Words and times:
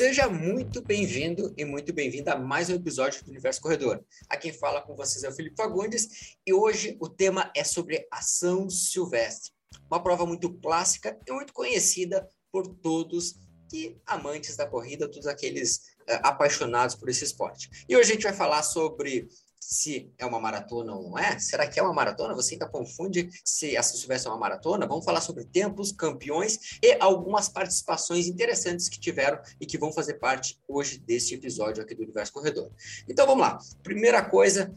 Seja 0.00 0.30
muito 0.30 0.80
bem-vindo 0.80 1.52
e 1.58 1.62
muito 1.62 1.92
bem-vinda 1.92 2.32
a 2.32 2.38
mais 2.38 2.70
um 2.70 2.74
episódio 2.74 3.22
do 3.22 3.28
Universo 3.28 3.60
Corredor. 3.60 4.02
Aqui 4.30 4.50
quem 4.50 4.58
fala 4.58 4.80
com 4.80 4.96
vocês 4.96 5.22
é 5.24 5.28
o 5.28 5.32
Felipe 5.32 5.56
Fagundes 5.56 6.38
e 6.46 6.54
hoje 6.54 6.96
o 6.98 7.06
tema 7.06 7.52
é 7.54 7.62
sobre 7.62 8.08
a 8.10 8.22
São 8.22 8.70
Silvestre, 8.70 9.52
uma 9.90 10.02
prova 10.02 10.24
muito 10.24 10.50
clássica 10.54 11.20
e 11.28 11.30
muito 11.30 11.52
conhecida 11.52 12.26
por 12.50 12.66
todos 12.66 13.34
que 13.68 14.00
amantes 14.06 14.56
da 14.56 14.66
corrida, 14.66 15.06
todos 15.06 15.26
aqueles 15.26 15.76
uh, 16.08 16.20
apaixonados 16.22 16.94
por 16.94 17.10
esse 17.10 17.24
esporte. 17.24 17.68
E 17.86 17.94
hoje 17.94 18.12
a 18.12 18.14
gente 18.14 18.24
vai 18.24 18.32
falar 18.32 18.62
sobre 18.62 19.28
se 19.60 20.10
é 20.18 20.24
uma 20.24 20.40
maratona 20.40 20.94
ou 20.94 21.02
não 21.02 21.18
é. 21.18 21.38
Será 21.38 21.66
que 21.66 21.78
é 21.78 21.82
uma 21.82 21.92
maratona? 21.92 22.34
Você 22.34 22.54
ainda 22.54 22.66
confunde 22.66 23.28
se 23.44 23.76
a 23.76 23.82
Silvestre 23.82 24.28
é 24.28 24.32
uma 24.32 24.40
maratona? 24.40 24.86
Vamos 24.86 25.04
falar 25.04 25.20
sobre 25.20 25.44
tempos, 25.44 25.92
campeões 25.92 26.78
e 26.82 26.96
algumas 26.98 27.48
participações 27.48 28.26
interessantes 28.26 28.88
que 28.88 28.98
tiveram 28.98 29.40
e 29.60 29.66
que 29.66 29.78
vão 29.78 29.92
fazer 29.92 30.14
parte 30.14 30.58
hoje 30.66 30.98
desse 30.98 31.34
episódio 31.34 31.82
aqui 31.82 31.94
do 31.94 32.02
Universo 32.02 32.32
Corredor. 32.32 32.70
Então 33.06 33.26
vamos 33.26 33.42
lá. 33.42 33.58
Primeira 33.82 34.24
coisa, 34.24 34.72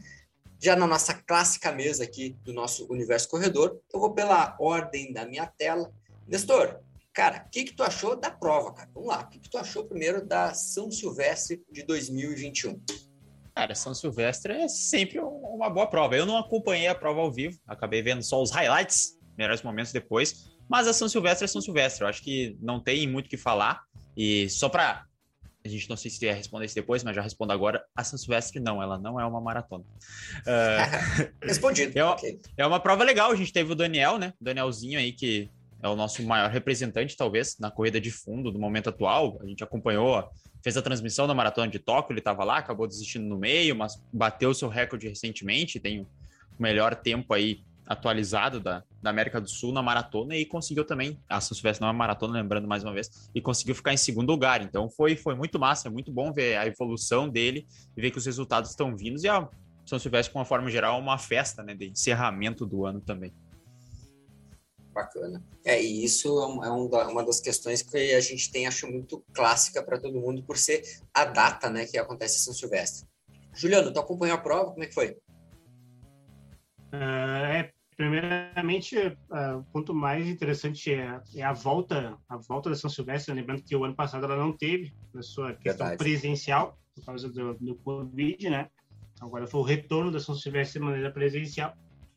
já 0.60 0.76
na 0.76 0.86
nossa 0.86 1.14
clássica 1.14 1.72
mesa 1.72 2.04
aqui 2.04 2.36
do 2.44 2.52
nosso 2.52 2.86
Universo 2.92 3.28
Corredor, 3.28 3.80
eu 3.92 3.98
vou 3.98 4.12
pela 4.12 4.54
ordem 4.60 5.12
da 5.12 5.24
minha 5.24 5.46
tela. 5.46 5.90
Nestor, 6.26 6.80
cara, 7.12 7.44
o 7.46 7.50
que, 7.50 7.64
que 7.64 7.72
tu 7.72 7.82
achou 7.82 8.16
da 8.16 8.30
prova, 8.30 8.72
cara? 8.72 8.90
Vamos 8.92 9.08
lá. 9.08 9.22
O 9.22 9.28
que, 9.28 9.38
que 9.38 9.48
tu 9.48 9.56
achou 9.58 9.84
primeiro 9.84 10.24
da 10.24 10.52
São 10.54 10.90
Silvestre 10.90 11.62
de 11.70 11.82
2021? 11.82 12.80
Cara, 13.54 13.74
São 13.74 13.94
Silvestre 13.94 14.52
é 14.52 14.68
sempre 14.68 15.20
uma 15.20 15.70
boa 15.70 15.86
prova. 15.86 16.16
Eu 16.16 16.26
não 16.26 16.36
acompanhei 16.36 16.88
a 16.88 16.94
prova 16.94 17.20
ao 17.20 17.32
vivo, 17.32 17.56
acabei 17.66 18.02
vendo 18.02 18.22
só 18.22 18.42
os 18.42 18.50
highlights, 18.50 19.18
melhores 19.38 19.62
momentos 19.62 19.92
depois. 19.92 20.50
Mas 20.68 20.88
a 20.88 20.92
São 20.92 21.08
Silvestre 21.08 21.44
é 21.44 21.48
São 21.48 21.60
Silvestre. 21.60 22.02
Eu 22.02 22.08
acho 22.08 22.22
que 22.22 22.56
não 22.60 22.80
tem 22.80 23.06
muito 23.06 23.26
o 23.26 23.28
que 23.28 23.36
falar. 23.36 23.82
E 24.16 24.48
só 24.48 24.68
para 24.68 25.04
a 25.64 25.68
gente 25.68 25.88
não 25.88 25.96
sei 25.96 26.10
se 26.10 26.22
ia 26.22 26.34
responder 26.34 26.66
isso 26.66 26.74
depois, 26.74 27.02
mas 27.02 27.16
já 27.16 27.22
respondo 27.22 27.52
agora. 27.52 27.82
A 27.96 28.04
São 28.04 28.18
Silvestre 28.18 28.60
não, 28.60 28.82
ela 28.82 28.98
não 28.98 29.18
é 29.18 29.24
uma 29.24 29.40
maratona. 29.40 29.84
Uh... 30.40 31.32
Respondido. 31.40 31.98
É 31.98 32.04
uma, 32.04 32.12
okay. 32.12 32.40
é 32.56 32.66
uma 32.66 32.80
prova 32.80 33.02
legal. 33.02 33.30
A 33.30 33.36
gente 33.36 33.52
teve 33.52 33.72
o 33.72 33.74
Daniel, 33.74 34.18
né? 34.18 34.34
O 34.40 34.44
Danielzinho 34.44 34.98
aí 34.98 35.12
que 35.12 35.48
é 35.82 35.88
o 35.88 35.96
nosso 35.96 36.22
maior 36.22 36.50
representante, 36.50 37.16
talvez, 37.16 37.58
na 37.58 37.70
corrida 37.70 38.00
de 38.00 38.10
fundo 38.10 38.50
do 38.50 38.58
momento 38.58 38.90
atual. 38.90 39.38
A 39.42 39.46
gente 39.46 39.64
acompanhou, 39.64 40.28
fez 40.64 40.78
a 40.78 40.82
transmissão 40.82 41.26
da 41.26 41.34
Maratona 41.34 41.68
de 41.68 41.78
Tóquio, 41.78 42.14
ele 42.14 42.20
estava 42.20 42.42
lá, 42.42 42.56
acabou 42.56 42.88
desistindo 42.88 43.26
no 43.26 43.36
meio, 43.36 43.76
mas 43.76 44.02
bateu 44.10 44.48
o 44.48 44.54
seu 44.54 44.66
recorde 44.66 45.06
recentemente, 45.06 45.78
tem 45.78 46.00
o 46.00 46.06
melhor 46.58 46.96
tempo 46.96 47.34
aí 47.34 47.62
atualizado 47.86 48.58
da, 48.60 48.82
da 49.02 49.10
América 49.10 49.38
do 49.38 49.46
Sul 49.46 49.70
na 49.70 49.82
maratona 49.82 50.34
e 50.34 50.46
conseguiu 50.46 50.82
também, 50.82 51.20
a 51.28 51.38
São 51.38 51.54
Silvestre 51.54 51.82
não 51.82 51.90
é 51.90 51.92
maratona, 51.92 52.40
lembrando 52.40 52.66
mais 52.66 52.82
uma 52.82 52.94
vez, 52.94 53.30
e 53.34 53.42
conseguiu 53.42 53.74
ficar 53.74 53.92
em 53.92 53.98
segundo 53.98 54.30
lugar. 54.30 54.62
Então 54.62 54.88
foi, 54.88 55.16
foi 55.16 55.34
muito 55.34 55.58
massa, 55.58 55.88
é 55.88 55.90
muito 55.90 56.10
bom 56.10 56.32
ver 56.32 56.56
a 56.56 56.66
evolução 56.66 57.28
dele 57.28 57.66
e 57.94 58.00
ver 58.00 58.10
que 58.10 58.16
os 58.16 58.24
resultados 58.24 58.70
estão 58.70 58.96
vindos 58.96 59.22
e 59.22 59.28
a 59.28 59.46
São 59.84 59.98
Silvestre, 59.98 60.32
com 60.32 60.38
uma 60.38 60.46
forma 60.46 60.70
geral, 60.70 60.96
é 60.96 61.02
uma 61.02 61.18
festa 61.18 61.62
né, 61.62 61.74
de 61.74 61.90
encerramento 61.90 62.64
do 62.64 62.86
ano 62.86 63.02
também. 63.02 63.34
Bacana. 64.94 65.44
É, 65.64 65.82
e 65.82 66.04
isso 66.04 66.28
é, 66.40 66.70
um, 66.70 66.94
é 66.94 67.06
uma 67.06 67.24
das 67.24 67.40
questões 67.40 67.82
que 67.82 68.14
a 68.14 68.20
gente 68.20 68.50
tem, 68.50 68.66
acho, 68.66 68.86
muito 68.86 69.24
clássica 69.34 69.82
para 69.82 70.00
todo 70.00 70.20
mundo, 70.20 70.42
por 70.44 70.56
ser 70.56 70.82
a 71.12 71.24
data 71.24 71.68
né, 71.68 71.84
que 71.84 71.98
acontece 71.98 72.36
em 72.36 72.40
São 72.40 72.54
Silvestre. 72.54 73.06
Juliano, 73.52 73.92
tu 73.92 73.98
acompanhou 73.98 74.36
a 74.36 74.40
prova? 74.40 74.70
Como 74.70 74.84
é 74.84 74.86
que 74.86 74.94
foi? 74.94 75.10
Uh, 76.92 77.44
é, 77.50 77.72
primeiramente, 77.96 78.96
uh, 78.96 79.58
o 79.58 79.64
ponto 79.72 79.92
mais 79.92 80.28
interessante 80.28 80.92
é, 80.92 81.20
é, 81.34 81.42
a 81.42 81.52
volta 81.52 82.16
a 82.28 82.36
volta 82.36 82.70
da 82.70 82.76
São 82.76 82.88
Silvestre, 82.88 83.34
lembrando 83.34 83.62
que 83.62 83.74
o 83.74 83.84
ano 83.84 83.96
passado 83.96 84.24
ela 84.24 84.36
não 84.36 84.56
teve 84.56 84.94
na 85.12 85.22
sua 85.22 85.54
questão 85.54 85.86
Verdade. 85.86 85.96
presencial, 85.96 86.78
por 86.94 87.04
causa 87.04 87.28
do, 87.28 87.54
do 87.54 87.74
Covid, 87.76 88.48
né? 88.48 88.70
Agora 89.20 89.46
foi 89.46 89.60
o 89.60 89.64
retorno 89.64 90.12
da 90.12 90.20
São 90.20 90.34
Silvestre 90.36 90.78
de 90.78 90.84
maneira 90.84 91.10
presencial 91.10 91.74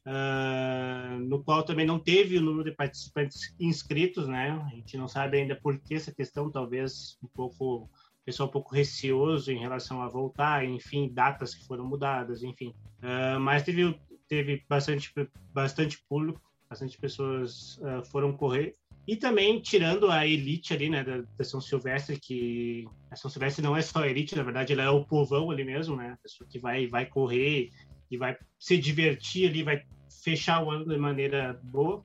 uh, 0.08 1.20
no 1.20 1.44
qual 1.44 1.64
também 1.64 1.86
não 1.86 2.00
teve 2.00 2.38
o 2.38 2.42
número 2.42 2.70
de 2.70 2.76
participantes 2.76 3.54
inscritos, 3.60 4.28
né? 4.28 4.52
A 4.66 4.76
gente 4.76 4.98
não 4.98 5.08
sabe 5.08 5.38
ainda 5.38 5.56
por 5.56 5.78
que 5.78 5.96
essa 5.96 6.14
questão, 6.14 6.50
talvez 6.50 7.18
um 7.22 7.28
pouco 7.28 7.90
pessoal 8.26 8.50
um 8.50 8.52
pouco 8.52 8.76
receoso 8.76 9.52
em 9.52 9.60
relação 9.60 10.02
a 10.02 10.08
voltar, 10.10 10.66
enfim, 10.66 11.10
datas 11.14 11.56
que 11.56 11.66
foram 11.66 11.86
mudadas, 11.86 12.44
enfim. 12.44 12.74
Uh, 13.02 13.40
mas 13.40 13.64
teve 13.64 13.98
teve 14.28 14.64
bastante 14.68 15.14
bastante 15.54 16.04
público, 16.10 16.42
bastante 16.70 16.98
pessoas 16.98 17.78
uh, 17.78 18.04
foram 18.12 18.34
correr 18.34 18.74
e 19.08 19.16
também 19.16 19.62
tirando 19.62 20.12
a 20.12 20.28
elite 20.28 20.74
ali, 20.74 20.90
né, 20.90 21.02
da, 21.02 21.22
da, 21.22 21.44
São 21.46 21.62
Silvestre, 21.62 22.20
que 22.20 22.86
a 23.10 23.16
São 23.16 23.32
Silvestre 23.32 23.64
não 23.64 23.78
é 23.78 23.82
só 23.82 24.04
a 24.04 24.08
elite, 24.10 24.36
na 24.36 24.44
verdade, 24.44 24.74
ela 24.74 24.84
é 24.84 24.90
o 24.90 25.06
povão 25.06 25.50
ali 25.50 25.64
mesmo, 25.64 25.96
né, 25.96 26.12
a 26.12 26.18
pessoa 26.18 26.46
que 26.50 26.60
vai 26.60 26.88
vai 26.88 27.06
correr 27.06 27.72
e 28.12 28.18
vai 28.18 28.38
se 28.60 28.78
divertir 28.78 29.50
ali, 29.50 29.64
vai 29.64 29.82
fechar 30.28 30.62
o 30.62 30.70
ano 30.70 30.86
de 30.86 30.98
maneira 30.98 31.58
boa. 31.64 32.04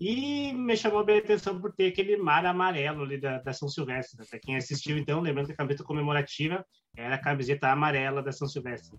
E 0.00 0.52
me 0.52 0.76
chamou 0.76 1.04
bem 1.04 1.16
a 1.16 1.18
atenção 1.20 1.60
por 1.60 1.72
ter 1.72 1.86
aquele 1.86 2.16
mar 2.16 2.44
amarelo 2.44 3.04
ali 3.04 3.20
da, 3.20 3.38
da 3.38 3.52
São 3.52 3.68
Silvestre. 3.68 4.26
Para 4.26 4.40
quem 4.40 4.56
assistiu, 4.56 4.98
então, 4.98 5.20
lembrando 5.20 5.46
que 5.46 5.52
a 5.52 5.56
camiseta 5.56 5.84
comemorativa 5.84 6.66
era 6.96 7.14
a 7.14 7.18
camiseta 7.18 7.68
amarela 7.68 8.20
da 8.20 8.32
São 8.32 8.48
Silvestre. 8.48 8.98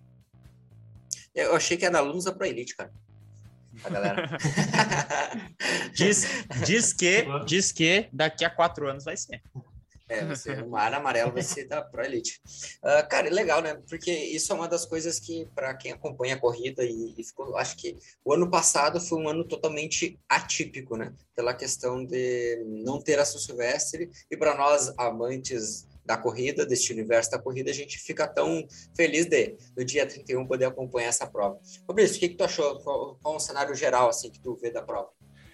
Eu 1.35 1.55
achei 1.55 1.75
que 1.75 1.83
era 1.83 1.95
da 1.95 2.01
Lusa 2.01 2.33
Pro 2.33 2.45
Elite, 2.45 2.75
cara. 2.77 2.93
A 3.83 3.89
galera. 3.89 4.29
diz, 5.93 6.45
diz, 6.65 6.93
que, 6.93 7.25
diz 7.45 7.71
que 7.73 8.07
daqui 8.13 8.45
a 8.45 8.49
quatro 8.49 8.87
anos 8.87 9.03
vai 9.03 9.17
ser. 9.17 9.41
É, 10.11 10.25
você, 10.27 10.51
o 10.53 10.69
mar 10.69 10.93
amarelo 10.93 11.31
vai 11.31 11.41
ser 11.41 11.65
da 11.65 11.81
Pro 11.81 12.03
Elite. 12.03 12.41
Uh, 12.83 13.07
cara, 13.09 13.29
legal, 13.29 13.61
né? 13.61 13.81
Porque 13.87 14.11
isso 14.11 14.51
é 14.51 14.55
uma 14.55 14.67
das 14.67 14.85
coisas 14.85 15.19
que, 15.19 15.47
para 15.55 15.73
quem 15.73 15.93
acompanha 15.93 16.35
a 16.35 16.39
corrida, 16.39 16.83
e, 16.83 17.15
e, 17.17 17.23
ficou, 17.23 17.55
acho 17.57 17.77
que 17.77 17.97
o 18.25 18.33
ano 18.33 18.49
passado 18.49 18.99
foi 18.99 19.17
um 19.19 19.29
ano 19.29 19.45
totalmente 19.45 20.19
atípico, 20.27 20.97
né? 20.97 21.13
Pela 21.33 21.53
questão 21.53 22.05
de 22.05 22.61
não 22.67 23.01
ter 23.01 23.17
a 23.19 23.25
São 23.25 23.39
Silvestre, 23.39 24.09
e 24.29 24.35
para 24.35 24.55
nós, 24.55 24.93
amantes 24.97 25.87
da 26.03 26.17
corrida, 26.17 26.65
deste 26.65 26.91
universo 26.91 27.31
da 27.31 27.39
corrida, 27.39 27.69
a 27.71 27.73
gente 27.73 27.97
fica 27.97 28.27
tão 28.27 28.67
feliz 28.95 29.27
de, 29.27 29.55
no 29.77 29.85
dia 29.85 30.05
31, 30.05 30.45
poder 30.45 30.65
acompanhar 30.65 31.07
essa 31.07 31.27
prova. 31.27 31.59
Fabrício, 31.87 32.17
o 32.17 32.19
que, 32.19 32.29
que 32.29 32.35
tu 32.35 32.43
achou? 32.43 32.81
Qual, 32.81 33.17
qual 33.21 33.35
é 33.35 33.37
o 33.37 33.39
cenário 33.39 33.73
geral, 33.75 34.09
assim, 34.09 34.29
que 34.29 34.39
tu 34.39 34.55
vê 34.55 34.71
da 34.71 34.81
prova? 34.81 35.09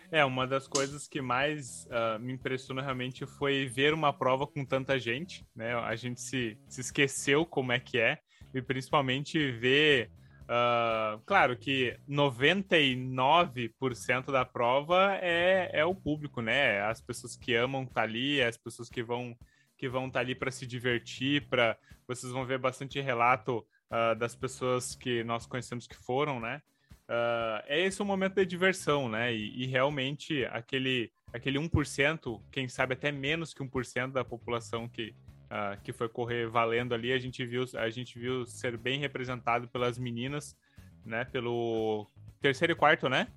É, 0.09 0.23
uma 0.23 0.47
das 0.47 0.65
coisas 0.67 1.05
que 1.07 1.21
mais 1.21 1.85
uh, 1.85 2.17
me 2.19 2.33
impressionou 2.33 2.81
realmente 2.81 3.25
foi 3.25 3.67
ver 3.67 3.93
uma 3.93 4.13
prova 4.13 4.47
com 4.47 4.63
tanta 4.63 4.97
gente, 4.97 5.45
né? 5.53 5.75
A 5.75 5.97
gente 5.97 6.21
se, 6.21 6.57
se 6.69 6.79
esqueceu 6.79 7.45
como 7.45 7.73
é 7.73 7.79
que 7.79 7.97
é, 7.97 8.17
e 8.53 8.61
principalmente 8.61 9.51
ver. 9.51 10.09
Uh, 10.43 11.19
claro 11.25 11.57
que 11.57 11.99
99% 12.07 14.31
da 14.31 14.45
prova 14.45 15.17
é, 15.21 15.71
é 15.73 15.83
o 15.83 15.93
público, 15.93 16.39
né? 16.41 16.79
As 16.83 17.01
pessoas 17.01 17.35
que 17.35 17.53
amam 17.53 17.83
estar 17.83 17.95
tá 17.95 18.03
ali, 18.03 18.41
as 18.41 18.55
pessoas 18.55 18.87
que 18.87 19.03
vão 19.03 19.35
que 19.77 19.89
vão 19.89 20.07
estar 20.07 20.19
tá 20.19 20.21
ali 20.21 20.33
para 20.33 20.49
se 20.49 20.65
divertir, 20.65 21.49
para 21.49 21.77
vocês 22.07 22.31
vão 22.31 22.45
ver 22.45 22.57
bastante 22.57 23.01
relato 23.01 23.57
uh, 23.91 24.15
das 24.15 24.33
pessoas 24.35 24.95
que 24.95 25.21
nós 25.25 25.45
conhecemos 25.45 25.85
que 25.85 25.97
foram, 25.97 26.39
né? 26.39 26.61
Uh, 27.09 27.63
é 27.67 27.79
esse 27.85 28.01
o 28.01 28.05
momento 28.05 28.35
de 28.35 28.45
diversão, 28.45 29.07
né? 29.07 29.33
E, 29.33 29.63
e, 29.63 29.65
realmente 29.65 30.43
aquele, 30.47 31.09
aquele 31.31 31.57
1%, 31.57 32.41
quem 32.51 32.67
sabe 32.67 32.95
até 32.95 33.13
menos 33.13 33.53
que 33.53 33.63
1% 33.63 34.11
da 34.11 34.25
população 34.25 34.89
que, 34.89 35.15
uh, 35.45 35.81
que 35.81 35.93
foi 35.93 36.09
correr 36.09 36.49
valendo 36.49 36.93
ali, 36.93 37.13
a 37.13 37.17
gente 37.17 37.45
viu, 37.45 37.63
a 37.75 37.89
gente 37.89 38.19
viu 38.19 38.45
ser 38.45 38.75
bem 38.75 38.99
representado 38.99 39.69
pelas 39.69 39.97
meninas, 39.97 40.57
né? 41.05 41.23
Pelo 41.23 42.11
terceiro 42.41 42.73
e 42.73 42.75
quarto, 42.75 43.07
né? 43.07 43.29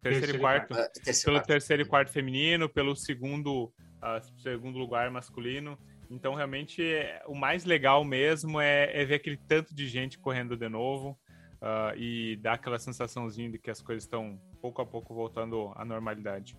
Terceiro, 0.00 0.32
terceiro 0.32 0.38
e 0.38 0.40
quarto. 0.40 0.68
quarto. 0.68 0.88
Uh, 0.88 0.92
terceiro 1.04 1.24
pelo 1.24 1.36
quarto. 1.36 1.46
terceiro 1.48 1.82
e 1.82 1.84
quarto 1.84 2.10
feminino, 2.10 2.66
pelo 2.66 2.96
segundo, 2.96 3.70
segundo 4.38 4.78
lugar 4.78 5.10
masculino. 5.10 5.78
Então, 6.08 6.34
realmente, 6.34 6.82
o 7.26 7.34
mais 7.34 7.66
legal 7.66 8.02
mesmo 8.04 8.58
é, 8.58 8.90
é 8.98 9.04
ver 9.04 9.16
aquele 9.16 9.36
tanto 9.36 9.74
de 9.74 9.86
gente 9.86 10.18
correndo 10.18 10.56
de 10.56 10.68
novo 10.70 11.18
uh, 11.62 11.96
e 11.96 12.36
dá 12.36 12.54
aquela 12.54 12.78
sensaçãozinha 12.78 13.50
de 13.50 13.58
que 13.58 13.70
as 13.70 13.80
coisas 13.80 14.04
estão 14.04 14.38
pouco 14.60 14.82
a 14.82 14.86
pouco 14.86 15.14
voltando 15.14 15.72
à 15.76 15.84
normalidade. 15.84 16.58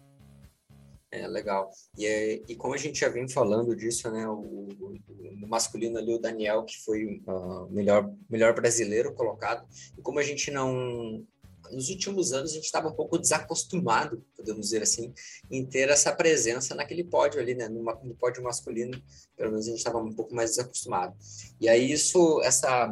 É, 1.11 1.27
legal. 1.27 1.69
E, 1.95 2.07
é, 2.07 2.41
e 2.47 2.55
como 2.55 2.73
a 2.73 2.77
gente 2.77 2.99
já 2.99 3.09
vem 3.09 3.29
falando 3.29 3.75
disso, 3.75 4.09
né, 4.09 4.27
o, 4.27 4.67
o, 4.79 4.97
no 5.39 5.47
masculino 5.47 5.99
ali, 5.99 6.11
o 6.11 6.19
Daniel, 6.19 6.63
que 6.63 6.83
foi 6.83 7.05
o 7.05 7.31
uh, 7.31 7.71
melhor, 7.71 8.11
melhor 8.27 8.55
brasileiro 8.55 9.13
colocado, 9.13 9.67
e 9.95 10.01
como 10.01 10.17
a 10.17 10.23
gente 10.23 10.49
não, 10.49 11.23
nos 11.71 11.89
últimos 11.89 12.33
anos 12.33 12.51
a 12.51 12.55
gente 12.55 12.65
estava 12.65 12.89
um 12.89 12.95
pouco 12.95 13.19
desacostumado, 13.19 14.25
podemos 14.35 14.61
dizer 14.61 14.81
assim, 14.81 15.13
em 15.51 15.63
ter 15.63 15.89
essa 15.89 16.11
presença 16.15 16.73
naquele 16.73 17.03
pódio 17.03 17.39
ali, 17.39 17.53
né? 17.53 17.69
No, 17.69 17.83
no 17.83 18.15
pódio 18.15 18.43
masculino, 18.43 18.99
pelo 19.37 19.51
menos 19.51 19.67
a 19.67 19.69
gente 19.69 19.77
estava 19.77 19.99
um 19.99 20.13
pouco 20.13 20.33
mais 20.33 20.51
desacostumado. 20.51 21.15
E 21.61 21.69
aí 21.69 21.91
isso, 21.91 22.41
essa 22.41 22.91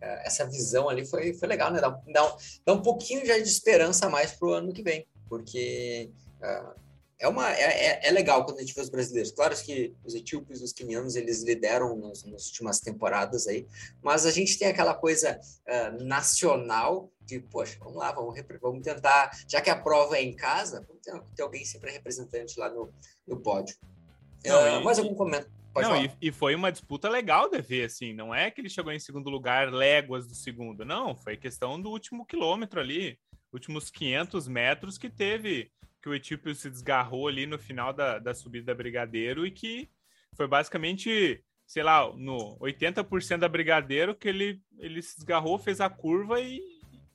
essa 0.00 0.46
visão 0.46 0.88
ali 0.88 1.04
foi, 1.04 1.34
foi 1.34 1.48
legal, 1.48 1.72
né? 1.72 1.80
Dá, 1.80 1.88
dá, 2.12 2.26
um, 2.26 2.36
dá 2.64 2.72
um 2.72 2.82
pouquinho 2.82 3.24
já 3.26 3.36
de 3.36 3.48
esperança 3.48 4.06
a 4.06 4.10
mais 4.10 4.32
para 4.32 4.48
o 4.48 4.52
ano 4.52 4.72
que 4.72 4.82
vem, 4.82 5.06
porque 5.28 6.10
uh, 6.40 6.80
é, 7.18 7.26
uma, 7.28 7.50
é, 7.50 7.62
é, 7.62 8.08
é 8.08 8.10
legal 8.10 8.44
quando 8.44 8.58
a 8.58 8.60
gente 8.60 8.74
vê 8.74 8.80
os 8.80 8.90
brasileiros. 8.90 9.32
Claro 9.32 9.56
que 9.56 9.94
os 10.04 10.14
etíopes, 10.14 10.60
os 10.60 10.72
quenianos, 10.72 11.16
eles 11.16 11.42
lideram 11.42 11.96
nos, 11.96 12.24
nas 12.24 12.46
últimas 12.46 12.78
temporadas 12.80 13.46
aí, 13.46 13.66
mas 14.02 14.26
a 14.26 14.30
gente 14.30 14.58
tem 14.58 14.68
aquela 14.68 14.94
coisa 14.94 15.38
uh, 15.66 16.04
nacional 16.04 17.10
de, 17.22 17.40
poxa, 17.40 17.78
vamos 17.80 17.96
lá, 17.96 18.12
vamos, 18.12 18.38
vamos 18.60 18.82
tentar, 18.82 19.30
já 19.48 19.60
que 19.60 19.70
a 19.70 19.76
prova 19.76 20.16
é 20.18 20.22
em 20.22 20.36
casa, 20.36 20.84
vamos 20.86 21.02
ter, 21.02 21.18
ter 21.34 21.42
alguém 21.42 21.64
sempre 21.64 21.90
representante 21.90 22.58
lá 22.58 22.68
no, 22.68 22.92
no 23.26 23.40
pódio. 23.40 23.76
Não, 24.44 24.62
uh, 24.62 24.80
e, 24.80 24.84
mais 24.84 24.98
algum 24.98 25.14
comentário? 25.14 25.50
Não, 25.82 26.04
e, 26.04 26.10
e, 26.20 26.32
foi 26.32 26.54
uma 26.54 26.72
disputa 26.72 27.08
legal 27.08 27.50
de 27.50 27.60
ver, 27.60 27.84
assim, 27.84 28.12
não 28.12 28.34
é 28.34 28.50
que 28.50 28.60
ele 28.60 28.68
chegou 28.68 28.92
em 28.92 28.98
segundo 28.98 29.30
lugar 29.30 29.72
léguas 29.72 30.26
do 30.26 30.34
segundo, 30.34 30.84
não, 30.84 31.14
foi 31.14 31.36
questão 31.36 31.80
do 31.80 31.90
último 31.90 32.24
quilômetro 32.26 32.80
ali, 32.80 33.18
últimos 33.52 33.90
500 33.90 34.48
metros 34.48 34.98
que 34.98 35.08
teve 35.08 35.70
que 36.02 36.08
o 36.08 36.14
Etíopio 36.14 36.54
se 36.54 36.70
desgarrou 36.70 37.26
ali 37.26 37.46
no 37.46 37.58
final 37.58 37.92
da, 37.92 38.18
da 38.18 38.32
subida 38.32 38.66
da 38.66 38.74
Brigadeiro 38.74 39.44
e 39.44 39.50
que 39.50 39.90
foi 40.36 40.46
basicamente, 40.46 41.42
sei 41.66 41.82
lá, 41.82 42.12
no 42.14 42.56
80% 42.60 43.38
da 43.38 43.48
Brigadeiro 43.48 44.14
que 44.14 44.28
ele, 44.28 44.60
ele 44.78 45.02
se 45.02 45.16
desgarrou, 45.16 45.58
fez 45.58 45.80
a 45.80 45.90
curva 45.90 46.40
e, 46.40 46.60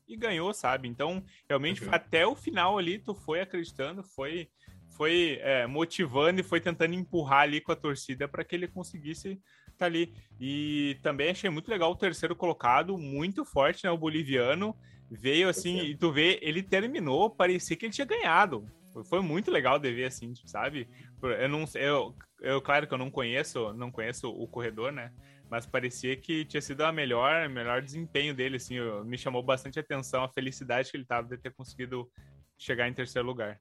e 0.07 0.17
ganhou, 0.17 0.53
sabe? 0.53 0.89
Então, 0.89 1.23
realmente, 1.47 1.87
até 1.89 2.27
o 2.27 2.35
final 2.35 2.77
ali, 2.77 2.99
tu 2.99 3.13
foi 3.13 3.39
acreditando, 3.39 4.03
foi 4.03 4.49
foi 4.91 5.39
é, 5.41 5.65
motivando 5.67 6.41
e 6.41 6.43
foi 6.43 6.59
tentando 6.59 6.93
empurrar 6.93 7.41
ali 7.41 7.61
com 7.61 7.71
a 7.71 7.75
torcida 7.75 8.27
para 8.27 8.43
que 8.43 8.55
ele 8.55 8.67
conseguisse 8.67 9.29
estar 9.29 9.77
tá 9.77 9.85
ali. 9.85 10.13
E 10.39 10.97
também 11.01 11.31
achei 11.31 11.49
muito 11.49 11.69
legal 11.69 11.91
o 11.91 11.95
terceiro 11.95 12.35
colocado, 12.35 12.97
muito 12.97 13.43
forte, 13.45 13.83
né? 13.83 13.91
O 13.91 13.97
boliviano 13.97 14.75
veio 15.09 15.49
assim, 15.49 15.79
e 15.81 15.95
tu 15.95 16.11
vê, 16.11 16.39
ele 16.41 16.63
terminou, 16.63 17.29
parecia 17.29 17.75
que 17.75 17.85
ele 17.85 17.93
tinha 17.93 18.05
ganhado. 18.05 18.65
Foi 19.05 19.21
muito 19.21 19.49
legal 19.49 19.79
de 19.79 19.91
ver, 19.91 20.05
assim, 20.05 20.33
sabe? 20.45 20.87
Eu 21.21 21.49
não 21.49 21.65
eu, 21.75 22.15
eu, 22.41 22.61
claro 22.61 22.87
que 22.87 22.93
eu 22.93 22.97
não 22.97 23.09
conheço, 23.09 23.73
não 23.73 23.91
conheço 23.91 24.29
o 24.29 24.47
corredor, 24.47 24.91
né? 24.91 25.11
Mas 25.49 25.65
parecia 25.65 26.15
que 26.15 26.45
tinha 26.45 26.61
sido 26.61 26.81
a 26.81 26.91
melhor, 26.91 27.49
melhor 27.49 27.81
desempenho 27.81 28.33
dele, 28.33 28.57
assim. 28.57 28.75
Eu, 28.75 29.03
me 29.03 29.17
chamou 29.17 29.43
bastante 29.43 29.79
atenção 29.79 30.23
a 30.23 30.29
felicidade 30.29 30.91
que 30.91 30.97
ele 30.97 31.05
tava 31.05 31.27
de 31.27 31.37
ter 31.37 31.53
conseguido 31.53 32.09
chegar 32.57 32.87
em 32.87 32.93
terceiro 32.93 33.27
lugar. 33.27 33.59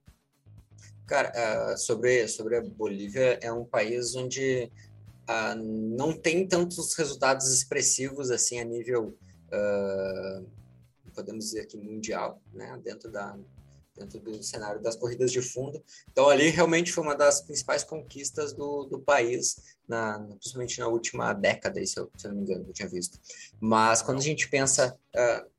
Cara, 1.11 1.73
uh, 1.73 1.77
sobre, 1.77 2.25
sobre 2.29 2.55
a 2.55 2.61
Bolívia, 2.61 3.37
é 3.41 3.51
um 3.51 3.65
país 3.65 4.15
onde 4.15 4.71
uh, 5.29 5.55
não 5.61 6.13
tem 6.13 6.47
tantos 6.47 6.95
resultados 6.95 7.53
expressivos, 7.53 8.31
assim, 8.31 8.61
a 8.61 8.63
nível, 8.63 9.13
uh, 9.47 10.47
podemos 11.13 11.43
dizer 11.43 11.63
aqui, 11.63 11.75
mundial, 11.75 12.41
né? 12.53 12.79
Dentro 12.81 13.11
da, 13.11 13.37
dentro 13.93 14.21
do 14.21 14.41
cenário 14.41 14.81
das 14.81 14.95
corridas 14.95 15.33
de 15.33 15.41
fundo. 15.41 15.83
Então, 16.09 16.29
ali 16.29 16.47
realmente 16.47 16.93
foi 16.93 17.03
uma 17.03 17.13
das 17.13 17.41
principais 17.41 17.83
conquistas 17.83 18.53
do, 18.53 18.85
do 18.85 18.97
país, 18.97 19.75
na, 19.85 20.17
principalmente 20.17 20.79
na 20.79 20.87
última 20.87 21.33
década, 21.33 21.85
se 21.85 21.99
eu, 21.99 22.09
se 22.15 22.25
eu 22.25 22.31
não 22.31 22.37
me 22.37 22.43
engano, 22.43 22.63
eu 22.69 22.71
tinha 22.71 22.87
visto. 22.87 23.19
Mas 23.59 24.01
quando 24.01 24.19
a 24.19 24.23
gente 24.23 24.47
pensa. 24.47 24.97
Uh, 25.13 25.51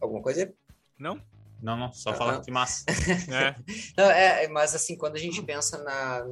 alguma 0.00 0.20
coisa? 0.20 0.52
Não? 0.98 1.22
Não, 1.62 1.76
não, 1.76 1.92
só 1.92 2.10
ah, 2.10 2.14
falar 2.14 2.40
que 2.40 2.50
massa. 2.50 2.84
é. 3.32 3.56
Não, 3.96 4.10
é, 4.10 4.48
mas 4.48 4.74
assim, 4.74 4.96
quando 4.96 5.16
a 5.16 5.18
gente 5.18 5.42
pensa 5.42 5.82
na, 5.82 6.24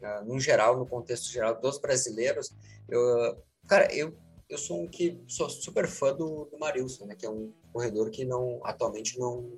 na, 0.00 0.22
no 0.22 0.38
geral, 0.40 0.76
no 0.76 0.86
contexto 0.86 1.30
geral 1.30 1.60
dos 1.60 1.78
brasileiros, 1.78 2.54
eu, 2.88 3.42
cara, 3.66 3.92
eu, 3.94 4.16
eu 4.48 4.58
sou 4.58 4.82
um 4.82 4.88
que 4.88 5.20
sou 5.26 5.48
super 5.48 5.86
fã 5.86 6.14
do, 6.14 6.46
do 6.50 6.58
Marilson, 6.58 7.06
né, 7.06 7.14
que 7.14 7.24
é 7.24 7.30
um 7.30 7.52
corredor 7.72 8.10
que 8.10 8.24
não 8.24 8.60
atualmente 8.64 9.18
não 9.18 9.52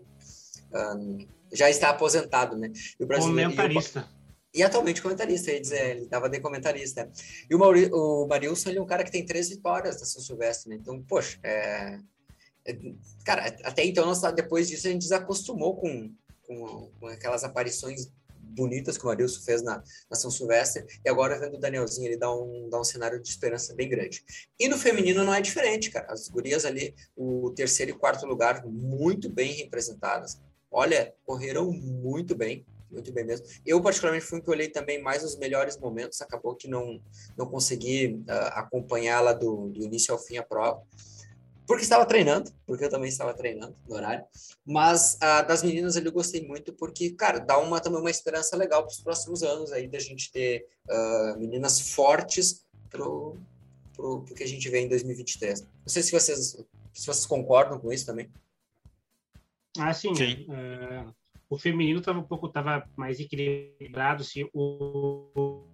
um, 0.73 1.27
já 1.53 1.71
está 1.71 1.91
aposentado, 1.91 2.57
né? 2.57 2.73
E 2.99 3.05
o 3.05 3.07
brasileiro, 3.07 3.51
comentarista. 3.51 4.09
E, 4.53 4.61
e 4.61 4.63
atualmente 4.63 5.03
comentarista, 5.03 5.53
ia 5.53 5.61
dizer, 5.61 5.91
ele 5.91 6.05
estava 6.05 6.29
de 6.29 6.41
comentarista. 6.41 7.11
E 7.49 7.55
o, 7.55 7.59
Mauri, 7.59 7.91
o 7.93 8.27
Marilson, 8.27 8.71
ele 8.71 8.79
é 8.79 8.83
um 8.83 8.87
cara 8.87 9.05
que 9.05 9.13
tem 9.13 9.25
três 9.25 9.49
vitórias 9.49 10.01
da 10.01 10.07
São 10.07 10.21
Silvestre, 10.21 10.71
né? 10.71 10.77
Então, 10.81 11.01
poxa, 11.03 11.39
é, 11.43 11.99
cara, 13.25 13.47
até 13.65 13.85
então, 13.85 14.07
nós, 14.07 14.21
depois 14.35 14.69
disso, 14.69 14.87
a 14.87 14.91
gente 14.91 15.03
desacostumou 15.03 15.77
com, 15.77 16.13
com, 16.47 16.91
com 16.99 17.07
aquelas 17.07 17.45
aparições 17.45 18.11
bonitas 18.39 18.97
que 18.97 19.05
o 19.05 19.09
Marilson 19.09 19.43
fez 19.43 19.63
na, 19.63 19.83
na 20.11 20.17
São 20.17 20.31
Silvestre, 20.31 20.87
e 21.05 21.11
agora 21.11 21.39
vendo 21.39 21.57
o 21.57 21.61
Danielzinho, 21.61 22.07
ele 22.07 22.17
dá 22.17 22.33
um, 22.33 22.69
dá 22.71 22.81
um 22.81 22.85
cenário 22.85 23.21
de 23.21 23.29
esperança 23.29 23.75
bem 23.75 23.89
grande. 23.89 24.25
E 24.59 24.69
no 24.69 24.79
feminino 24.79 25.25
não 25.25 25.35
é 25.35 25.41
diferente, 25.41 25.91
cara. 25.91 26.11
As 26.11 26.29
gurias 26.29 26.65
ali, 26.65 26.95
o 27.17 27.51
terceiro 27.51 27.91
e 27.91 27.95
quarto 27.95 28.25
lugar, 28.25 28.65
muito 28.65 29.29
bem 29.29 29.53
representadas 29.53 30.41
olha, 30.77 31.15
correram 31.25 31.73
muito 31.73 32.35
bem, 32.35 32.67
muito 32.91 33.11
bem 33.11 33.25
mesmo. 33.25 33.47
Eu, 33.65 33.81
particularmente, 33.81 34.27
fui 34.27 34.43
que 34.43 34.51
olhei 34.51 34.69
também 34.69 35.01
mais 35.01 35.25
os 35.25 35.37
melhores 35.39 35.79
momentos, 35.79 36.21
acabou 36.21 36.55
que 36.55 36.69
não, 36.69 37.01
não 37.37 37.47
consegui 37.47 38.23
uh, 38.29 38.53
acompanhá-la 38.53 39.33
do, 39.33 39.71
do 39.71 39.83
início 39.83 40.13
ao 40.13 40.21
fim 40.21 40.37
a 40.37 40.43
prova, 40.43 40.83
porque 41.67 41.83
estava 41.83 42.07
treinando, 42.07 42.51
porque 42.67 42.85
eu 42.85 42.91
também 42.91 43.09
estava 43.09 43.35
treinando 43.35 43.77
no 43.89 43.95
horário, 43.95 44.25
mas 44.65 45.15
uh, 45.17 45.47
das 45.47 45.63
meninas 45.63 45.97
ali 45.97 46.07
eu 46.07 46.13
gostei 46.13 46.47
muito, 46.47 46.73
porque, 46.73 47.11
cara, 47.11 47.39
dá 47.39 47.59
uma, 47.59 47.81
também 47.81 48.01
uma 48.01 48.11
esperança 48.11 48.57
legal 48.57 48.83
para 48.83 48.93
os 48.93 49.01
próximos 49.01 49.43
anos 49.43 49.73
aí, 49.73 49.89
da 49.89 49.99
gente 49.99 50.31
ter 50.31 50.67
uh, 50.89 51.39
meninas 51.39 51.93
fortes 51.93 52.65
pro, 52.89 53.37
pro, 53.95 54.23
pro 54.23 54.35
que 54.35 54.43
a 54.43 54.49
gente 54.49 54.69
vê 54.69 54.81
em 54.81 54.89
2023. 54.89 55.63
Não 55.63 55.69
sei 55.87 56.03
se 56.03 56.13
vocês, 56.13 56.57
se 56.93 57.07
vocês 57.07 57.27
concordam 57.27 57.79
com 57.79 57.93
isso 57.93 58.07
também. 58.07 58.31
Ah, 59.79 59.93
sim. 59.93 60.15
sim. 60.15 60.47
Uh, 60.49 61.15
o 61.49 61.59
feminino 61.59 62.01
estava 62.01 62.19
um 62.19 62.25
pouco 62.25 62.49
tava 62.49 62.89
mais 62.97 63.21
equilibrado. 63.21 64.23
Assim, 64.23 64.49
o, 64.53 65.65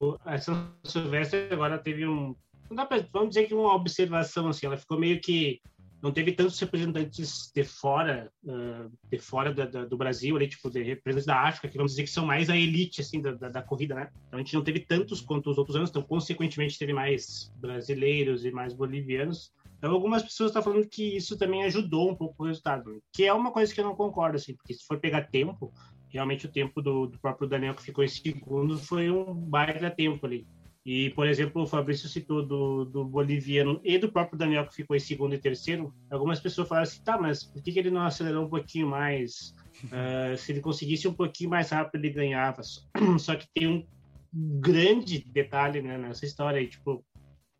o, 0.00 0.18
a 0.24 0.38
São 0.38 0.72
Silvestre 0.84 1.48
agora 1.50 1.78
teve 1.78 2.06
um. 2.06 2.34
Não 2.68 2.76
dá 2.76 2.86
pra, 2.86 3.04
vamos 3.12 3.30
dizer 3.30 3.46
que 3.46 3.54
uma 3.54 3.74
observação, 3.74 4.48
assim, 4.48 4.66
ela 4.66 4.76
ficou 4.76 4.98
meio 4.98 5.20
que. 5.20 5.60
Não 6.02 6.12
teve 6.12 6.32
tantos 6.32 6.60
representantes 6.60 7.50
de 7.54 7.64
fora, 7.64 8.30
uh, 8.44 8.92
de 9.10 9.18
fora 9.18 9.52
da, 9.52 9.64
da, 9.64 9.84
do 9.86 9.96
Brasil, 9.96 10.36
ali, 10.36 10.46
tipo, 10.46 10.70
de 10.70 10.82
representantes 10.82 11.26
da 11.26 11.40
África, 11.40 11.68
que 11.68 11.76
vamos 11.76 11.92
dizer 11.92 12.02
que 12.02 12.10
são 12.10 12.26
mais 12.26 12.50
a 12.50 12.56
elite, 12.56 13.00
assim, 13.00 13.20
da, 13.20 13.32
da, 13.32 13.48
da 13.48 13.62
corrida, 13.62 13.94
né? 13.94 14.10
Então 14.26 14.38
a 14.38 14.42
gente 14.42 14.54
não 14.54 14.62
teve 14.62 14.80
tantos 14.80 15.22
quanto 15.22 15.50
os 15.50 15.56
outros 15.56 15.74
anos, 15.74 15.88
então, 15.88 16.02
consequentemente, 16.02 16.78
teve 16.78 16.92
mais 16.92 17.50
brasileiros 17.56 18.44
e 18.44 18.50
mais 18.50 18.74
bolivianos. 18.74 19.52
Então, 19.78 19.90
algumas 19.90 20.22
pessoas 20.22 20.50
estão 20.50 20.62
falando 20.62 20.86
que 20.86 21.16
isso 21.16 21.36
também 21.36 21.64
ajudou 21.64 22.10
um 22.10 22.14
pouco 22.14 22.44
o 22.44 22.46
resultado, 22.46 23.02
que 23.12 23.24
é 23.24 23.32
uma 23.32 23.50
coisa 23.50 23.74
que 23.74 23.80
eu 23.80 23.84
não 23.84 23.96
concordo, 23.96 24.36
assim, 24.36 24.54
porque 24.54 24.74
se 24.74 24.86
for 24.86 25.00
pegar 25.00 25.22
tempo, 25.22 25.72
realmente 26.08 26.46
o 26.46 26.52
tempo 26.52 26.80
do, 26.80 27.06
do 27.06 27.18
próprio 27.18 27.48
Daniel 27.48 27.74
que 27.74 27.82
ficou 27.82 28.04
em 28.04 28.08
segundo 28.08 28.78
foi 28.78 29.10
um 29.10 29.34
baita 29.34 29.90
tempo 29.90 30.24
ali. 30.26 30.46
E, 30.86 31.10
por 31.10 31.26
exemplo, 31.26 31.62
o 31.62 31.66
Fabrício 31.66 32.08
citou 32.08 32.46
do, 32.46 32.84
do 32.84 33.04
boliviano 33.04 33.80
e 33.82 33.98
do 33.98 34.12
próprio 34.12 34.38
Daniel 34.38 34.68
que 34.68 34.76
ficou 34.76 34.94
em 34.94 35.00
segundo 35.00 35.34
e 35.34 35.38
terceiro. 35.38 35.92
Algumas 36.08 36.38
pessoas 36.38 36.68
falaram 36.68 36.84
assim, 36.88 37.02
tá, 37.02 37.18
mas 37.18 37.42
por 37.42 37.60
que, 37.60 37.72
que 37.72 37.78
ele 37.80 37.90
não 37.90 38.02
acelerou 38.02 38.44
um 38.44 38.48
pouquinho 38.48 38.86
mais? 38.86 39.52
Uh, 39.86 40.36
se 40.36 40.52
ele 40.52 40.60
conseguisse 40.60 41.08
um 41.08 41.12
pouquinho 41.12 41.50
mais 41.50 41.70
rápido, 41.70 41.96
ele 41.96 42.14
ganhava. 42.14 42.62
Só 43.18 43.34
que 43.34 43.48
tem 43.52 43.66
um 43.66 43.84
grande 44.32 45.24
detalhe 45.26 45.82
né, 45.82 45.98
nessa 45.98 46.24
história 46.24 46.64
tipo, 46.68 47.04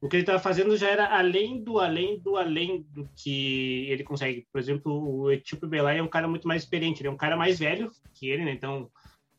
o 0.00 0.08
que 0.08 0.14
ele 0.14 0.22
estava 0.22 0.38
fazendo 0.38 0.76
já 0.76 0.88
era 0.88 1.18
além 1.18 1.60
do 1.60 1.80
além 1.80 2.20
do 2.20 2.36
além 2.36 2.86
do 2.90 3.08
que 3.16 3.88
ele 3.90 4.04
consegue. 4.04 4.46
Por 4.52 4.60
exemplo, 4.60 4.92
o 4.92 5.32
Etíope 5.32 5.66
Belay 5.66 5.98
é 5.98 6.02
um 6.02 6.06
cara 6.08 6.28
muito 6.28 6.46
mais 6.46 6.62
experiente, 6.62 7.00
ele 7.00 7.08
é 7.08 7.12
um 7.12 7.16
cara 7.16 7.36
mais 7.36 7.58
velho 7.58 7.90
que 8.14 8.28
ele, 8.28 8.44
né? 8.44 8.52
Então, 8.52 8.88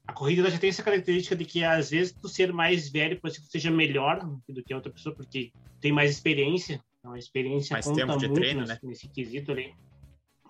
a 0.07 0.13
corrida 0.13 0.49
já 0.49 0.57
tem 0.57 0.69
essa 0.69 0.81
característica 0.81 1.35
de 1.35 1.43
que 1.43 1.63
às 1.63 1.89
vezes 1.89 2.13
tu 2.13 2.29
ser 2.29 2.53
mais 2.53 2.89
velho 2.89 3.19
pode 3.19 3.35
ser 3.35 3.41
que 3.41 3.47
seja 3.47 3.69
melhor 3.69 4.19
do 4.47 4.63
que 4.63 4.71
a 4.71 4.77
outra 4.77 4.91
pessoa 4.91 5.13
porque 5.13 5.51
tem 5.81 5.91
mais 5.91 6.09
experiência. 6.09 6.81
Então, 6.99 7.11
a 7.11 7.19
experiência 7.19 7.73
mais 7.73 7.85
conta 7.85 8.05
muito 8.05 8.33
treino, 8.33 8.61
nesse, 8.61 8.73
né? 8.73 8.79
nesse 8.83 9.07
quesito 9.09 9.51
ali. 9.51 9.73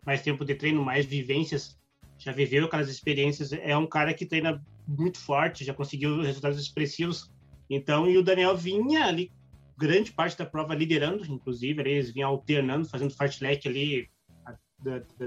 Mais 0.06 0.22
tempo 0.22 0.46
de 0.46 0.56
treino, 0.56 0.84
mais 0.86 1.06
vivências. 1.06 1.78
Já 2.20 2.32
viveu 2.32 2.66
aquelas 2.66 2.88
experiências. 2.88 3.52
É 3.52 3.76
um 3.76 3.88
cara 3.88 4.14
que 4.14 4.26
treina 4.26 4.64
muito 4.88 5.20
forte, 5.20 5.66
já 5.66 5.74
conseguiu 5.74 6.22
resultados 6.22 6.60
expressivos. 6.60 7.30
Então, 7.70 8.10
e 8.10 8.18
o 8.18 8.24
Daniel 8.24 8.56
vinha 8.56 9.06
ali 9.06 9.32
grande 9.78 10.12
parte 10.12 10.38
da 10.38 10.46
prova 10.46 10.74
liderando, 10.74 11.26
inclusive, 11.26 11.82
eles 11.82 12.12
vinham 12.12 12.30
alternando, 12.30 12.88
fazendo 12.88 13.14
fartlek 13.14 13.68
ali 13.68 14.10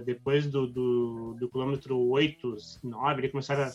depois 0.05 0.47
do, 0.47 0.67
do, 0.67 1.37
do, 1.39 1.49
quilômetro 1.49 1.99
8, 1.99 2.57
9, 2.85 3.21
eles 3.21 3.33
começaram 3.33 3.65
a 3.65 3.73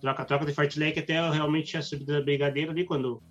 troca, 0.00 0.24
troca 0.24 0.46
de 0.46 0.52
fartlek 0.52 0.98
até 0.98 1.30
realmente 1.30 1.76
a 1.76 1.82
subida 1.82 2.14
da 2.14 2.20
brigadeira 2.22 2.70
ali, 2.70 2.84
quando 2.84 3.22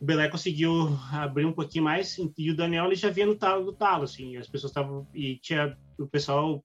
o 0.00 0.04
Belé 0.04 0.28
conseguiu 0.28 0.98
abrir 1.12 1.46
um 1.46 1.52
pouquinho 1.52 1.84
mais 1.84 2.16
e 2.36 2.50
o 2.50 2.56
Daniel 2.56 2.86
ele 2.86 2.96
já 2.96 3.10
vinha 3.10 3.26
no 3.26 3.36
talo 3.36 3.64
do 3.64 3.72
talo, 3.72 4.04
assim, 4.04 4.36
as 4.36 4.48
pessoas 4.48 4.70
estavam, 4.70 5.06
e 5.14 5.36
tinha 5.36 5.76
o 5.98 6.06
pessoal 6.06 6.62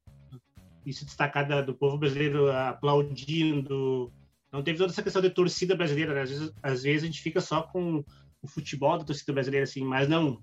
se 0.86 1.06
destacar 1.06 1.63
do 1.63 1.75
povo 1.75 1.98
brasileiro 1.98 2.51
aplaudindo, 2.51 4.12
não 4.51 4.63
teve 4.63 4.77
toda 4.77 4.91
essa 4.91 5.03
questão 5.03 5.22
de 5.22 5.30
torcida 5.30 5.75
brasileira, 5.75 6.13
né? 6.13 6.22
às, 6.22 6.30
vezes, 6.30 6.53
às 6.62 6.84
vezes 6.84 7.03
a 7.03 7.06
gente 7.06 7.22
fica 7.22 7.39
só 7.39 7.62
com 7.62 8.03
o 8.41 8.48
futebol 8.48 8.98
da 8.98 9.06
torcida 9.06 9.32
brasileira, 9.32 9.63
assim, 9.63 9.84
mas 9.84 10.10
não. 10.10 10.41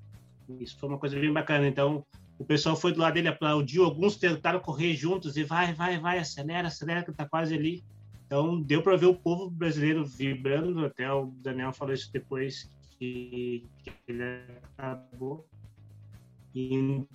Isso 0.60 0.78
foi 0.78 0.88
uma 0.88 0.98
coisa 0.98 1.18
bem 1.18 1.32
bacana. 1.32 1.68
Então, 1.68 2.06
o 2.38 2.44
pessoal 2.44 2.74
foi 2.74 2.92
do 2.92 3.00
lado 3.00 3.14
dele, 3.14 3.28
aplaudiu, 3.28 3.84
alguns 3.84 4.16
tentaram 4.16 4.60
correr 4.60 4.94
juntos 4.94 5.36
e 5.36 5.44
vai, 5.44 5.74
vai, 5.74 5.98
vai, 5.98 6.18
acelera, 6.18 6.68
acelera, 6.68 7.04
que 7.04 7.12
tá 7.12 7.28
quase 7.28 7.54
ali. 7.54 7.84
Então, 8.28 8.60
deu 8.60 8.82
para 8.82 8.94
ver 8.94 9.06
o 9.06 9.14
povo 9.14 9.48
brasileiro 9.48 10.04
vibrando, 10.04 10.84
até 10.84 11.10
o 11.10 11.32
Daniel 11.38 11.72
falou 11.72 11.94
isso 11.94 12.12
depois 12.12 12.70
que, 12.98 13.66
que 13.82 13.90
ele 14.06 14.22
acabou. 14.76 15.48
Então, 16.54 17.06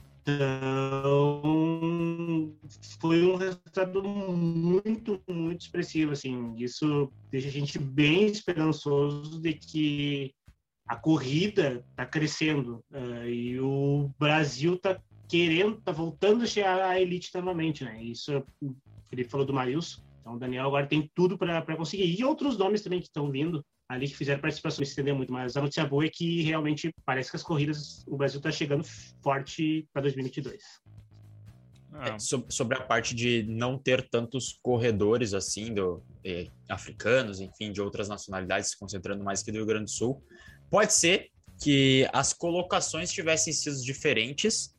foi 3.00 3.24
um 3.24 3.36
resultado 3.36 4.04
muito, 4.04 5.22
muito 5.30 5.62
expressivo, 5.62 6.14
assim. 6.14 6.56
Isso 6.58 7.14
deixa 7.30 7.48
a 7.48 7.52
gente 7.52 7.78
bem 7.78 8.26
esperançoso 8.26 9.40
de 9.40 9.54
que 9.54 10.34
a 10.88 10.96
corrida 10.96 11.86
está 11.92 12.08
crescendo 12.08 12.84
uh, 12.92 13.28
e 13.28 13.60
o 13.60 14.10
Brasil 14.18 14.74
está 14.74 15.00
querendo, 15.30 15.78
está 15.78 15.92
voltando 15.92 16.44
a 16.44 16.48
chegar 16.48 16.82
à 16.82 17.00
elite 17.00 17.30
novamente, 17.36 17.84
né? 17.84 18.02
Isso 18.02 18.44
ele 19.12 19.24
falou 19.24 19.46
do 19.46 19.54
Marilson, 19.54 20.02
então 20.24 20.36
o 20.36 20.40
Daniel 20.40 20.68
agora 20.68 20.88
tem 20.88 21.12
tudo 21.14 21.38
para 21.38 21.76
conseguir 21.76 22.06
e 22.18 22.24
outros 22.24 22.58
nomes 22.58 22.82
também 22.82 23.00
que 23.00 23.08
estão 23.08 23.30
vindo 23.30 23.64
ali 23.90 24.08
que 24.08 24.16
fizeram 24.16 24.42
participação, 24.42 24.84
se 24.84 24.90
estender 24.90 25.14
muito, 25.14 25.32
mas 25.32 25.56
a 25.58 25.62
notícia 25.62 25.86
boa 25.86 26.06
é 26.06 26.10
que 26.10 26.42
realmente 26.42 26.92
parece 27.06 27.30
que 27.30 27.36
as 27.36 27.44
corridas, 27.44 28.04
o 28.08 28.16
Brasil 28.16 28.38
está 28.38 28.50
chegando 28.50 28.84
forte 29.22 29.86
para 29.94 30.02
2022. 30.04 30.64
É, 31.96 32.10
ah. 32.10 32.18
sobre 32.50 32.76
a 32.76 32.82
parte 32.82 33.14
de 33.14 33.44
não 33.44 33.78
ter 33.78 34.10
tantos 34.10 34.58
corredores 34.64 35.36
assim, 35.36 35.74
do, 35.76 36.02
eh, 36.26 36.48
africanos, 36.68 37.40
enfim, 37.40 37.72
de 37.72 37.82
outras 37.82 38.10
nacionalidades, 38.10 38.72
se 38.72 38.80
concentrando 38.80 39.24
mais 39.24 39.44
que 39.44 39.52
do 39.52 39.58
Rio 39.58 39.66
Grande 39.68 39.86
do 39.86 39.92
Sul, 39.92 40.24
Pode 40.74 40.92
ser 40.92 41.30
que 41.62 42.10
as 42.12 42.34
colocações 42.34 43.12
tivessem 43.12 43.54
sido 43.54 43.80
diferentes, 43.84 44.76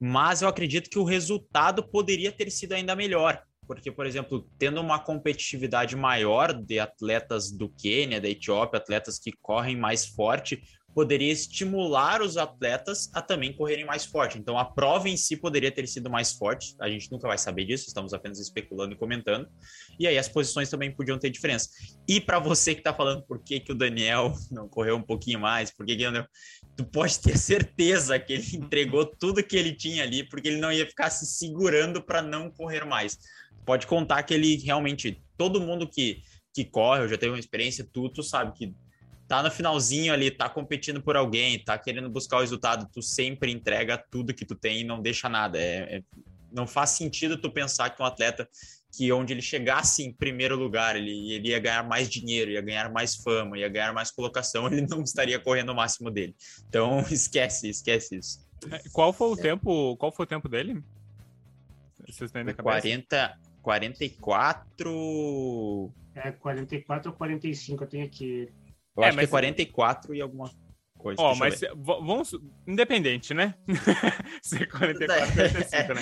mas 0.00 0.42
eu 0.42 0.48
acredito 0.48 0.90
que 0.90 0.98
o 0.98 1.04
resultado 1.04 1.80
poderia 1.80 2.32
ter 2.32 2.50
sido 2.50 2.72
ainda 2.72 2.96
melhor. 2.96 3.40
Porque, 3.68 3.92
por 3.92 4.06
exemplo, 4.06 4.48
tendo 4.58 4.80
uma 4.80 4.98
competitividade 4.98 5.94
maior 5.94 6.54
de 6.54 6.80
atletas 6.80 7.52
do 7.52 7.68
Quênia, 7.68 8.20
da 8.20 8.28
Etiópia, 8.28 8.78
atletas 8.78 9.18
que 9.18 9.30
correm 9.30 9.76
mais 9.76 10.06
forte, 10.06 10.62
poderia 10.94 11.32
estimular 11.32 12.22
os 12.22 12.36
atletas 12.36 13.08
a 13.14 13.22
também 13.22 13.52
correrem 13.52 13.84
mais 13.84 14.04
forte. 14.04 14.38
Então, 14.38 14.58
a 14.58 14.64
prova 14.64 15.08
em 15.08 15.16
si 15.16 15.36
poderia 15.36 15.70
ter 15.70 15.86
sido 15.86 16.10
mais 16.10 16.32
forte. 16.32 16.74
A 16.80 16.88
gente 16.88 17.12
nunca 17.12 17.28
vai 17.28 17.38
saber 17.38 17.64
disso, 17.66 17.86
estamos 17.86 18.12
apenas 18.12 18.40
especulando 18.40 18.94
e 18.94 18.96
comentando. 18.96 19.48
E 19.96 20.08
aí 20.08 20.18
as 20.18 20.28
posições 20.28 20.68
também 20.68 20.90
podiam 20.90 21.18
ter 21.18 21.30
diferença. 21.30 21.68
E 22.08 22.20
para 22.20 22.38
você 22.38 22.74
que 22.74 22.80
está 22.80 22.92
falando 22.92 23.22
por 23.22 23.38
que, 23.38 23.60
que 23.60 23.70
o 23.70 23.74
Daniel 23.74 24.32
não 24.50 24.68
correu 24.68 24.96
um 24.96 25.02
pouquinho 25.02 25.38
mais, 25.38 25.70
por 25.70 25.86
que, 25.86 25.94
que 25.94 26.10
não... 26.10 26.26
tu 26.76 26.84
pode 26.84 27.20
ter 27.20 27.38
certeza 27.38 28.18
que 28.18 28.32
ele 28.32 28.56
entregou 28.56 29.06
tudo 29.06 29.44
que 29.44 29.56
ele 29.56 29.76
tinha 29.76 30.02
ali, 30.02 30.28
porque 30.28 30.48
ele 30.48 30.58
não 30.58 30.72
ia 30.72 30.86
ficar 30.86 31.10
se 31.10 31.26
segurando 31.26 32.02
para 32.02 32.22
não 32.22 32.50
correr 32.50 32.84
mais. 32.84 33.18
Pode 33.68 33.86
contar 33.86 34.22
que 34.22 34.32
ele 34.32 34.56
realmente, 34.56 35.22
todo 35.36 35.60
mundo 35.60 35.86
que, 35.86 36.22
que 36.54 36.64
corre, 36.64 37.02
eu 37.02 37.08
já 37.08 37.18
teve 37.18 37.32
uma 37.32 37.38
experiência, 37.38 37.86
tu, 37.92 38.08
tu 38.08 38.22
sabe 38.22 38.54
que 38.56 38.74
tá 39.28 39.42
no 39.42 39.50
finalzinho 39.50 40.10
ali, 40.10 40.30
tá 40.30 40.48
competindo 40.48 41.02
por 41.02 41.18
alguém, 41.18 41.62
tá 41.62 41.76
querendo 41.76 42.08
buscar 42.08 42.38
o 42.38 42.40
resultado, 42.40 42.88
tu 42.90 43.02
sempre 43.02 43.52
entrega 43.52 44.02
tudo 44.10 44.32
que 44.32 44.46
tu 44.46 44.54
tem 44.54 44.80
e 44.80 44.84
não 44.84 45.02
deixa 45.02 45.28
nada. 45.28 45.58
É, 45.60 45.96
é, 45.96 46.02
não 46.50 46.66
faz 46.66 46.92
sentido 46.92 47.36
tu 47.36 47.50
pensar 47.50 47.90
que 47.90 48.02
um 48.02 48.06
atleta 48.06 48.48
que 48.90 49.12
onde 49.12 49.34
ele 49.34 49.42
chegasse 49.42 50.02
em 50.02 50.14
primeiro 50.14 50.56
lugar, 50.56 50.96
ele, 50.96 51.30
ele 51.30 51.50
ia 51.50 51.58
ganhar 51.58 51.86
mais 51.86 52.08
dinheiro, 52.08 52.50
ia 52.50 52.62
ganhar 52.62 52.90
mais 52.90 53.16
fama, 53.16 53.58
ia 53.58 53.68
ganhar 53.68 53.92
mais 53.92 54.10
colocação, 54.10 54.64
ele 54.72 54.80
não 54.80 55.02
estaria 55.02 55.38
correndo 55.38 55.72
o 55.72 55.74
máximo 55.74 56.10
dele. 56.10 56.34
Então, 56.66 57.00
esquece, 57.12 57.68
esquece 57.68 58.16
isso. 58.16 58.48
É, 58.70 58.80
qual 58.94 59.12
foi 59.12 59.28
o 59.28 59.36
tempo, 59.36 59.94
qual 59.98 60.10
foi 60.10 60.24
o 60.24 60.26
tempo 60.26 60.48
dele? 60.48 60.82
Vocês 62.08 62.32
têm 62.32 62.44
na 62.44 62.54
40, 62.54 63.38
44... 63.68 65.92
É, 66.14 66.32
44 66.32 67.10
ou 67.10 67.16
45, 67.16 67.84
eu 67.84 67.86
tenho 67.86 68.06
aqui. 68.06 68.48
Eu 68.96 69.02
é, 69.02 69.08
acho 69.08 69.16
mas... 69.16 69.26
que 69.26 69.28
é 69.28 69.30
44 69.30 70.14
e 70.14 70.22
alguma 70.22 70.50
coisa. 70.96 71.20
Ó, 71.20 71.32
oh, 71.32 71.36
mas 71.36 71.60
vamos. 71.76 72.34
Independente, 72.66 73.34
né? 73.34 73.54
Se 74.40 74.66
44 74.66 75.26
ou 75.26 75.32
45, 75.32 75.94
né? 75.94 76.00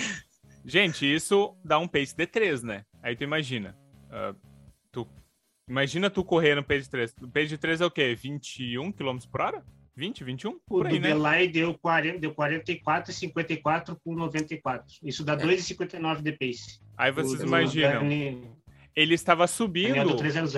Gente, 0.64 1.12
isso 1.12 1.56
dá 1.64 1.80
um 1.80 1.88
pace 1.88 2.16
de 2.16 2.26
3, 2.26 2.62
né? 2.62 2.84
Aí 3.02 3.16
tu 3.16 3.24
imagina. 3.24 3.76
Uh, 4.04 4.36
tu, 4.92 5.08
imagina 5.68 6.08
tu 6.08 6.24
correr 6.24 6.54
no 6.54 6.62
pace 6.62 6.82
de 6.82 6.90
3. 6.90 7.14
O 7.22 7.28
pace 7.28 7.48
de 7.48 7.58
3 7.58 7.80
é 7.80 7.86
o 7.86 7.90
quê? 7.90 8.14
21 8.14 8.92
km 8.92 9.18
por 9.28 9.40
hora? 9.40 9.64
20, 9.96 10.24
21? 10.24 10.58
Por 10.66 10.84
o 10.84 10.88
aí, 10.88 11.00
né? 11.00 11.08
Belay 11.08 11.48
deu, 11.48 11.72
40, 11.74 12.18
deu 12.18 12.34
44 12.34 13.10
e 13.10 13.14
54 13.14 13.96
por 14.04 14.14
94. 14.14 14.84
Isso 15.02 15.24
dá 15.24 15.32
é. 15.32 15.36
2,59 15.36 16.22
de 16.22 16.32
pace. 16.32 16.80
Aí 16.96 17.10
vocês 17.10 17.40
o, 17.40 17.46
imaginam. 17.46 18.02
Dani... 18.02 18.50
Ele 18.94 19.14
estava 19.14 19.46
subindo. 19.46 20.16
300. 20.16 20.54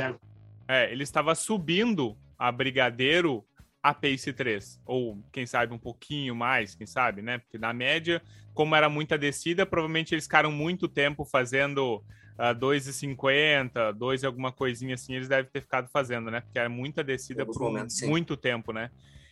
É, 0.66 0.92
ele 0.92 1.02
estava 1.02 1.34
subindo 1.34 2.16
a 2.38 2.50
Brigadeiro 2.50 3.44
a 3.82 3.94
Pace 3.94 4.32
3, 4.32 4.80
ou 4.84 5.22
quem 5.32 5.46
sabe 5.46 5.72
um 5.72 5.78
pouquinho 5.78 6.34
mais, 6.34 6.74
quem 6.74 6.86
sabe, 6.86 7.22
né? 7.22 7.38
Porque 7.38 7.56
na 7.58 7.72
média, 7.72 8.20
como 8.52 8.74
era 8.74 8.88
muita 8.88 9.16
descida, 9.16 9.64
provavelmente 9.64 10.14
eles 10.14 10.24
ficaram 10.24 10.50
muito 10.50 10.88
tempo 10.88 11.24
fazendo 11.24 12.04
uh, 12.38 12.54
2,50, 12.58 13.92
2 13.92 14.24
alguma 14.24 14.52
coisinha 14.52 14.94
assim, 14.94 15.14
eles 15.14 15.28
devem 15.28 15.50
ter 15.50 15.60
ficado 15.60 15.88
fazendo, 15.88 16.30
né? 16.30 16.40
Porque 16.40 16.58
era 16.58 16.68
muita 16.68 17.04
descida 17.04 17.46
por 17.46 17.58
momentos, 17.58 18.02
muito 18.02 18.36
tempo, 18.36 18.72
né? 18.72 18.90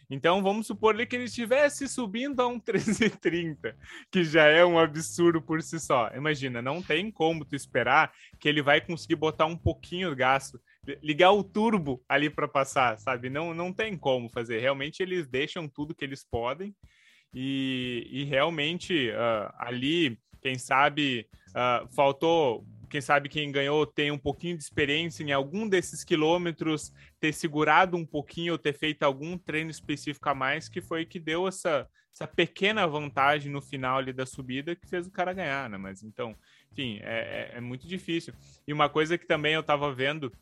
Então 0.08 0.42
vamos 0.42 0.66
supor 0.66 0.94
ali 0.94 1.06
que 1.06 1.16
ele 1.16 1.25
estivesse 1.25 1.88
subindo 1.88 2.40
a 2.40 2.46
um 2.46 2.58
13,30, 2.60 3.75
que 4.10 4.25
já 4.25 4.44
é 4.44 4.64
um 4.64 4.78
absurdo 4.78 5.42
por 5.42 5.62
si 5.62 5.80
só. 5.80 6.10
Imagina, 6.14 6.62
não 6.62 6.82
tem 6.82 7.10
como 7.10 7.44
tu 7.44 7.56
esperar 7.56 8.12
que 8.38 8.48
ele 8.48 8.62
vai 8.62 8.80
conseguir 8.80 9.16
botar 9.16 9.46
um 9.46 9.56
pouquinho 9.56 10.10
de 10.10 10.16
gasto 10.16 10.60
ligar 11.02 11.32
o 11.32 11.42
turbo 11.42 12.02
ali 12.08 12.30
para 12.30 12.46
passar, 12.46 12.98
sabe? 12.98 13.28
Não, 13.28 13.52
não 13.52 13.72
tem 13.72 13.96
como 13.96 14.28
fazer. 14.28 14.60
Realmente 14.60 15.02
eles 15.02 15.26
deixam 15.26 15.68
tudo 15.68 15.94
que 15.94 16.04
eles 16.04 16.25
podem 16.25 16.75
e, 17.34 18.06
e 18.10 18.25
realmente 18.25 19.10
uh, 19.10 19.52
ali, 19.58 20.18
quem 20.40 20.58
sabe, 20.58 21.28
uh, 21.50 21.88
faltou. 21.94 22.64
Quem 22.88 23.00
sabe 23.00 23.28
quem 23.28 23.50
ganhou 23.50 23.87
tem 23.87 24.11
um 24.11 24.19
pouquinho 24.19 24.57
de 24.57 24.62
experiência 24.62 25.23
em 25.25 25.33
algum 25.33 25.69
desses 25.69 26.05
quilômetros, 26.05 26.93
ter 27.21 27.33
segurado 27.33 27.97
um 27.97 28.07
pouquinho 28.07 28.52
ou 28.52 28.59
ter 28.59 28.73
feito 28.73 29.02
algum 29.02 29.37
treino 29.37 29.71
específico 29.71 30.28
a 30.28 30.35
mais, 30.35 30.69
que 30.69 30.81
foi 30.81 31.05
que 31.05 31.19
deu 31.19 31.49
essa, 31.49 31.88
essa 32.14 32.26
pequena 32.26 32.87
vantagem 32.87 33.50
no 33.50 33.61
final 33.61 33.99
ali 33.99 34.12
da 34.12 34.25
subida 34.25 34.76
que 34.76 34.88
fez 34.88 35.07
o 35.07 35.11
cara 35.11 35.33
ganhar, 35.33 35.69
né? 35.69 35.76
Mas 35.76 36.02
então, 36.02 36.37
enfim, 36.73 37.00
é, 37.02 37.50
é, 37.55 37.59
é 37.59 37.61
muito 37.61 37.87
difícil. 37.87 38.33
E 38.66 38.73
uma 38.73 38.88
coisa 38.88 39.19
que 39.19 39.26
também 39.26 39.55
eu 39.55 39.61
estava 39.61 39.93
vendo 39.93 40.33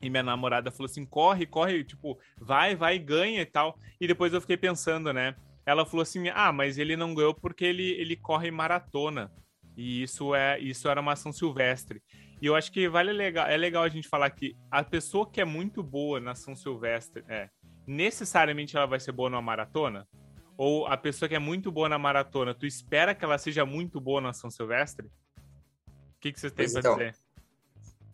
e 0.00 0.08
minha 0.08 0.22
namorada 0.22 0.70
falou 0.70 0.86
assim: 0.86 1.04
corre, 1.04 1.44
corre, 1.44 1.84
tipo, 1.84 2.18
vai, 2.38 2.74
vai, 2.74 2.98
ganha 2.98 3.42
e 3.42 3.46
tal. 3.46 3.78
E 4.00 4.06
depois 4.06 4.32
eu 4.32 4.40
fiquei 4.40 4.56
pensando, 4.56 5.12
né? 5.12 5.36
Ela 5.66 5.84
falou 5.84 6.02
assim: 6.02 6.28
ah, 6.30 6.52
mas 6.52 6.78
ele 6.78 6.96
não 6.96 7.14
ganhou 7.14 7.34
porque 7.34 7.64
ele, 7.64 7.90
ele 7.92 8.16
corre 8.16 8.50
maratona. 8.50 9.30
E 9.76 10.02
isso 10.02 10.34
é 10.34 10.58
isso 10.58 10.88
era 10.88 11.00
uma 11.00 11.12
ação 11.12 11.32
silvestre. 11.32 12.02
E 12.40 12.46
eu 12.46 12.56
acho 12.56 12.72
que 12.72 12.88
vale 12.88 13.12
legal, 13.12 13.46
é 13.46 13.56
legal 13.56 13.82
a 13.82 13.88
gente 13.88 14.08
falar 14.08 14.30
que 14.30 14.56
a 14.70 14.82
pessoa 14.82 15.30
que 15.30 15.40
é 15.40 15.44
muito 15.44 15.82
boa 15.82 16.18
na 16.18 16.30
ação 16.30 16.56
silvestre, 16.56 17.22
é, 17.28 17.50
necessariamente 17.86 18.76
ela 18.76 18.86
vai 18.86 18.98
ser 18.98 19.12
boa 19.12 19.28
numa 19.28 19.42
maratona? 19.42 20.08
Ou 20.56 20.86
a 20.86 20.96
pessoa 20.96 21.28
que 21.28 21.34
é 21.34 21.38
muito 21.38 21.70
boa 21.70 21.88
na 21.88 21.98
maratona, 21.98 22.54
tu 22.54 22.66
espera 22.66 23.14
que 23.14 23.24
ela 23.24 23.38
seja 23.38 23.64
muito 23.64 24.00
boa 24.00 24.20
na 24.20 24.30
ação 24.30 24.50
silvestre? 24.50 25.06
O 25.06 26.20
que, 26.20 26.32
que 26.32 26.40
vocês 26.40 26.52
têm 26.52 26.70
para 26.70 26.80
então, 26.80 26.96
dizer? 26.96 27.16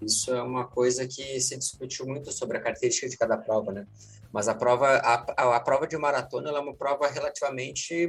Isso 0.00 0.32
é 0.32 0.42
uma 0.42 0.66
coisa 0.66 1.06
que 1.06 1.40
se 1.40 1.56
discutiu 1.56 2.06
muito 2.06 2.30
sobre 2.32 2.58
a 2.58 2.60
característica 2.60 3.08
de 3.08 3.16
cada 3.16 3.36
prova, 3.36 3.72
né? 3.72 3.86
Mas 4.36 4.48
a 4.48 4.54
prova, 4.54 4.86
a, 4.98 5.56
a 5.56 5.60
prova 5.60 5.86
de 5.86 5.96
maratona 5.96 6.50
é 6.50 6.60
uma 6.60 6.74
prova 6.74 7.08
relativamente 7.08 8.06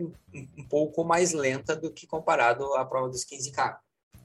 um 0.58 0.68
pouco 0.68 1.06
mais 1.06 1.32
lenta 1.32 1.74
do 1.74 1.90
que 1.90 2.06
comparado 2.06 2.66
à 2.74 2.84
prova 2.84 3.08
dos 3.08 3.24
15K. 3.24 3.78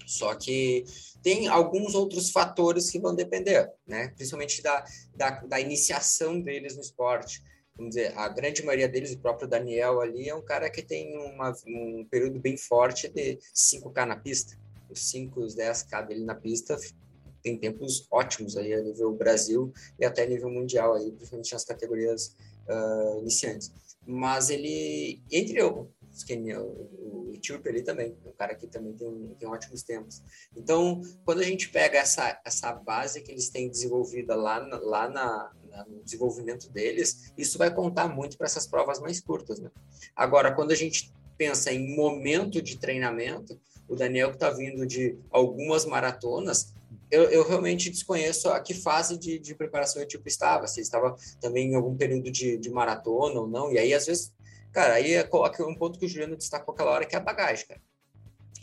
Só 0.05 0.35
que 0.35 0.85
tem 1.23 1.47
alguns 1.47 1.95
outros 1.95 2.33
fatores 2.33 2.91
que 2.91 2.99
vão 2.99 3.15
depender, 3.15 3.71
né? 3.87 4.09
Principalmente 4.17 4.61
da, 4.61 4.85
da, 5.15 5.31
da 5.43 5.61
iniciação 5.61 6.41
deles 6.41 6.75
no 6.75 6.83
esporte 6.83 7.41
vamos 7.77 7.95
dizer, 7.95 8.13
a 8.19 8.29
grande 8.29 8.65
maioria 8.65 8.89
deles, 8.89 9.13
o 9.13 9.21
próprio 9.21 9.47
Daniel 9.47 10.01
ali, 10.01 10.29
é 10.29 10.35
um 10.35 10.43
cara 10.43 10.69
que 10.69 10.83
tem 10.83 11.17
uma, 11.17 11.55
um 11.69 12.05
período 12.11 12.41
bem 12.41 12.57
forte 12.57 13.09
de 13.09 13.39
5K 13.55 14.05
na 14.07 14.17
pista. 14.17 14.59
Os 14.91 15.09
5, 15.09 15.41
os 15.41 15.55
10K 15.55 16.05
dele 16.09 16.25
na 16.25 16.35
pista 16.35 16.77
tem 17.43 17.59
tempos 17.59 18.07
ótimos 18.11 18.57
aí 18.57 18.73
a 18.73 18.81
nível 18.81 19.13
Brasil 19.13 19.73
e 19.99 20.05
até 20.05 20.27
nível 20.27 20.51
mundial 20.51 20.95
aí, 20.95 21.11
principalmente 21.11 21.53
nas 21.53 21.65
categorias 21.65 22.37
uh, 22.69 23.19
iniciantes. 23.21 23.73
Mas 24.07 24.51
ele, 24.51 25.23
entre 25.31 25.61
Kenya, 26.27 26.61
o, 26.61 27.31
Etíope 27.35 27.69
ali 27.69 27.83
também, 27.83 28.17
é 28.25 28.29
um 28.29 28.33
cara 28.33 28.55
que 28.55 28.67
também 28.67 28.93
tem, 28.93 29.37
tem 29.39 29.49
ótimos 29.49 29.83
tempos. 29.83 30.23
Então, 30.57 31.01
quando 31.25 31.41
a 31.41 31.45
gente 31.45 31.71
pega 31.71 31.99
essa, 31.99 32.41
essa 32.45 32.73
base 32.73 33.21
que 33.23 33.33
eles 33.33 33.49
têm 33.49 33.69
desenvolvida 33.69 34.35
lá, 34.35 34.59
lá 34.59 35.09
na, 35.09 35.51
na, 35.69 35.85
no 35.87 36.05
desenvolvimento 36.05 36.71
deles, 36.71 37.33
isso 37.37 37.59
vai 37.59 37.75
contar 37.75 38.09
muito 38.09 38.37
para 38.37 38.47
essas 38.47 38.67
provas 38.67 39.01
mais 39.01 39.21
curtas, 39.21 39.59
né? 39.59 39.71
Agora, 40.15 40.55
quando 40.55 40.71
a 40.71 40.77
gente 40.77 41.13
pensa 41.37 41.73
em 41.73 41.97
momento 41.97 42.61
de 42.63 42.79
treinamento, 42.79 43.59
o 43.89 43.97
Daniel 43.97 44.29
que 44.29 44.37
está 44.37 44.51
vindo 44.51 44.87
de 44.87 45.19
algumas 45.31 45.85
maratonas, 45.85 46.75
eu, 47.11 47.25
eu, 47.25 47.47
realmente 47.47 47.91
desconheço 47.91 48.49
a 48.49 48.61
que 48.61 48.75
fase 48.75 49.19
de, 49.19 49.39
de 49.39 49.55
preparação 49.55 50.03
o 50.03 50.07
tipo 50.07 50.27
estava, 50.27 50.67
se 50.67 50.81
estava 50.81 51.17
também 51.41 51.71
em 51.71 51.75
algum 51.75 51.97
período 51.97 52.31
de, 52.31 52.57
de 52.57 52.71
maratona 52.71 53.41
ou 53.41 53.47
não, 53.47 53.71
e 53.73 53.79
aí 53.79 53.93
às 53.93 54.07
vezes, 54.07 54.33
cara, 54.73 54.95
aí 54.95 55.15
é 55.15 55.29
um 55.61 55.75
ponto 55.75 55.99
que 55.99 56.07
o 56.07 56.09
Juliano 56.09 56.37
destacou 56.37 56.73
aquela 56.75 56.91
hora 56.91 57.07
que 57.07 57.15
é 57.15 57.19
a 57.19 57.23
bagagem, 57.23 57.67
cara. 57.67 57.81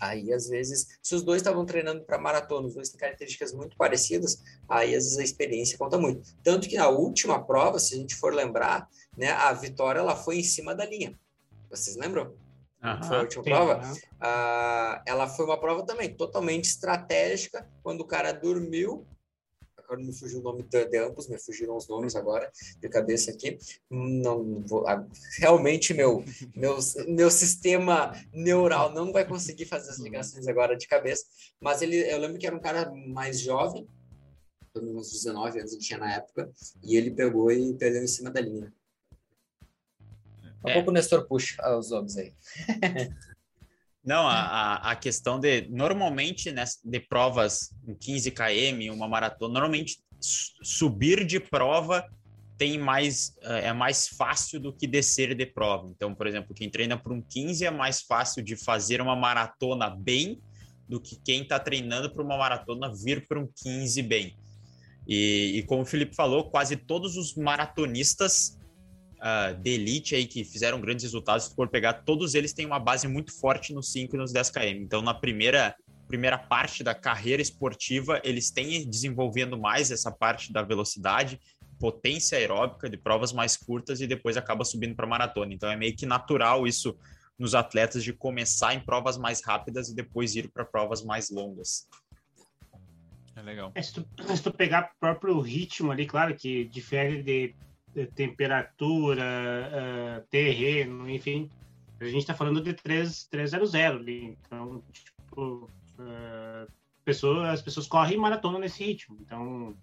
Aí, 0.02 0.32
às 0.32 0.48
vezes, 0.48 0.88
se 1.04 1.14
os 1.14 1.24
dois 1.24 1.42
estavam 1.42 1.66
treinando 1.66 2.04
para 2.04 2.18
maratona, 2.18 2.68
os 2.68 2.74
dois 2.74 2.90
têm 2.90 2.98
características 2.98 3.54
muito 3.54 3.76
parecidas, 3.76 4.42
aí, 4.68 4.96
às 4.96 5.04
vezes, 5.04 5.18
a 5.18 5.24
experiência 5.24 5.78
conta 5.78 5.98
muito. 5.98 6.22
Tanto 6.42 6.70
que 6.70 6.78
na 6.78 6.88
última 6.88 7.44
prova, 7.44 7.80
se 7.80 7.96
a 7.96 7.98
gente 7.98 8.16
for 8.16 8.34
lembrar, 8.34 8.88
né, 9.18 9.32
a 9.32 9.52
vitória 9.52 10.00
ela 10.00 10.16
foi 10.16 10.40
em 10.40 10.44
cima 10.44 10.74
da 10.74 10.86
linha. 10.86 11.20
Vocês 11.70 11.98
lembram? 11.98 12.34
Uhum, 12.84 13.04
foi 13.04 13.18
a 13.18 13.22
última 13.22 13.44
sim, 13.44 13.50
prova. 13.50 13.82
Uh, 13.82 15.02
ela 15.06 15.28
foi 15.28 15.46
uma 15.46 15.60
prova 15.60 15.86
também 15.86 16.16
totalmente 16.16 16.66
estratégica. 16.66 17.68
Quando 17.84 18.02
o 18.02 18.08
cara 18.08 18.32
dormiu, 18.32 19.06
agora 19.90 20.02
me 20.02 20.14
fugiu 20.14 20.40
o 20.40 20.44
nome 20.44 20.64
de, 20.64 20.86
de, 20.86 20.98
ambos, 20.98 21.28
me 21.28 21.38
fugiram 21.38 21.76
os 21.76 21.88
nomes 21.88 22.16
agora 22.16 22.50
de 22.80 22.88
cabeça 22.88 23.32
aqui. 23.32 23.58
Não, 23.90 24.64
vou, 24.66 24.86
realmente 25.40 25.94
meu, 25.94 26.24
meu, 26.56 26.78
meu 27.08 27.32
sistema 27.32 28.14
neural 28.32 28.94
não 28.94 29.12
vai 29.12 29.28
conseguir 29.28 29.66
fazer 29.66 29.90
as 29.90 30.00
ligações 30.00 30.48
agora 30.48 30.78
de 30.78 30.88
cabeça. 30.88 31.26
Mas 31.60 31.82
ele, 31.82 31.98
eu 31.98 32.20
lembro 32.20 32.38
que 32.38 32.48
era 32.48 32.56
um 32.56 32.62
cara 32.62 32.92
mais 33.08 33.40
jovem, 33.40 33.88
uns 34.78 35.12
19 35.12 35.60
anos 35.60 35.74
ele 35.74 35.82
tinha 35.82 36.00
na 36.00 36.14
época, 36.14 36.50
e 36.84 36.96
ele 36.96 37.12
pegou 37.12 37.52
e 37.52 37.74
perdeu 37.74 38.04
em 38.04 38.08
cima 38.08 38.30
da 38.30 38.40
linha. 38.40 38.72
Um 40.63 40.70
é. 40.70 40.74
pouco 40.74 40.89
o 40.89 40.94
Nestor 40.94 41.28
puxa 41.28 41.56
os 41.78 41.92
homens 41.92 42.18
aí. 42.18 42.34
Não, 44.04 44.28
a, 44.28 44.75
a 44.92 44.96
questão 44.96 45.39
de. 45.39 45.68
Normalmente, 45.70 46.51
né, 46.51 46.63
de 46.84 47.00
provas 47.00 47.72
em 47.88 47.94
15 47.94 48.32
km, 48.32 48.94
uma 48.94 49.08
maratona, 49.08 49.54
normalmente 49.54 50.00
subir 50.20 51.25
de 51.25 51.39
prova 51.39 52.06
tem 52.58 52.78
mais 52.78 53.38
eh, 53.42 53.68
é 53.68 53.74
mais 53.74 54.10
fácil 54.10 54.60
do 54.60 54.74
que 54.74 54.86
descer 54.86 55.34
de 55.34 55.46
prova. 55.46 55.88
Então, 55.89 56.13
por 56.13 56.28
exemplo, 56.28 56.54
quem 56.54 56.70
treina 56.70 56.98
por 56.98 57.13
um 57.13 57.22
15 57.22 57.66
é 57.66 57.72
mais 57.72 58.01
fácil 58.01 58.44
de 58.44 58.58
fazer 58.58 59.00
uma 59.00 59.16
maratona 59.16 59.89
bem 59.89 60.42
do 60.88 61.00
que 61.00 61.16
quem 61.24 61.44
está 61.44 61.58
treinando 61.58 62.10
para 62.10 62.22
uma 62.22 62.38
maratona 62.38 62.92
vir 62.94 63.25
para 63.28 63.39
um 63.39 63.48
15 63.63 64.01
bem. 64.04 64.38
E, 65.08 65.54
e, 65.56 65.63
como 65.63 65.84
o 65.84 65.86
Felipe 65.86 66.13
falou, 66.13 66.50
quase 66.50 66.75
todos 66.75 67.16
os 67.16 67.34
maratonistas 67.36 68.59
uh, 69.20 69.54
de 69.62 69.72
elite 69.72 70.16
aí 70.16 70.26
que 70.26 70.44
fizeram 70.44 70.82
grandes 70.82 71.04
resultados, 71.04 71.46
se 71.46 71.56
for 71.56 71.68
pegar, 71.68 71.94
todos 71.94 72.36
eles 72.36 72.54
têm 72.54 72.66
uma 72.66 72.80
base 72.80 73.08
muito 73.08 73.32
forte 73.38 73.74
nos 73.74 73.92
5 73.92 74.16
e 74.16 74.20
nos 74.20 74.32
10 74.32 74.50
km. 74.50 74.64
Então, 74.82 75.02
na 75.02 75.14
primeira 75.14 75.76
primeira 76.08 76.40
parte 76.40 76.84
da 76.84 76.96
carreira 76.96 77.40
esportiva, 77.40 78.20
eles 78.24 78.50
têm 78.50 78.90
desenvolvendo 78.90 79.56
mais 79.56 79.92
essa 79.92 80.12
parte 80.12 80.52
da 80.52 80.64
velocidade, 80.64 81.40
potência 81.80 82.36
aeróbica 82.36 82.90
de 82.90 82.98
provas 82.98 83.32
mais 83.32 83.56
curtas 83.56 84.02
e 84.02 84.08
depois 84.08 84.36
acaba 84.36 84.66
subindo 84.66 84.96
para 84.96 85.06
maratona. 85.06 85.54
Então 85.54 85.70
é 85.70 85.76
meio 85.76 85.96
que 85.96 86.08
natural 86.08 86.66
isso 86.66 86.98
nos 87.38 87.54
atletas 87.54 88.04
de 88.04 88.12
começar 88.12 88.74
em 88.74 88.80
provas 88.80 89.20
mais 89.20 89.42
rápidas 89.46 89.90
e 89.90 89.96
depois 89.96 90.36
ir 90.36 90.50
para 90.50 90.66
provas 90.66 91.04
mais 91.04 91.30
longas. 91.30 91.88
É 93.36 93.42
legal. 93.44 93.72
É, 93.76 93.82
se, 93.82 93.94
tu, 93.94 94.06
se 94.36 94.44
tu 94.44 94.52
pegar 94.52 94.92
o 94.96 95.00
próprio 95.00 95.40
ritmo 95.40 95.92
ali, 95.92 96.08
claro 96.08 96.36
que 96.36 96.66
difere 96.66 97.22
de 97.22 97.56
temperatura, 98.15 99.24
uh, 99.24 100.27
terreno, 100.29 101.10
enfim. 101.10 101.50
A 102.00 102.05
gente 102.05 102.19
está 102.19 102.34
falando 102.34 102.62
de 102.62 102.74
3, 102.74 103.25
300 103.25 103.75
ali. 103.75 104.38
Então, 104.41 104.81
tipo, 104.93 105.69
uh, 106.00 106.71
pessoa, 107.04 107.52
as 107.52 107.62
pessoas 107.62 107.88
correm 107.88 108.17
maratona 108.17 108.60
nesse 108.60 108.84
ritmo. 108.84 109.17
Então, 109.21 109.75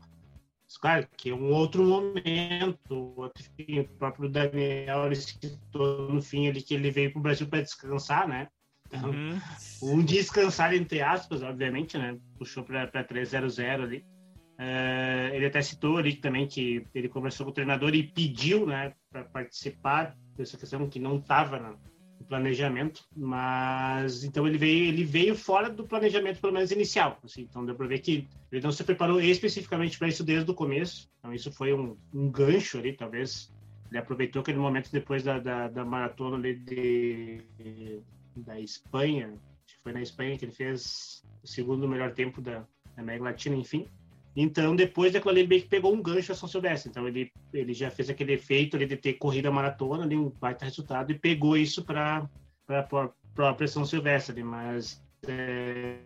claro 0.80 1.06
que 1.16 1.30
é 1.30 1.34
um 1.34 1.52
outro 1.52 1.84
momento. 1.84 3.14
Outro, 3.16 3.44
o 3.58 3.88
próprio 3.98 4.28
Daniel 4.28 5.06
ele 5.06 5.16
citou 5.16 6.12
no 6.12 6.22
fim 6.22 6.48
ali 6.48 6.62
que 6.62 6.74
ele 6.74 6.90
veio 6.90 7.12
para 7.12 7.18
o 7.18 7.22
Brasil 7.22 7.46
para 7.46 7.62
descansar, 7.62 8.26
né? 8.26 8.48
Então, 8.88 9.10
uhum. 9.10 9.40
um 9.82 10.04
descansar 10.04 10.72
entre 10.72 11.02
aspas, 11.02 11.42
obviamente, 11.42 11.98
né? 11.98 12.16
Puxou 12.38 12.62
para 12.64 13.04
300 13.04 13.58
ali. 13.58 14.04
Uh, 14.58 15.34
ele 15.34 15.46
até 15.46 15.60
citou 15.60 15.98
ali 15.98 16.16
também 16.16 16.46
que 16.46 16.86
ele 16.94 17.10
conversou 17.10 17.44
com 17.44 17.50
o 17.50 17.54
treinador 17.54 17.94
e 17.94 18.02
pediu, 18.02 18.66
né, 18.66 18.94
para 19.10 19.22
participar 19.24 20.16
dessa 20.34 20.56
questão 20.56 20.88
que 20.88 20.98
não 20.98 21.18
estava 21.18 21.58
no 22.18 22.24
planejamento, 22.26 23.04
mas 23.14 24.24
então 24.24 24.46
ele 24.46 24.56
veio, 24.56 24.86
ele 24.86 25.04
veio 25.04 25.34
fora 25.34 25.68
do 25.68 25.86
planejamento 25.86 26.40
pelo 26.40 26.54
menos 26.54 26.70
inicial, 26.70 27.18
assim, 27.22 27.42
então 27.42 27.66
deu 27.66 27.74
para 27.74 27.86
ver 27.86 27.98
que 27.98 28.26
ele 28.50 28.62
não 28.62 28.72
se 28.72 28.82
preparou 28.82 29.20
especificamente 29.20 29.98
para 29.98 30.08
isso 30.08 30.24
desde 30.24 30.50
o 30.50 30.54
começo, 30.54 31.08
então 31.18 31.34
isso 31.34 31.52
foi 31.52 31.74
um, 31.74 31.94
um 32.14 32.30
gancho 32.30 32.78
ali, 32.78 32.94
talvez 32.94 33.52
ele 33.90 33.98
aproveitou 33.98 34.40
aquele 34.40 34.58
momento 34.58 34.90
depois 34.90 35.22
da, 35.22 35.38
da, 35.38 35.68
da 35.68 35.84
maratona 35.84 36.36
ali 36.36 36.56
de, 36.56 37.42
da 38.36 38.58
Espanha, 38.58 39.34
acho 39.66 39.76
que 39.76 39.82
foi 39.82 39.92
na 39.92 40.02
Espanha 40.02 40.38
que 40.38 40.46
ele 40.46 40.52
fez 40.52 41.22
o 41.42 41.46
segundo 41.46 41.86
melhor 41.86 42.12
tempo 42.12 42.40
da 42.40 42.64
América 42.96 43.24
Latina, 43.24 43.54
enfim, 43.54 43.86
então, 44.36 44.76
depois 44.76 45.14
daquilo 45.14 45.30
ali, 45.30 45.40
ele 45.40 45.48
meio 45.48 45.62
que 45.62 45.68
pegou 45.68 45.94
um 45.94 46.02
gancho 46.02 46.30
a 46.30 46.34
São 46.34 46.46
Silvestre. 46.46 46.90
Então, 46.90 47.08
ele, 47.08 47.32
ele 47.54 47.72
já 47.72 47.90
fez 47.90 48.10
aquele 48.10 48.34
efeito 48.34 48.76
ali 48.76 48.84
de 48.84 48.94
ter 48.94 49.14
corrida 49.14 49.50
maratona, 49.50 50.04
ali, 50.04 50.14
um 50.14 50.28
baita 50.28 50.66
resultado, 50.66 51.10
e 51.10 51.18
pegou 51.18 51.56
isso 51.56 51.82
para 51.82 52.28
a 52.68 52.82
própria 53.34 53.66
São 53.66 53.86
Silvestre. 53.86 54.42
Mas 54.42 55.02
é, 55.26 55.96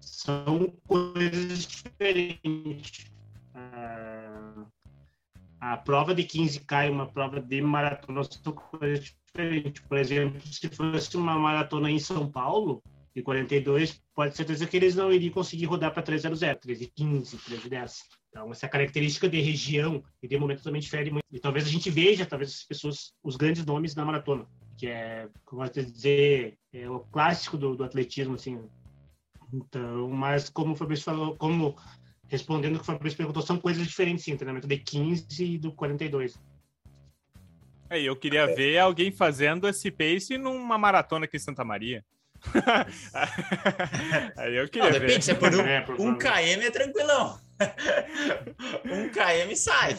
são 0.00 0.70
coisas 0.86 1.66
diferentes. 1.66 3.10
A, 3.54 4.66
a 5.60 5.76
prova 5.78 6.14
de 6.14 6.24
15K 6.24 6.88
e 6.88 6.90
uma 6.90 7.06
prova 7.06 7.40
de 7.40 7.62
maratona 7.62 8.22
são 8.24 8.52
coisas 8.52 9.16
diferentes. 9.26 9.82
Por 9.82 9.96
exemplo, 9.96 10.42
se 10.46 10.68
fosse 10.68 11.16
uma 11.16 11.38
maratona 11.38 11.90
em 11.90 11.98
São 11.98 12.30
Paulo, 12.30 12.82
de 13.14 13.22
42, 13.22 14.00
pode 14.14 14.36
ser 14.36 14.38
certeza 14.38 14.66
que 14.66 14.76
eles 14.76 14.94
não 14.94 15.12
iriam 15.12 15.32
conseguir 15.32 15.66
rodar 15.66 15.92
para 15.92 16.02
300, 16.02 16.38
315, 16.38 17.36
310. 17.38 18.20
Então, 18.28 18.50
essa 18.52 18.68
característica 18.68 19.28
de 19.28 19.40
região 19.40 20.02
e 20.22 20.28
de 20.28 20.38
momento 20.38 20.62
também 20.62 20.80
difere 20.80 21.10
muito. 21.10 21.24
E 21.30 21.40
talvez 21.40 21.66
a 21.66 21.68
gente 21.68 21.90
veja, 21.90 22.24
talvez 22.24 22.50
as 22.50 22.64
pessoas, 22.64 23.12
os 23.22 23.36
grandes 23.36 23.64
nomes 23.64 23.94
na 23.94 24.04
maratona, 24.04 24.46
que 24.78 24.86
é, 24.86 25.28
como 25.44 25.64
eu 25.64 25.68
dizer, 25.68 26.56
é 26.72 26.88
o 26.88 27.00
clássico 27.00 27.56
do, 27.56 27.74
do 27.74 27.84
atletismo, 27.84 28.34
assim. 28.34 28.62
Então, 29.52 30.08
mas 30.10 30.48
como 30.48 30.72
o 30.74 30.76
Fabrício 30.76 31.04
falou, 31.04 31.36
como 31.36 31.76
respondendo 32.28 32.76
o 32.76 32.78
que 32.78 32.84
o 32.84 32.86
Fabrício 32.86 33.16
perguntou, 33.16 33.42
são 33.42 33.58
coisas 33.58 33.84
diferentes, 33.84 34.24
sim, 34.24 34.36
treinamento 34.36 34.68
de 34.68 34.78
15 34.78 35.44
e 35.44 35.58
do 35.58 35.72
42. 35.72 36.38
É, 37.90 38.00
eu 38.00 38.14
queria 38.14 38.42
é. 38.42 38.54
ver 38.54 38.78
alguém 38.78 39.10
fazendo 39.10 39.66
esse 39.66 39.90
pace 39.90 40.38
numa 40.38 40.78
maratona 40.78 41.24
aqui 41.24 41.36
em 41.36 41.40
Santa 41.40 41.64
Maria. 41.64 42.04
Aí 44.36 44.56
eu 44.56 44.68
queria. 44.68 44.90
Não, 44.90 44.98
depende, 44.98 45.24
se 45.24 45.30
é 45.32 45.34
por 45.34 45.54
um, 45.54 45.60
é, 45.66 45.80
por 45.82 46.00
um 46.00 46.16
km 46.16 46.62
é 46.62 46.70
tranquilão. 46.70 47.38
um 48.84 49.08
km 49.10 49.54
sai. 49.54 49.98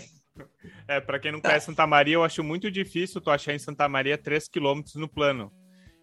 É, 0.88 0.99
para 0.99 1.19
quem 1.19 1.32
não 1.32 1.39
tá. 1.39 1.49
conhece 1.49 1.67
Santa 1.67 1.86
Maria, 1.86 2.15
eu 2.15 2.23
acho 2.23 2.43
muito 2.43 2.71
difícil 2.71 3.21
tu 3.21 3.30
achar 3.30 3.54
em 3.54 3.60
Santa 3.60 3.88
Maria 3.88 4.17
3 4.17 4.47
km 4.47 4.82
no 4.95 5.08
plano. 5.08 5.51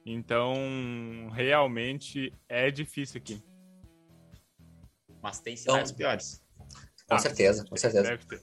Então, 0.07 1.29
realmente 1.35 2.33
é 2.48 2.70
difícil 2.70 3.18
aqui. 3.18 3.42
Mas 5.20 5.40
tem 5.40 5.57
cidades 5.57 5.90
então, 5.90 5.98
piores. 5.98 6.42
Com 7.09 7.14
ah, 7.14 7.18
certeza, 7.18 7.64
com 7.64 7.77
certeza. 7.77 8.05
Deve 8.05 8.24
ter. 8.24 8.42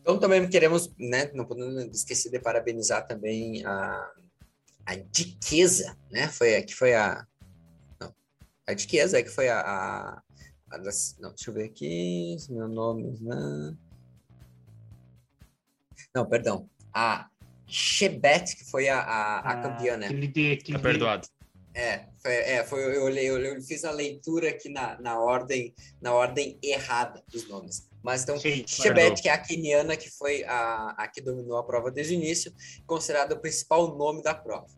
Então 0.00 0.18
também 0.20 0.48
queremos, 0.48 0.94
né, 0.98 1.32
não 1.34 1.44
podemos 1.44 1.74
esquecer 1.96 2.30
de 2.30 2.38
parabenizar 2.38 3.04
também 3.06 3.66
a 3.66 4.12
a 4.86 4.94
Diqueza, 4.94 5.96
né? 6.10 6.28
Foi, 6.28 6.62
que 6.62 6.74
foi 6.74 6.94
a. 6.94 7.26
Não, 8.00 8.14
a 8.66 8.72
Diqueza 8.72 9.18
é 9.18 9.22
que 9.22 9.30
foi 9.30 9.48
a. 9.48 9.60
a, 9.60 10.22
a 10.70 10.78
das, 10.78 11.16
não, 11.18 11.30
deixa 11.30 11.50
eu 11.50 11.54
ver 11.54 11.64
aqui. 11.64 12.36
Meu 12.48 12.68
nome. 12.68 13.18
Né? 13.20 13.76
Não, 16.14 16.24
perdão. 16.24 16.70
A 16.94 17.28
Chebet, 17.66 18.56
que 18.56 18.64
foi 18.64 18.88
a, 18.88 19.00
a, 19.00 19.38
a 19.38 19.50
ah, 19.50 19.62
campeã, 19.62 19.96
né? 19.96 20.08
Tá 20.08 20.78
perdoado. 20.78 21.26
É, 21.74 22.06
foi, 22.22 22.32
é, 22.32 22.64
foi 22.64 22.96
eu, 22.96 23.04
olhei, 23.04 23.28
eu, 23.28 23.38
eu, 23.38 23.60
fiz 23.60 23.84
a 23.84 23.90
leitura 23.90 24.48
aqui 24.48 24.70
na, 24.70 24.98
na, 24.98 25.18
ordem, 25.18 25.74
na 26.00 26.14
ordem 26.14 26.58
errada 26.62 27.22
dos 27.28 27.46
nomes. 27.48 27.90
Mas 28.06 28.22
então, 28.22 28.38
Chebet, 28.38 29.20
que 29.20 29.28
é 29.28 29.32
a 29.32 29.38
keniana 29.38 29.96
que 29.96 30.08
foi 30.08 30.44
a, 30.44 30.94
a 30.96 31.08
que 31.08 31.20
dominou 31.20 31.56
a 31.56 31.64
prova 31.64 31.90
desde 31.90 32.14
o 32.14 32.16
início, 32.16 32.54
considerada 32.86 33.34
o 33.34 33.40
principal 33.40 33.98
nome 33.98 34.22
da 34.22 34.32
prova. 34.32 34.72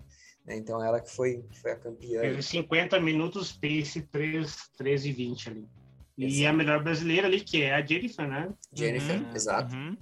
Né? 0.46 0.56
Então, 0.56 0.82
ela 0.82 0.98
que 0.98 1.10
foi, 1.10 1.44
foi 1.60 1.72
a 1.72 1.76
campeã. 1.76 2.22
Teve 2.22 2.42
50 2.42 2.98
minutos, 3.00 3.52
pace 3.52 4.00
3, 4.10 4.70
13 4.78 5.10
e 5.10 5.12
20 5.12 5.48
ali. 5.50 5.68
E 6.16 6.46
a 6.46 6.52
melhor 6.54 6.82
brasileira 6.82 7.26
ali, 7.26 7.42
que 7.42 7.60
é 7.62 7.74
a 7.74 7.84
Jennifer, 7.84 8.26
né? 8.26 8.50
Jennifer, 8.72 9.20
uhum, 9.20 9.34
exato. 9.34 9.76
Uhum. 9.76 9.96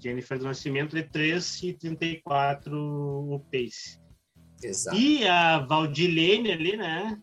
Jennifer 0.00 0.38
do 0.38 0.44
Nascimento 0.44 0.94
de 0.94 1.02
3 1.02 1.62
e 1.64 1.72
34 1.72 2.72
o 2.72 3.40
pace. 3.50 3.98
Exato. 4.62 4.96
E 4.96 5.26
a 5.26 5.58
Valdilene 5.58 6.52
ali, 6.52 6.76
né? 6.76 7.20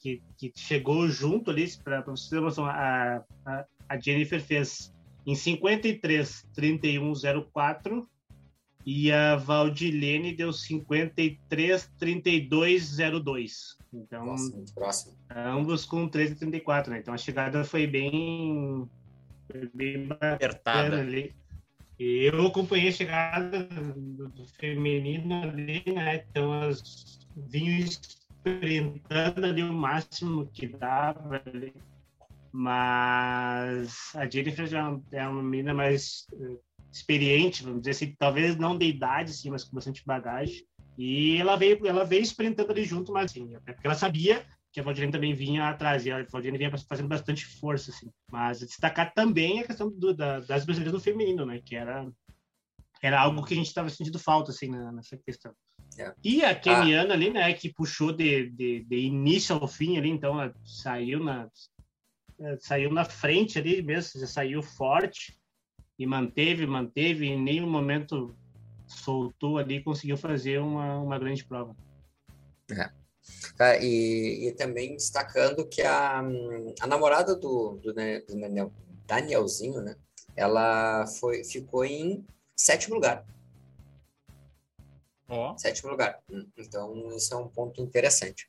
Que, 0.00 0.20
que 0.36 0.52
chegou 0.56 1.06
junto 1.06 1.48
ali, 1.48 1.70
para 1.84 2.00
vocês 2.00 2.28
terem 2.28 2.44
noção, 2.44 2.66
a, 2.66 3.24
a, 3.46 3.64
a 3.88 3.98
Jennifer 3.98 4.40
fez 4.40 4.92
em 5.26 5.34
53, 5.34 6.46
3104 6.54 8.08
e 8.86 9.12
a 9.12 9.36
Valdilene 9.36 10.34
deu 10.34 10.52
53, 10.52 11.92
3202. 11.98 13.76
Então, 13.92 14.24
Nossa, 14.26 14.56
muito 14.56 14.72
próximo. 14.72 15.14
ambos 15.30 15.84
com 15.84 16.08
13,34, 16.08 16.88
né? 16.88 16.98
Então 17.00 17.12
a 17.12 17.18
chegada 17.18 17.64
foi 17.64 17.86
bem, 17.86 18.88
foi 19.50 19.70
bem 19.74 20.08
Apertada. 20.18 21.00
ali. 21.00 21.34
Eu 21.98 22.46
acompanhei 22.46 22.88
a 22.88 22.92
chegada 22.92 23.64
do, 23.64 24.28
do 24.28 24.46
feminino 24.46 25.42
ali, 25.42 25.82
né? 25.86 26.24
Então 26.30 26.54
elas 26.54 27.18
vinham 27.36 27.80
sprintando 27.80 29.44
ali 29.44 29.62
o 29.62 29.72
máximo 29.72 30.46
que 30.46 30.66
dava 30.66 31.42
ali. 31.44 31.74
Mas 32.52 34.12
a 34.14 34.28
Jennifer 34.28 34.66
já 34.66 34.98
é 35.12 35.28
uma 35.28 35.42
menina 35.42 35.74
mais 35.74 36.26
eh, 36.32 36.56
experiente, 36.90 37.62
vamos 37.62 37.80
dizer 37.80 37.90
assim, 37.90 38.16
talvez 38.18 38.56
não 38.56 38.76
de 38.76 38.86
idade, 38.86 39.32
sim, 39.32 39.50
mas 39.50 39.64
com 39.64 39.74
bastante 39.74 40.04
bagagem. 40.04 40.64
E 40.96 41.36
ela 41.36 41.56
veio, 41.56 41.86
ela 41.86 42.04
veio 42.04 42.22
sprintando 42.22 42.72
ali 42.72 42.84
junto, 42.84 43.12
mas 43.12 43.30
assim, 43.30 43.54
até 43.54 43.72
porque 43.72 43.86
ela 43.86 43.94
sabia 43.94 44.44
que 44.72 44.80
a 44.80 44.82
Valdilene 44.82 45.12
também 45.12 45.34
vinha 45.34 45.68
atrás, 45.68 46.04
e 46.04 46.10
a 46.10 46.24
Valdilene 46.24 46.58
vinha 46.58 46.76
fazendo 46.88 47.08
bastante 47.08 47.46
força, 47.46 47.90
assim. 47.90 48.10
Mas 48.30 48.60
destacar 48.60 49.12
também 49.14 49.60
a 49.60 49.66
questão 49.66 49.90
do, 49.90 50.14
da, 50.14 50.40
das 50.40 50.64
brasileiras 50.64 50.92
no 50.92 51.00
feminino, 51.00 51.46
né? 51.46 51.60
Que 51.64 51.76
era, 51.76 52.10
era 53.02 53.20
algo 53.20 53.44
que 53.44 53.54
a 53.54 53.56
gente 53.56 53.66
estava 53.66 53.88
sentindo 53.88 54.18
falta, 54.18 54.50
assim, 54.50 54.68
na, 54.68 54.92
nessa 54.92 55.16
questão. 55.16 55.52
É. 55.96 56.12
E 56.22 56.44
a 56.44 56.54
Keniana 56.54 57.14
ali, 57.14 57.30
né, 57.30 57.52
que 57.54 57.72
puxou 57.72 58.12
de, 58.12 58.50
de, 58.50 58.84
de 58.84 58.96
início 58.96 59.56
ao 59.56 59.66
fim 59.66 59.96
ali, 59.96 60.10
então 60.10 60.40
ela 60.40 60.54
saiu 60.64 61.24
na, 61.24 61.48
saiu 62.60 62.92
na 62.92 63.04
frente 63.04 63.58
ali 63.58 63.82
mesmo, 63.82 64.20
já 64.20 64.26
saiu 64.26 64.62
forte 64.62 65.38
e 65.98 66.06
manteve, 66.06 66.66
manteve, 66.66 67.26
em 67.26 67.40
nenhum 67.40 67.68
momento 67.68 68.36
soltou 68.86 69.58
ali, 69.58 69.82
conseguiu 69.82 70.16
fazer 70.16 70.60
uma, 70.60 71.00
uma 71.00 71.18
grande 71.18 71.44
prova. 71.44 71.76
É. 72.70 72.90
Tá, 73.56 73.76
e, 73.76 74.48
e, 74.48 74.52
também 74.52 74.94
destacando 74.94 75.66
que 75.68 75.82
a, 75.82 76.20
a 76.80 76.86
namorada 76.86 77.34
do, 77.34 77.78
do, 77.82 77.92
do 77.92 78.72
Danielzinho, 79.06 79.82
né? 79.82 79.96
Ela 80.34 81.06
foi, 81.06 81.44
ficou 81.44 81.84
em 81.84 82.24
sétimo 82.56 82.94
lugar. 82.94 83.26
Oh. 85.28 85.56
Sétimo 85.58 85.90
lugar. 85.90 86.18
Então, 86.56 87.14
isso 87.14 87.34
é 87.34 87.36
um 87.36 87.48
ponto 87.48 87.82
interessante. 87.82 88.48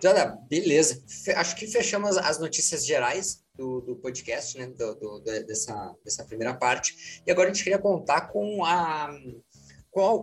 Jada, 0.00 0.38
beleza. 0.48 1.02
Fe, 1.06 1.32
acho 1.32 1.56
que 1.56 1.66
fechamos 1.66 2.18
as 2.18 2.38
notícias 2.38 2.84
gerais 2.86 3.42
do, 3.56 3.80
do 3.80 3.96
podcast, 3.96 4.56
né? 4.58 4.66
Do, 4.66 4.94
do, 4.94 5.20
dessa, 5.20 5.96
dessa 6.04 6.24
primeira 6.24 6.54
parte. 6.54 7.22
E 7.26 7.30
agora 7.30 7.48
a 7.48 7.52
gente 7.52 7.64
queria 7.64 7.78
contar 7.78 8.28
com 8.28 8.64
a 8.64 9.10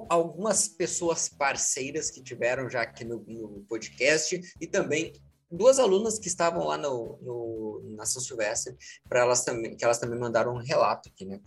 algumas 0.09 0.69
pessoas 0.69 1.27
parceiras 1.27 2.09
que 2.09 2.23
tiveram 2.23 2.69
já 2.69 2.81
aqui 2.81 3.03
no, 3.03 3.25
no 3.27 3.65
podcast 3.67 4.39
e 4.61 4.67
também 4.67 5.11
duas 5.51 5.79
alunas 5.79 6.17
que 6.17 6.29
estavam 6.29 6.65
lá 6.65 6.77
no, 6.77 7.17
no 7.21 7.95
na 7.95 8.05
São 8.05 8.21
Silvestre 8.21 8.75
para 9.07 9.19
elas 9.21 9.43
também 9.43 9.75
que 9.75 9.83
elas 9.83 9.99
também 9.99 10.17
mandaram 10.17 10.53
um 10.53 10.63
relato 10.63 11.09
aqui, 11.09 11.25
né? 11.25 11.41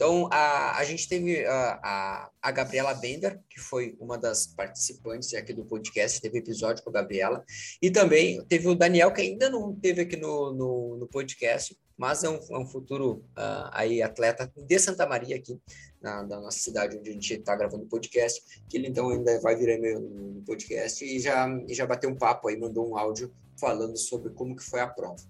Então 0.00 0.30
a, 0.32 0.78
a 0.78 0.84
gente 0.84 1.06
teve 1.06 1.44
a, 1.44 1.78
a, 1.84 2.30
a 2.40 2.50
Gabriela 2.50 2.94
Bender 2.94 3.38
que 3.50 3.60
foi 3.60 3.94
uma 4.00 4.16
das 4.16 4.46
participantes 4.46 5.34
aqui 5.34 5.52
do 5.52 5.62
podcast, 5.62 6.22
teve 6.22 6.38
episódio 6.38 6.82
com 6.82 6.88
a 6.88 6.94
Gabriela 6.94 7.44
e 7.82 7.90
também 7.90 8.42
teve 8.46 8.66
o 8.66 8.74
Daniel 8.74 9.12
que 9.12 9.20
ainda 9.20 9.50
não 9.50 9.76
teve 9.76 10.00
aqui 10.00 10.16
no, 10.16 10.54
no, 10.54 10.96
no 10.96 11.06
podcast, 11.06 11.76
mas 11.98 12.24
é 12.24 12.30
um, 12.30 12.40
é 12.50 12.58
um 12.58 12.66
futuro 12.66 13.22
uh, 13.36 13.68
aí 13.72 14.00
atleta 14.00 14.50
de 14.56 14.78
Santa 14.78 15.06
Maria 15.06 15.36
aqui 15.36 15.60
na, 16.00 16.22
na, 16.22 16.40
nossa 16.40 16.60
cidade 16.60 16.96
onde 16.96 17.10
a 17.10 17.12
gente 17.12 17.34
está 17.34 17.54
gravando 17.54 17.84
o 17.84 17.88
podcast, 17.88 18.42
que 18.70 18.78
ele 18.78 18.88
então 18.88 19.10
ainda 19.10 19.38
vai 19.42 19.54
virar 19.54 19.76
meu 19.76 20.00
no 20.00 20.40
podcast 20.46 21.04
e 21.04 21.20
já, 21.20 21.46
e 21.68 21.74
já 21.74 21.84
bateu 21.84 22.08
um 22.08 22.16
papo 22.16 22.48
aí, 22.48 22.58
mandou 22.58 22.88
um 22.88 22.96
áudio 22.96 23.30
falando 23.60 23.98
sobre 23.98 24.32
como 24.32 24.56
que 24.56 24.64
foi 24.64 24.80
a 24.80 24.86
prova. 24.86 25.22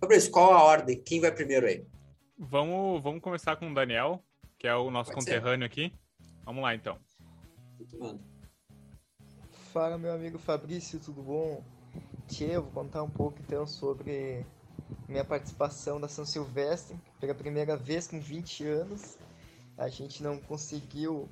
Fabrício, 0.00 0.32
qual 0.32 0.52
a 0.52 0.64
ordem? 0.64 1.00
Quem 1.00 1.20
vai 1.20 1.30
primeiro 1.30 1.64
aí? 1.64 1.86
Vamos, 2.38 3.02
vamos 3.02 3.22
começar 3.22 3.56
com 3.56 3.70
o 3.70 3.74
Daniel, 3.74 4.22
que 4.58 4.68
é 4.68 4.74
o 4.74 4.90
nosso 4.90 5.10
Pode 5.10 5.24
conterrâneo 5.24 5.66
ser. 5.66 5.72
aqui. 5.72 5.94
Vamos 6.44 6.62
lá 6.62 6.74
então. 6.74 6.98
Fala 9.72 9.96
meu 9.96 10.12
amigo 10.12 10.38
Fabrício, 10.38 11.00
tudo 11.00 11.22
bom? 11.22 11.64
Tchê, 12.28 12.58
vou 12.58 12.70
contar 12.72 13.02
um 13.02 13.10
pouco 13.10 13.38
então 13.40 13.66
sobre 13.66 14.44
minha 15.08 15.24
participação 15.24 15.98
da 15.98 16.08
São 16.08 16.26
Silvestre 16.26 16.98
pela 17.18 17.34
primeira 17.34 17.74
vez 17.74 18.06
com 18.06 18.20
20 18.20 18.64
anos. 18.64 19.16
A 19.78 19.88
gente 19.88 20.22
não 20.22 20.38
conseguiu 20.38 21.28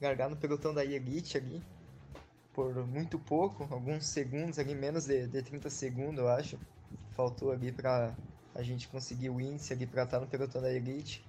largar 0.00 0.30
no 0.30 0.36
pelotão 0.36 0.72
da 0.72 0.84
Elite 0.84 1.36
ali 1.36 1.60
por 2.52 2.72
muito 2.86 3.18
pouco, 3.18 3.66
alguns 3.74 4.06
segundos 4.06 4.58
ali, 4.60 4.74
menos 4.74 5.06
de, 5.06 5.26
de 5.26 5.42
30 5.42 5.68
segundos, 5.68 6.18
eu 6.18 6.28
acho. 6.28 6.58
Faltou 7.10 7.50
ali 7.50 7.72
para 7.72 8.14
a 8.54 8.62
gente 8.62 8.88
conseguir 8.88 9.30
o 9.30 9.40
índice 9.40 9.72
ali 9.72 9.86
para 9.86 10.04
estar 10.04 10.20
no 10.20 10.26
pelotão 10.26 10.62
da 10.62 10.72
Elite. 10.72 11.24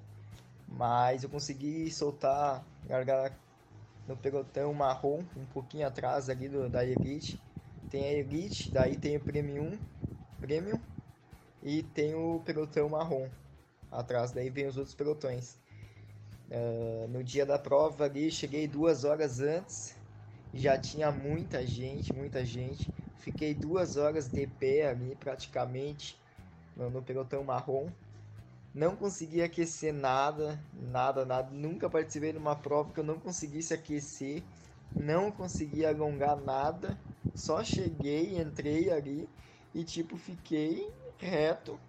Mas 0.67 1.23
eu 1.23 1.29
consegui 1.29 1.89
soltar, 1.91 2.63
largar 2.88 3.33
no 4.07 4.15
pelotão 4.15 4.73
marrom, 4.73 5.23
um 5.35 5.45
pouquinho 5.45 5.88
atrás 5.88 6.29
ali 6.29 6.47
do, 6.47 6.69
da 6.69 6.85
Elite. 6.85 7.38
Tem 7.89 8.05
a 8.05 8.13
Elite, 8.13 8.71
daí 8.71 8.97
tem 8.97 9.17
o 9.17 9.19
Premium, 9.19 9.77
Premium 10.39 10.79
e 11.63 11.81
tem 11.81 12.13
o 12.13 12.39
pelotão 12.45 12.89
marrom. 12.89 13.29
Atrás 13.91 14.31
daí 14.31 14.49
vem 14.49 14.67
os 14.67 14.77
outros 14.77 14.95
pelotões. 14.95 15.57
Uh, 16.49 17.07
no 17.07 17.23
dia 17.23 17.45
da 17.45 17.57
prova 17.57 18.05
ali, 18.05 18.29
cheguei 18.29 18.67
duas 18.67 19.03
horas 19.03 19.39
antes, 19.39 19.95
já 20.53 20.77
tinha 20.77 21.11
muita 21.11 21.65
gente, 21.65 22.13
muita 22.13 22.45
gente. 22.45 22.91
Fiquei 23.17 23.55
duas 23.55 23.97
horas 23.97 24.27
de 24.27 24.45
pé 24.45 24.88
ali, 24.89 25.15
praticamente, 25.15 26.19
no, 26.75 26.89
no 26.89 27.01
pelotão 27.01 27.43
marrom. 27.43 27.89
Não 28.73 28.95
consegui 28.95 29.41
aquecer 29.41 29.93
nada, 29.93 30.59
nada, 30.73 31.25
nada. 31.25 31.49
Nunca 31.51 31.89
participei 31.89 32.33
de 32.33 32.38
uma 32.38 32.55
prova 32.55 32.91
que 32.91 32.99
eu 32.99 33.03
não 33.03 33.19
conseguisse 33.19 33.73
aquecer, 33.73 34.43
não 34.93 35.31
consegui 35.31 35.85
alongar 35.85 36.35
nada. 36.35 36.97
Só 37.33 37.63
cheguei, 37.63 38.38
entrei 38.38 38.91
ali 38.91 39.29
e, 39.73 39.83
tipo, 39.83 40.17
fiquei 40.17 40.91
reto. 41.17 41.79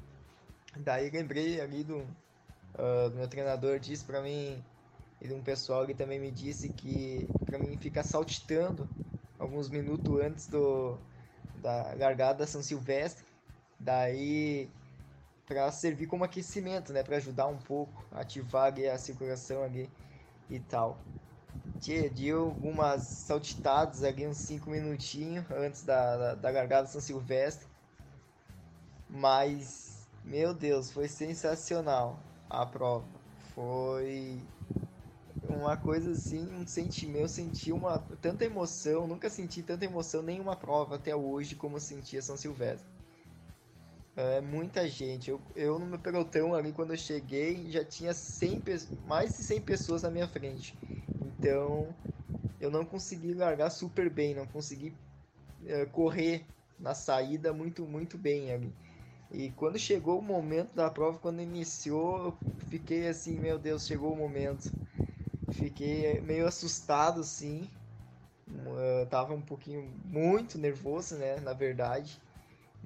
Daí 0.76 1.10
lembrei 1.10 1.60
ali 1.60 1.82
do, 1.82 1.98
uh, 1.98 3.10
do 3.10 3.16
meu 3.16 3.28
treinador 3.28 3.78
disse 3.78 4.04
para 4.04 4.20
mim 4.20 4.62
e 5.20 5.32
um 5.32 5.42
pessoal 5.42 5.86
que 5.86 5.94
também 5.94 6.20
me 6.20 6.30
disse 6.30 6.68
que 6.68 7.26
para 7.46 7.58
mim 7.58 7.76
ficar 7.78 8.02
saltitando 8.02 8.88
alguns 9.38 9.68
minutos 9.68 10.20
antes 10.20 10.46
do 10.46 10.98
da 11.62 11.94
largada 11.94 12.40
da 12.40 12.46
São 12.46 12.62
Silvestre, 12.62 13.24
daí 13.80 14.68
para 15.46 15.70
servir 15.70 16.06
como 16.06 16.24
aquecimento, 16.24 16.92
né, 16.92 17.02
para 17.02 17.16
ajudar 17.16 17.46
um 17.46 17.56
pouco, 17.58 18.04
ativar 18.12 18.74
a 18.92 18.98
circulação 18.98 19.62
ali 19.62 19.88
e 20.50 20.58
tal. 20.58 20.98
Tchê, 21.80 22.08
deu 22.08 22.46
algumas 22.46 23.02
saltitadas 23.02 24.02
ali, 24.02 24.26
uns 24.26 24.38
5 24.38 24.68
minutinhos 24.70 25.44
antes 25.50 25.84
da, 25.84 26.16
da, 26.16 26.34
da 26.34 26.50
largada 26.50 26.82
da 26.82 26.88
São 26.88 27.00
Silvestre. 27.00 27.66
Mas, 29.08 30.08
meu 30.24 30.52
Deus, 30.52 30.90
foi 30.90 31.06
sensacional 31.08 32.18
a 32.50 32.66
prova. 32.66 33.06
Foi 33.54 34.40
uma 35.48 35.76
coisa 35.76 36.10
assim, 36.10 36.52
um 36.54 36.66
sentimento, 36.66 37.22
eu 37.22 37.28
senti 37.28 37.72
uma 37.72 38.00
tanta 38.20 38.44
emoção, 38.44 39.06
nunca 39.06 39.30
senti 39.30 39.62
tanta 39.62 39.84
emoção 39.84 40.22
nenhuma 40.22 40.56
prova 40.56 40.96
até 40.96 41.14
hoje 41.14 41.54
como 41.54 41.76
eu 41.76 41.80
senti 41.80 42.18
a 42.18 42.22
São 42.22 42.36
Silvestre. 42.36 42.88
É 44.16 44.40
muita 44.40 44.88
gente. 44.88 45.30
Eu, 45.30 45.40
eu 45.54 45.78
no 45.78 45.86
meu 45.86 45.98
pelotão 45.98 46.54
ali 46.54 46.72
quando 46.72 46.92
eu 46.92 46.96
cheguei 46.96 47.70
já 47.70 47.84
tinha 47.84 48.14
100, 48.14 48.62
mais 49.06 49.36
de 49.36 49.42
100 49.42 49.60
pessoas 49.60 50.02
na 50.02 50.10
minha 50.10 50.26
frente. 50.26 50.74
Então 51.20 51.94
eu 52.60 52.70
não 52.70 52.84
consegui 52.84 53.34
largar 53.34 53.70
super 53.70 54.10
bem, 54.10 54.34
não 54.34 54.46
consegui 54.46 54.94
é, 55.66 55.86
correr 55.86 56.44
na 56.78 56.94
saída 56.94 57.52
muito 57.52 57.86
muito 57.86 58.18
bem 58.18 58.52
ali. 58.52 58.72
E 59.32 59.50
quando 59.52 59.78
chegou 59.78 60.18
o 60.20 60.22
momento 60.22 60.74
da 60.74 60.90
prova, 60.90 61.18
quando 61.18 61.42
iniciou, 61.42 62.24
eu 62.26 62.38
fiquei 62.68 63.08
assim, 63.08 63.38
meu 63.40 63.58
Deus, 63.58 63.86
chegou 63.86 64.12
o 64.12 64.16
momento. 64.16 64.72
Fiquei 65.50 66.20
meio 66.22 66.46
assustado, 66.46 67.24
sim. 67.24 67.68
Eu 69.00 69.06
tava 69.06 69.32
um 69.34 69.40
pouquinho 69.40 69.82
muito 70.04 70.58
nervoso, 70.58 71.16
né, 71.16 71.36
na 71.40 71.52
verdade. 71.52 72.20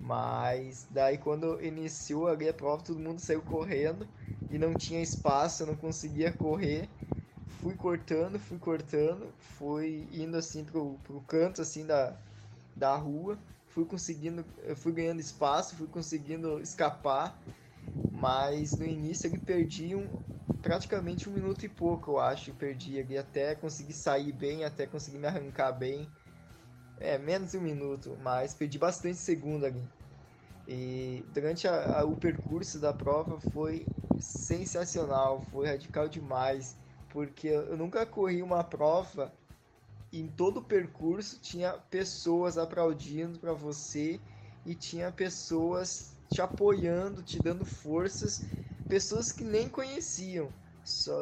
Mas 0.00 0.86
daí 0.90 1.18
quando 1.18 1.62
iniciou 1.62 2.26
ali 2.28 2.48
a 2.48 2.54
prova, 2.54 2.82
todo 2.84 2.98
mundo 3.00 3.20
saiu 3.20 3.42
correndo 3.42 4.08
e 4.48 4.58
não 4.58 4.74
tinha 4.76 5.02
espaço, 5.02 5.62
eu 5.62 5.66
não 5.68 5.76
conseguia 5.76 6.32
correr. 6.32 6.90
fui 7.46 7.74
cortando, 7.76 8.38
fui 8.38 8.58
cortando, 8.58 9.34
fui 9.38 10.08
indo 10.12 10.36
assim 10.36 10.64
pro, 10.64 10.98
pro 11.00 11.20
canto 11.22 11.62
assim 11.62 11.86
da, 11.86 12.20
da 12.76 12.96
rua, 12.96 13.38
fui 13.66 13.84
conseguindo, 13.86 14.44
fui 14.76 14.92
ganhando 14.92 15.20
espaço, 15.20 15.76
fui 15.76 15.88
conseguindo 15.88 16.60
escapar, 16.60 17.42
mas 18.10 18.76
no 18.78 18.86
início 18.86 19.26
ele 19.28 19.38
perdi 19.38 19.94
um, 19.94 20.08
praticamente 20.62 21.28
um 21.28 21.32
minuto 21.32 21.64
e 21.64 21.68
pouco, 21.68 22.12
eu 22.12 22.18
acho, 22.20 22.54
perdi 22.54 22.98
ali 23.00 23.16
até 23.18 23.54
conseguir 23.54 23.94
sair 23.94 24.32
bem, 24.32 24.64
até 24.64 24.86
conseguir 24.86 25.18
me 25.18 25.26
arrancar 25.26 25.72
bem. 25.72 26.12
É, 27.00 27.18
menos 27.18 27.52
de 27.52 27.58
um 27.58 27.62
minuto, 27.62 28.16
mas 28.18 28.54
perdi 28.54 28.78
bastante 28.78 29.16
segundo 29.18 29.64
ali. 29.66 29.90
E 30.66 31.26
durante 31.30 31.68
a, 31.68 32.00
a, 32.00 32.04
o 32.04 32.16
percurso 32.16 32.80
da 32.80 32.92
prova 32.94 33.40
foi 33.40 33.92
sensacional, 34.18 35.40
foi 35.42 35.68
radical 35.68 36.08
demais, 36.08 36.78
porque 37.08 37.48
eu 37.48 37.76
nunca 37.76 38.06
corri 38.06 38.42
uma 38.42 38.64
prova 38.64 39.38
e 40.12 40.20
em 40.20 40.28
todo 40.28 40.58
o 40.58 40.64
percurso 40.64 41.40
tinha 41.40 41.74
pessoas 41.78 42.58
aplaudindo 42.58 43.40
para 43.40 43.52
você 43.54 44.24
e 44.64 44.74
tinha 44.76 45.12
pessoas 45.12 46.18
te 46.28 46.42
apoiando, 46.42 47.22
te 47.24 47.40
dando 47.40 47.64
forças, 47.66 48.46
pessoas 48.88 49.32
que 49.32 49.44
nem 49.44 49.68
conheciam, 49.70 50.54
só, 50.82 51.12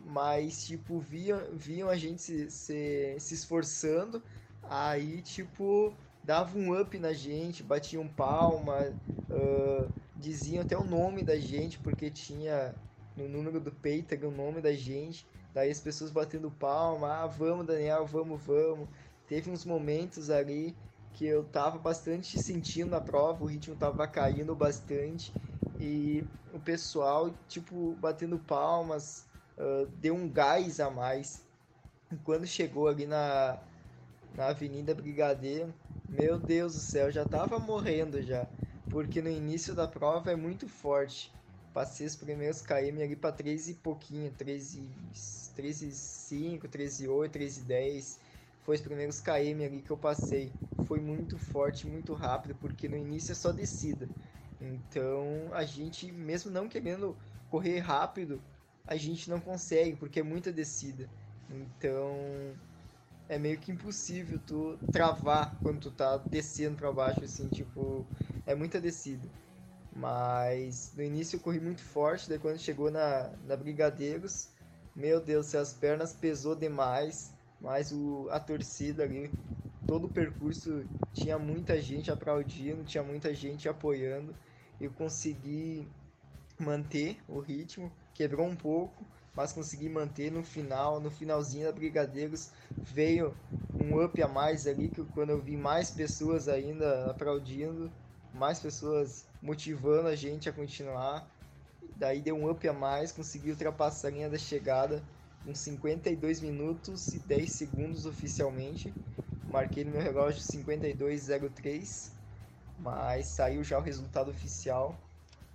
mas 0.00 0.64
tipo 0.66 1.00
viam, 1.00 1.56
viam 1.56 1.88
a 1.88 1.96
gente 1.96 2.22
se, 2.22 2.50
se, 2.50 3.16
se 3.20 3.34
esforçando, 3.34 4.24
aí 4.70 5.22
tipo 5.22 5.94
davam 6.24 6.60
um 6.60 6.80
up 6.80 6.98
na 6.98 7.12
gente, 7.12 7.62
batiam 7.62 8.08
palma, 8.08 8.92
uh, 9.30 9.88
diziam 10.16 10.62
até 10.62 10.76
o 10.76 10.82
nome 10.82 11.22
da 11.22 11.38
gente, 11.38 11.78
porque 11.78 12.10
tinha 12.10 12.74
no 13.16 13.28
número 13.28 13.60
do 13.60 13.70
peito 13.70 14.14
o 14.26 14.30
nome 14.30 14.60
da 14.60 14.72
gente. 14.72 15.26
Daí 15.54 15.70
as 15.70 15.80
pessoas 15.80 16.10
batendo 16.10 16.50
palma, 16.50 17.22
ah, 17.22 17.26
vamos 17.26 17.66
Daniel, 17.66 18.04
vamos, 18.04 18.42
vamos. 18.42 18.88
Teve 19.26 19.50
uns 19.50 19.64
momentos 19.64 20.28
ali 20.28 20.76
que 21.12 21.24
eu 21.24 21.44
tava 21.44 21.78
bastante 21.78 22.38
sentindo 22.38 22.90
na 22.90 23.00
prova, 23.00 23.42
o 23.42 23.46
ritmo 23.46 23.74
tava 23.74 24.06
caindo 24.06 24.54
bastante 24.54 25.32
e 25.78 26.22
o 26.52 26.60
pessoal, 26.60 27.30
tipo, 27.48 27.94
batendo 27.94 28.38
palmas, 28.38 29.26
uh, 29.56 29.86
deu 29.98 30.14
um 30.14 30.28
gás 30.28 30.78
a 30.78 30.90
mais. 30.90 31.42
E 32.12 32.16
quando 32.16 32.46
chegou 32.46 32.86
ali 32.86 33.06
na, 33.06 33.58
na 34.36 34.48
Avenida 34.48 34.94
Brigadeiro, 34.94 35.74
meu 36.06 36.38
Deus 36.38 36.74
do 36.74 36.80
céu, 36.80 37.10
já 37.10 37.24
tava 37.24 37.58
morrendo 37.58 38.22
já. 38.22 38.46
Porque 38.88 39.20
no 39.22 39.30
início 39.30 39.74
da 39.74 39.88
prova 39.88 40.30
é 40.30 40.36
muito 40.36 40.68
forte. 40.68 41.32
Passei 41.72 42.06
os 42.06 42.14
primeiros 42.14 42.62
KM 42.62 43.02
ali 43.02 43.16
para 43.16 43.32
13 43.32 43.72
e 43.72 43.74
pouquinho, 43.74 44.30
13, 44.32 44.88
13 45.54 45.90
5, 45.92 46.68
13 46.68 47.08
8, 47.08 47.32
13 47.32 47.60
10. 47.62 48.20
Foi 48.62 48.76
os 48.76 48.82
primeiros 48.82 49.20
KM 49.20 49.64
ali 49.64 49.82
que 49.82 49.90
eu 49.90 49.96
passei. 49.96 50.52
Foi 50.78 51.00
muito 51.00 51.36
forte, 51.36 51.86
muito 51.86 52.14
rápido, 52.14 52.54
porque 52.60 52.88
no 52.88 52.96
início 52.96 53.32
é 53.32 53.34
só 53.34 53.52
descida. 53.52 54.08
Então 54.60 55.50
a 55.52 55.64
gente, 55.64 56.10
mesmo 56.12 56.50
não 56.50 56.68
querendo 56.68 57.16
correr 57.50 57.78
rápido, 57.80 58.40
a 58.86 58.96
gente 58.96 59.28
não 59.28 59.40
consegue, 59.40 59.96
porque 59.96 60.20
é 60.20 60.22
muita 60.22 60.52
descida. 60.52 61.08
Então 61.50 62.54
é 63.28 63.38
meio 63.38 63.58
que 63.58 63.72
impossível 63.72 64.38
tu 64.46 64.78
travar 64.90 65.58
quando 65.62 65.80
tu 65.80 65.90
tá 65.90 66.16
descendo 66.16 66.76
para 66.76 66.92
baixo, 66.92 67.24
assim, 67.24 67.48
tipo, 67.48 68.06
é 68.44 68.54
muita 68.54 68.80
descida. 68.80 69.28
Mas 69.94 70.92
no 70.94 71.02
início 71.02 71.36
eu 71.36 71.40
corri 71.40 71.58
muito 71.58 71.82
forte, 71.82 72.28
daí 72.28 72.38
quando 72.38 72.58
chegou 72.58 72.90
na, 72.90 73.30
na 73.44 73.56
Brigadeiros, 73.56 74.48
meu 74.94 75.20
Deus, 75.20 75.54
as 75.54 75.74
pernas 75.74 76.14
pesou 76.14 76.54
demais, 76.54 77.34
mas 77.60 77.92
o, 77.92 78.28
a 78.30 78.38
torcida 78.38 79.02
ali, 79.02 79.30
todo 79.86 80.06
o 80.06 80.10
percurso 80.10 80.86
tinha 81.12 81.38
muita 81.38 81.80
gente 81.80 82.10
aplaudindo, 82.10 82.84
tinha 82.84 83.02
muita 83.02 83.34
gente 83.34 83.68
apoiando. 83.68 84.36
Eu 84.80 84.90
consegui 84.90 85.88
manter 86.58 87.18
o 87.26 87.40
ritmo, 87.40 87.90
quebrou 88.14 88.46
um 88.46 88.56
pouco, 88.56 89.04
mas 89.36 89.52
consegui 89.52 89.88
manter 89.90 90.32
no 90.32 90.42
final, 90.42 90.98
no 90.98 91.10
finalzinho 91.10 91.66
da 91.66 91.72
Brigadeiros, 91.72 92.50
veio 92.82 93.36
um 93.78 94.02
up 94.02 94.20
a 94.22 94.26
mais 94.26 94.66
ali, 94.66 94.88
que 94.88 95.04
quando 95.04 95.30
eu 95.30 95.40
vi 95.40 95.58
mais 95.58 95.90
pessoas 95.90 96.48
ainda 96.48 97.10
aplaudindo, 97.10 97.92
mais 98.32 98.58
pessoas 98.58 99.26
motivando 99.42 100.08
a 100.08 100.16
gente 100.16 100.48
a 100.48 100.52
continuar, 100.52 101.30
daí 101.96 102.22
deu 102.22 102.34
um 102.34 102.50
up 102.50 102.66
a 102.66 102.72
mais, 102.72 103.12
consegui 103.12 103.50
ultrapassar 103.50 104.08
a 104.08 104.10
linha 104.10 104.30
da 104.30 104.38
chegada 104.38 105.02
com 105.44 105.54
52 105.54 106.40
minutos 106.40 107.12
e 107.12 107.18
10 107.18 107.50
segundos 107.50 108.06
oficialmente, 108.06 108.94
marquei 109.50 109.84
no 109.84 109.90
meu 109.90 110.00
relógio 110.00 110.40
52,03, 110.40 112.10
mas 112.78 113.26
saiu 113.26 113.62
já 113.62 113.78
o 113.78 113.82
resultado 113.82 114.30
oficial, 114.30 114.98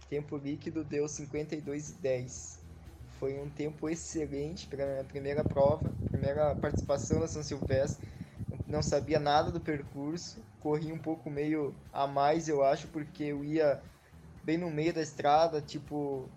tempo 0.08 0.38
líquido 0.38 0.84
deu 0.84 1.06
52,10 1.06 2.61
foi 3.22 3.40
um 3.40 3.52
tempo 3.52 3.88
excelente 3.88 4.66
para 4.66 4.84
minha 4.84 5.04
primeira 5.04 5.44
prova, 5.44 5.94
primeira 6.10 6.56
participação 6.56 7.20
na 7.20 7.28
São 7.28 7.44
Silvestre. 7.44 8.04
Não 8.68 8.82
sabia 8.82 9.20
nada 9.20 9.52
do 9.52 9.62
percurso, 9.62 10.44
corri 10.60 10.92
um 10.92 10.98
pouco 10.98 11.30
meio 11.30 11.72
a 11.94 12.08
mais, 12.08 12.50
eu 12.50 12.64
acho, 12.64 12.88
porque 12.88 13.26
eu 13.26 13.46
ia 13.46 13.80
bem 14.44 14.58
no 14.58 14.72
meio 14.72 14.92
da 14.92 15.04
estrada, 15.04 15.62
tipo, 15.62 16.28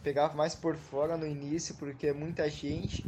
pegava 0.00 0.32
mais 0.34 0.54
por 0.54 0.76
fora 0.76 1.16
no 1.16 1.26
início, 1.26 1.74
porque 1.74 2.06
é 2.06 2.12
muita 2.12 2.48
gente, 2.48 3.04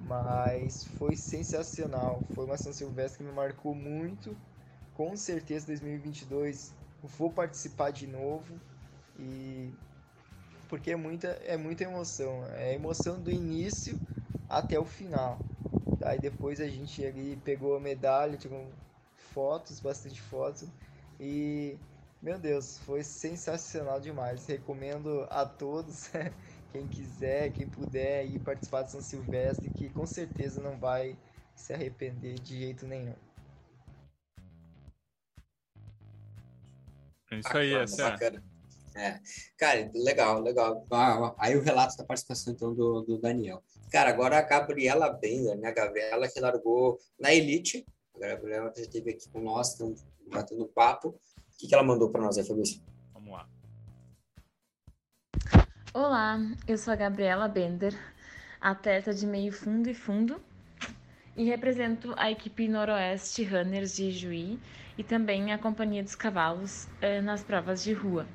mas 0.00 0.84
foi 0.98 1.14
sensacional. 1.14 2.20
Foi 2.34 2.46
uma 2.46 2.56
São 2.56 2.72
Silvestre 2.72 3.18
que 3.18 3.24
me 3.24 3.32
marcou 3.32 3.76
muito. 3.76 4.36
Com 4.96 5.16
certeza 5.16 5.68
2022 5.68 6.74
vou 7.16 7.30
participar 7.30 7.92
de 7.92 8.08
novo 8.08 8.58
e 9.20 9.70
porque 10.68 10.90
é 10.90 10.96
muita, 10.96 11.28
é 11.44 11.56
muita 11.56 11.84
emoção. 11.84 12.44
É 12.54 12.74
emoção 12.74 13.20
do 13.20 13.30
início 13.30 13.98
até 14.48 14.78
o 14.78 14.84
final. 14.84 15.38
Aí 16.04 16.18
depois 16.18 16.60
a 16.60 16.68
gente 16.68 17.04
ali 17.04 17.36
pegou 17.44 17.76
a 17.76 17.80
medalha, 17.80 18.36
tirou 18.36 18.66
fotos, 19.14 19.80
bastante 19.80 20.20
fotos. 20.20 20.68
E, 21.18 21.76
meu 22.22 22.38
Deus, 22.38 22.78
foi 22.78 23.02
sensacional 23.02 24.00
demais. 24.00 24.46
Recomendo 24.46 25.26
a 25.30 25.44
todos, 25.44 26.10
quem 26.72 26.86
quiser, 26.86 27.52
quem 27.52 27.68
puder 27.68 28.26
ir 28.26 28.38
participar 28.40 28.82
de 28.82 28.92
São 28.92 29.00
Silvestre, 29.00 29.70
que 29.70 29.88
com 29.90 30.06
certeza 30.06 30.60
não 30.60 30.78
vai 30.78 31.16
se 31.54 31.72
arrepender 31.72 32.38
de 32.38 32.58
jeito 32.58 32.86
nenhum. 32.86 33.14
É 37.30 37.38
isso 37.38 37.56
aí, 37.56 37.74
essa 37.74 38.16
é. 38.20 38.55
É. 38.96 39.20
Cara, 39.58 39.90
legal, 39.94 40.40
legal. 40.40 40.84
Aí 41.38 41.54
o 41.54 41.62
relato 41.62 41.96
da 41.98 42.04
participação, 42.04 42.52
então, 42.54 42.74
do, 42.74 43.02
do 43.02 43.18
Daniel. 43.18 43.62
Cara, 43.92 44.08
agora 44.08 44.38
a 44.38 44.42
Gabriela 44.42 45.10
Bender, 45.10 45.58
né? 45.58 45.68
A 45.68 45.72
Gabriela 45.72 46.26
que 46.28 46.40
largou 46.40 46.98
na 47.20 47.32
Elite. 47.32 47.86
A 48.14 48.18
Gabriela 48.18 48.72
já 48.74 48.82
esteve 48.82 49.10
aqui 49.10 49.28
com 49.28 49.40
nós, 49.40 49.72
estamos 49.72 50.02
batendo 50.32 50.66
papo. 50.66 51.08
O 51.08 51.58
que, 51.58 51.68
que 51.68 51.74
ela 51.74 51.84
mandou 51.84 52.10
para 52.10 52.22
nós 52.22 52.38
aí, 52.38 52.44
Fabrício? 52.44 52.82
Vamos 53.12 53.32
lá. 53.32 53.46
Olá, 55.92 56.38
eu 56.66 56.78
sou 56.78 56.92
a 56.92 56.96
Gabriela 56.96 57.48
Bender, 57.48 57.94
atleta 58.60 59.12
de 59.12 59.26
meio 59.26 59.52
fundo 59.52 59.88
e 59.88 59.94
fundo, 59.94 60.40
e 61.36 61.44
represento 61.44 62.14
a 62.16 62.30
equipe 62.30 62.66
Noroeste 62.68 63.44
Runners 63.44 63.96
de 63.96 64.10
Juí 64.10 64.58
e 64.98 65.04
também 65.04 65.52
a 65.52 65.58
Companhia 65.58 66.02
dos 66.02 66.14
Cavalos 66.14 66.88
eh, 67.00 67.20
nas 67.20 67.42
provas 67.42 67.82
de 67.82 67.92
rua. 67.92 68.26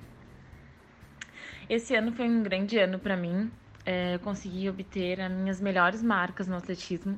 Esse 1.71 1.95
ano 1.95 2.11
foi 2.11 2.27
um 2.27 2.43
grande 2.43 2.77
ano 2.77 2.99
para 2.99 3.15
mim. 3.15 3.49
É, 3.85 4.17
consegui 4.17 4.67
obter 4.67 5.21
as 5.21 5.31
minhas 5.31 5.61
melhores 5.61 6.03
marcas 6.03 6.45
no 6.45 6.57
atletismo. 6.57 7.17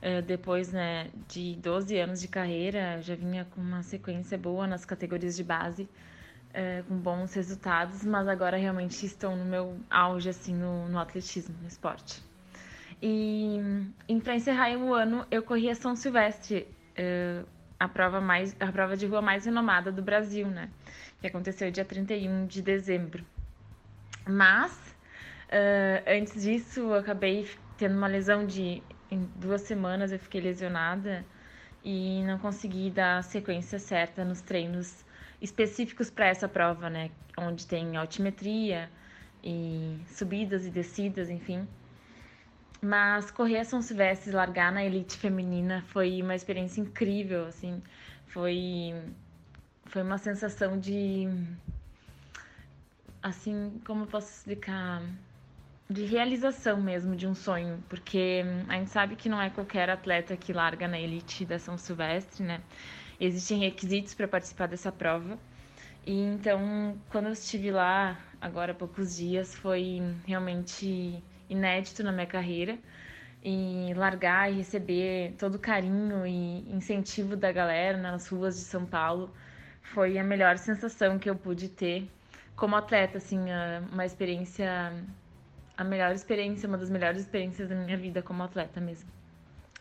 É, 0.00 0.22
depois 0.22 0.72
né, 0.72 1.10
de 1.26 1.56
12 1.56 1.98
anos 1.98 2.20
de 2.20 2.28
carreira, 2.28 3.02
já 3.02 3.16
vinha 3.16 3.44
com 3.46 3.60
uma 3.60 3.82
sequência 3.82 4.38
boa 4.38 4.64
nas 4.64 4.84
categorias 4.84 5.34
de 5.36 5.42
base, 5.42 5.88
é, 6.54 6.84
com 6.86 6.96
bons 6.98 7.34
resultados, 7.34 8.04
mas 8.04 8.28
agora 8.28 8.56
realmente 8.56 9.04
estou 9.04 9.34
no 9.34 9.44
meu 9.44 9.76
auge 9.90 10.28
assim 10.28 10.54
no, 10.54 10.88
no 10.88 10.96
atletismo, 10.96 11.56
no 11.60 11.66
esporte. 11.66 12.22
E, 13.02 13.58
e 14.08 14.20
para 14.20 14.36
encerrar 14.36 14.70
o 14.78 14.94
ano, 14.94 15.26
eu 15.32 15.42
corri 15.42 15.68
a 15.68 15.74
São 15.74 15.96
Silvestre, 15.96 16.68
é, 16.94 17.42
a 17.76 17.88
prova 17.88 18.20
mais 18.20 18.54
a 18.60 18.70
prova 18.70 18.96
de 18.96 19.04
rua 19.06 19.20
mais 19.20 19.46
renomada 19.46 19.90
do 19.90 20.00
Brasil, 20.00 20.46
né? 20.46 20.70
Que 21.20 21.26
aconteceu 21.26 21.72
dia 21.72 21.84
31 21.84 22.46
de 22.46 22.62
dezembro. 22.62 23.24
Mas, 24.30 24.72
uh, 25.48 26.04
antes 26.06 26.42
disso, 26.42 26.80
eu 26.80 26.94
acabei 26.94 27.48
tendo 27.76 27.96
uma 27.96 28.06
lesão 28.06 28.46
de. 28.46 28.82
Em 29.10 29.24
duas 29.36 29.62
semanas 29.62 30.12
eu 30.12 30.18
fiquei 30.20 30.40
lesionada 30.40 31.24
e 31.82 32.22
não 32.24 32.38
consegui 32.38 32.90
dar 32.90 33.18
a 33.18 33.22
sequência 33.22 33.78
certa 33.78 34.24
nos 34.24 34.40
treinos 34.40 35.04
específicos 35.42 36.10
para 36.10 36.26
essa 36.26 36.48
prova, 36.48 36.88
né? 36.88 37.10
Onde 37.36 37.66
tem 37.66 37.96
altimetria 37.96 38.88
e 39.42 39.98
subidas 40.06 40.66
e 40.66 40.70
descidas, 40.70 41.28
enfim. 41.28 41.66
Mas 42.82 43.30
correr 43.30 43.58
a 43.58 43.64
São 43.64 43.82
Silvestre, 43.82 44.32
largar 44.32 44.72
na 44.72 44.84
elite 44.84 45.18
feminina 45.18 45.82
foi 45.88 46.22
uma 46.22 46.34
experiência 46.34 46.80
incrível, 46.80 47.46
assim. 47.46 47.82
Foi, 48.26 48.94
foi 49.86 50.02
uma 50.02 50.18
sensação 50.18 50.78
de. 50.78 51.28
Assim, 53.22 53.78
como 53.84 54.04
eu 54.04 54.06
posso 54.06 54.30
explicar? 54.30 55.02
De 55.90 56.06
realização 56.06 56.80
mesmo 56.80 57.14
de 57.14 57.26
um 57.26 57.34
sonho, 57.34 57.82
porque 57.86 58.42
a 58.66 58.74
gente 58.74 58.90
sabe 58.90 59.14
que 59.14 59.28
não 59.28 59.42
é 59.42 59.50
qualquer 59.50 59.90
atleta 59.90 60.36
que 60.38 60.54
larga 60.54 60.88
na 60.88 60.98
elite 60.98 61.44
da 61.44 61.58
São 61.58 61.76
Silvestre, 61.76 62.42
né? 62.42 62.62
Existem 63.20 63.58
requisitos 63.58 64.14
para 64.14 64.26
participar 64.26 64.68
dessa 64.68 64.90
prova. 64.90 65.38
E 66.06 66.18
então, 66.18 66.98
quando 67.10 67.26
eu 67.26 67.32
estive 67.32 67.70
lá, 67.70 68.18
agora 68.40 68.72
há 68.72 68.74
poucos 68.74 69.16
dias, 69.16 69.54
foi 69.54 70.00
realmente 70.26 71.22
inédito 71.48 72.02
na 72.02 72.12
minha 72.12 72.26
carreira. 72.26 72.78
E 73.44 73.92
largar 73.96 74.50
e 74.50 74.56
receber 74.56 75.34
todo 75.38 75.56
o 75.56 75.58
carinho 75.58 76.26
e 76.26 76.72
incentivo 76.72 77.36
da 77.36 77.52
galera 77.52 77.98
nas 77.98 78.28
ruas 78.28 78.54
de 78.56 78.62
São 78.62 78.86
Paulo 78.86 79.30
foi 79.82 80.18
a 80.18 80.24
melhor 80.24 80.56
sensação 80.56 81.18
que 81.18 81.28
eu 81.28 81.36
pude 81.36 81.68
ter 81.68 82.08
como 82.60 82.76
atleta, 82.76 83.16
assim, 83.16 83.40
uma 83.90 84.04
experiência, 84.04 84.92
a 85.78 85.82
melhor 85.82 86.12
experiência, 86.12 86.68
uma 86.68 86.76
das 86.76 86.90
melhores 86.90 87.22
experiências 87.22 87.70
da 87.70 87.74
minha 87.74 87.96
vida 87.96 88.20
como 88.20 88.42
atleta 88.42 88.78
mesmo. 88.82 89.08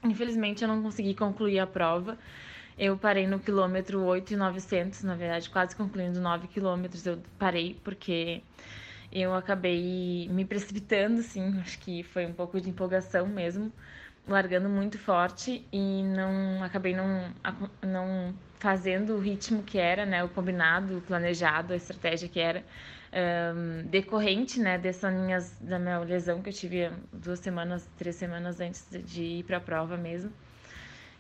Infelizmente 0.02 0.62
eu 0.64 0.68
não 0.70 0.82
consegui 0.82 1.14
concluir 1.14 1.60
a 1.60 1.68
prova. 1.68 2.18
Eu 2.78 2.98
parei 2.98 3.28
no 3.28 3.38
quilômetro 3.38 4.02
8,900, 4.02 5.04
na 5.04 5.14
verdade, 5.14 5.50
quase 5.50 5.76
concluindo 5.76 6.22
9 6.22 6.48
quilômetros. 6.48 7.06
Eu 7.06 7.22
parei 7.38 7.78
porque 7.84 8.42
eu 9.12 9.36
acabei 9.36 10.30
me 10.32 10.46
precipitando, 10.46 11.20
assim, 11.20 11.60
acho 11.60 11.78
que 11.80 12.02
foi 12.02 12.26
um 12.26 12.34
pouco 12.34 12.62
de 12.62 12.70
empolgação 12.70 13.28
mesmo, 13.28 13.74
largando 14.30 14.70
muito 14.70 14.98
forte 14.98 15.66
e 15.72 16.04
não 16.04 16.64
acabei 16.64 16.96
não, 16.96 17.34
não 17.82 18.34
fazendo 18.60 19.16
o 19.16 19.20
ritmo 19.20 19.64
que 19.64 19.78
era, 19.78 20.06
né, 20.06 20.24
o 20.24 20.30
combinado, 20.30 20.98
o 20.98 21.02
planejado, 21.02 21.74
a 21.74 21.76
estratégia 21.76 22.30
que 22.30 22.40
era 22.40 22.64
um, 23.56 23.88
decorrente, 23.88 24.60
né, 24.60 24.78
dessa 24.78 25.10
minha, 25.10 25.40
da 25.60 25.80
minha 25.80 26.00
lesão 26.00 26.42
que 26.42 26.50
eu 26.50 26.54
tive 26.54 26.92
duas 27.12 27.40
semanas, 27.40 27.90
três 27.98 28.16
semanas 28.16 28.60
antes 28.60 28.86
de 29.06 29.24
ir 29.24 29.44
para 29.44 29.58
a 29.58 29.62
prova 29.62 29.98
mesmo. 29.98 30.32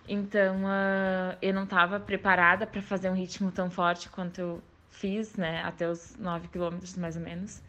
Então, 0.07 0.63
uh, 0.63 1.37
eu 1.41 1.53
não 1.53 1.63
estava 1.63 1.99
preparada 1.99 2.65
para 2.65 2.81
fazer 2.81 3.09
um 3.09 3.13
ritmo 3.13 3.51
tão 3.51 3.69
forte 3.69 4.09
quanto 4.09 4.39
eu 4.39 4.63
fiz, 4.91 5.35
né, 5.35 5.61
até 5.63 5.89
os 5.89 6.15
9 6.17 6.47
quilômetros 6.47 6.95
mais 6.97 7.15
ou 7.15 7.21
menos. 7.21 7.61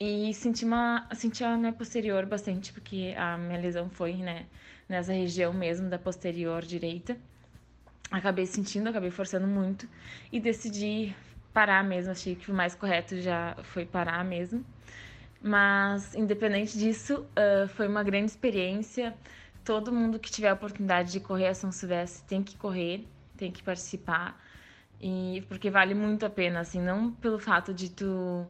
E 0.00 0.32
senti 0.32 0.64
uma 0.64 1.08
senti 1.12 1.42
a 1.42 1.56
minha 1.56 1.72
posterior 1.72 2.24
bastante, 2.24 2.72
porque 2.72 3.14
a 3.16 3.36
minha 3.36 3.58
lesão 3.58 3.90
foi, 3.90 4.14
né, 4.14 4.46
nessa 4.88 5.12
região 5.12 5.52
mesmo 5.52 5.88
da 5.90 5.98
posterior 5.98 6.62
direita. 6.62 7.16
Acabei 8.10 8.46
sentindo, 8.46 8.88
acabei 8.88 9.10
forçando 9.10 9.46
muito 9.46 9.88
e 10.32 10.40
decidi 10.40 11.14
parar 11.52 11.82
mesmo. 11.84 12.12
Achei 12.12 12.36
que 12.36 12.50
o 12.50 12.54
mais 12.54 12.74
correto 12.74 13.20
já 13.20 13.56
foi 13.64 13.84
parar 13.84 14.24
mesmo. 14.24 14.64
Mas, 15.42 16.14
independente 16.14 16.78
disso, 16.78 17.26
uh, 17.36 17.68
foi 17.68 17.88
uma 17.88 18.02
grande 18.02 18.26
experiência. 18.26 19.14
Todo 19.64 19.92
mundo 19.92 20.18
que 20.18 20.30
tiver 20.30 20.48
a 20.48 20.54
oportunidade 20.54 21.12
de 21.12 21.20
correr 21.20 21.48
a 21.48 21.54
São 21.54 21.70
Silvestre 21.70 22.24
tem 22.26 22.42
que 22.42 22.56
correr, 22.56 23.06
tem 23.36 23.52
que 23.52 23.62
participar. 23.62 24.40
E 25.00 25.44
porque 25.48 25.70
vale 25.70 25.94
muito 25.94 26.24
a 26.26 26.30
pena, 26.30 26.60
assim, 26.60 26.80
não 26.80 27.12
pelo 27.12 27.38
fato 27.38 27.74
de 27.74 27.90
tu 27.90 28.46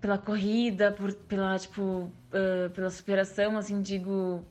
pela 0.00 0.18
corrida, 0.18 0.92
por, 0.92 1.12
pela, 1.12 1.58
tipo, 1.58 1.82
uh, 1.82 2.70
pela 2.74 2.90
superação, 2.90 3.56
assim, 3.56 3.80
digo, 3.82 4.44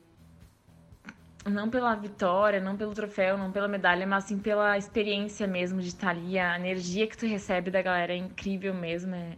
não 1.50 1.70
pela 1.70 1.94
vitória, 1.96 2.60
não 2.60 2.76
pelo 2.76 2.94
troféu, 2.94 3.38
não 3.38 3.52
pela 3.52 3.68
medalha, 3.68 4.06
mas 4.08 4.26
assim 4.26 4.40
pela 4.40 4.78
experiência 4.78 5.46
mesmo 5.48 5.82
de 5.82 5.90
estar 5.90 6.10
ali, 6.10 6.40
a 6.40 6.56
energia 6.56 7.08
que 7.08 7.18
tu 7.18 7.26
recebe 7.26 7.70
da 7.70 7.82
galera 7.82 8.14
é 8.14 8.18
incrível 8.18 8.74
mesmo, 8.74 9.14
é, 9.14 9.38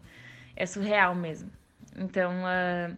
é 0.55 0.65
surreal 0.65 1.13
mesmo. 1.13 1.51
Então, 1.95 2.31
uh, 2.43 2.97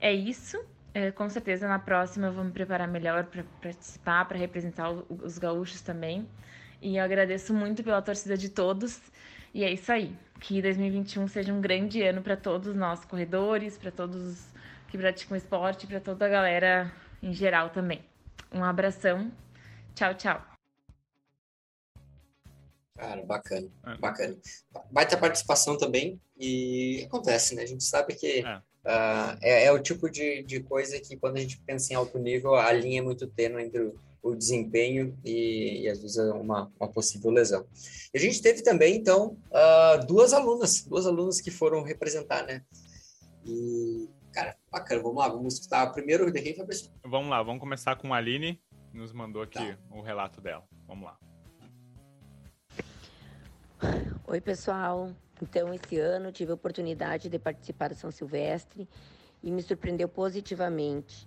é 0.00 0.12
isso. 0.12 0.58
Uh, 0.58 1.12
com 1.14 1.28
certeza 1.28 1.68
na 1.68 1.78
próxima 1.78 2.26
eu 2.26 2.32
vou 2.32 2.44
me 2.44 2.50
preparar 2.50 2.88
melhor 2.88 3.24
para 3.24 3.44
participar, 3.62 4.26
para 4.26 4.36
representar 4.36 4.90
o, 4.90 5.06
os 5.22 5.38
gaúchos 5.38 5.80
também. 5.80 6.28
E 6.80 6.96
eu 6.96 7.04
agradeço 7.04 7.54
muito 7.54 7.84
pela 7.84 8.02
torcida 8.02 8.36
de 8.36 8.48
todos. 8.48 9.00
E 9.54 9.64
é 9.64 9.70
isso 9.70 9.92
aí. 9.92 10.16
Que 10.40 10.60
2021 10.60 11.28
seja 11.28 11.52
um 11.52 11.60
grande 11.60 12.02
ano 12.02 12.22
para 12.22 12.36
todos 12.36 12.74
nós 12.74 13.04
corredores, 13.04 13.78
para 13.78 13.90
todos 13.90 14.46
que 14.88 14.98
praticam 14.98 15.36
esporte, 15.36 15.86
para 15.86 16.00
toda 16.00 16.26
a 16.26 16.28
galera 16.28 16.92
em 17.22 17.32
geral 17.32 17.70
também. 17.70 18.04
Um 18.52 18.64
abração. 18.64 19.30
Tchau, 19.94 20.14
tchau. 20.14 20.44
Cara, 22.96 23.22
bacana, 23.24 23.68
é. 23.86 23.96
bacana. 23.96 24.36
Baita 24.90 25.16
participação 25.16 25.76
também, 25.76 26.20
e 26.36 27.04
acontece, 27.06 27.54
né? 27.54 27.62
A 27.62 27.66
gente 27.66 27.84
sabe 27.84 28.14
que 28.14 28.44
é, 28.44 28.56
uh, 28.56 29.38
é, 29.40 29.64
é, 29.64 29.72
o 29.72 29.82
tipo 29.82 30.10
de, 30.10 30.42
de 30.42 30.60
coisa 30.60 31.00
que 31.00 31.16
quando 31.16 31.36
a 31.36 31.40
gente 31.40 31.58
pensa 31.58 31.92
em 31.92 31.96
alto 31.96 32.18
nível, 32.18 32.54
a 32.54 32.72
linha 32.72 33.00
é 33.00 33.02
muito 33.02 33.26
tênue 33.26 33.62
entre 33.64 33.80
o, 33.80 33.94
o 34.22 34.36
desempenho 34.36 35.18
e, 35.24 35.82
e, 35.82 35.88
às 35.88 36.00
vezes 36.00 36.16
uma, 36.16 36.70
uma 36.78 36.88
possível 36.88 37.30
lesão. 37.30 37.66
E 38.14 38.18
a 38.18 38.20
gente 38.20 38.40
teve 38.40 38.62
também, 38.62 38.96
então, 38.96 39.36
uh, 39.50 40.06
duas 40.06 40.32
alunas, 40.32 40.84
duas 40.84 41.06
alunas 41.06 41.40
que 41.40 41.50
foram 41.50 41.82
representar, 41.82 42.46
né? 42.46 42.62
E, 43.44 44.08
cara, 44.32 44.56
bacana, 44.70 45.02
vamos 45.02 45.18
lá, 45.18 45.28
vamos 45.28 45.54
escutar 45.54 45.92
primeiro 45.92 46.30
de 46.30 46.40
quem, 46.40 46.54
Fabrício? 46.54 46.88
Vamos 47.04 47.30
lá, 47.30 47.42
vamos 47.42 47.60
começar 47.60 47.96
com 47.96 48.14
a 48.14 48.18
Aline, 48.18 48.62
nos 48.92 49.12
mandou 49.12 49.42
aqui 49.42 49.58
tá. 49.58 49.78
o 49.90 50.00
relato 50.00 50.40
dela. 50.40 50.64
Vamos 50.86 51.04
lá. 51.04 51.18
Oi, 54.28 54.40
pessoal. 54.40 55.10
Então, 55.40 55.74
esse 55.74 55.98
ano 55.98 56.30
tive 56.30 56.52
a 56.52 56.54
oportunidade 56.54 57.28
de 57.28 57.38
participar 57.40 57.88
do 57.88 57.96
São 57.96 58.12
Silvestre 58.12 58.88
e 59.42 59.50
me 59.50 59.60
surpreendeu 59.60 60.08
positivamente. 60.08 61.26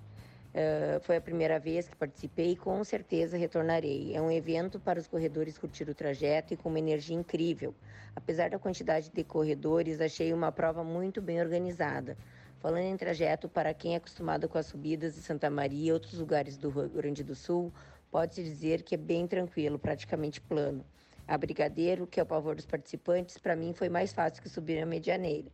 Uh, 0.56 1.02
foi 1.02 1.18
a 1.18 1.22
primeira 1.22 1.60
vez 1.60 1.86
que 1.86 1.98
participei 1.98 2.52
e 2.52 2.56
com 2.56 2.82
certeza 2.82 3.36
retornarei. 3.36 4.16
É 4.16 4.22
um 4.22 4.32
evento 4.32 4.80
para 4.80 4.98
os 4.98 5.06
corredores 5.06 5.58
curtir 5.58 5.90
o 5.90 5.94
trajeto 5.94 6.54
e 6.54 6.58
com 6.58 6.70
uma 6.70 6.80
energia 6.80 7.14
incrível. 7.14 7.76
Apesar 8.16 8.50
da 8.50 8.58
quantidade 8.58 9.12
de 9.14 9.22
corredores, 9.26 10.00
achei 10.00 10.32
uma 10.32 10.54
prova 10.54 10.82
muito 10.82 11.22
bem 11.22 11.42
organizada. 11.42 12.18
Falando 12.62 12.86
em 12.86 12.96
trajeto, 12.96 13.50
para 13.50 13.74
quem 13.74 13.96
é 13.96 13.98
acostumado 13.98 14.48
com 14.48 14.58
as 14.58 14.68
subidas 14.68 15.16
de 15.16 15.22
Santa 15.22 15.50
Maria 15.50 15.90
e 15.90 15.92
outros 15.92 16.14
lugares 16.14 16.56
do 16.56 16.70
Rio 16.70 16.88
Grande 16.88 17.22
do 17.22 17.36
Sul, 17.36 17.70
pode-se 18.10 18.42
dizer 18.42 18.82
que 18.82 18.96
é 18.96 18.98
bem 18.98 19.28
tranquilo, 19.28 19.78
praticamente 19.78 20.40
plano. 20.40 20.86
A 21.28 21.38
Brigadeiro, 21.38 22.08
que 22.08 22.18
é 22.18 22.24
o 22.24 22.26
pavor 22.26 22.56
dos 22.56 22.66
participantes, 22.66 23.38
para 23.38 23.58
mim 23.58 23.74
foi 23.74 23.90
mais 23.90 24.14
fácil 24.14 24.42
que 24.42 24.48
subir 24.48 24.82
a 24.82 24.86
Medianeira. 24.86 25.52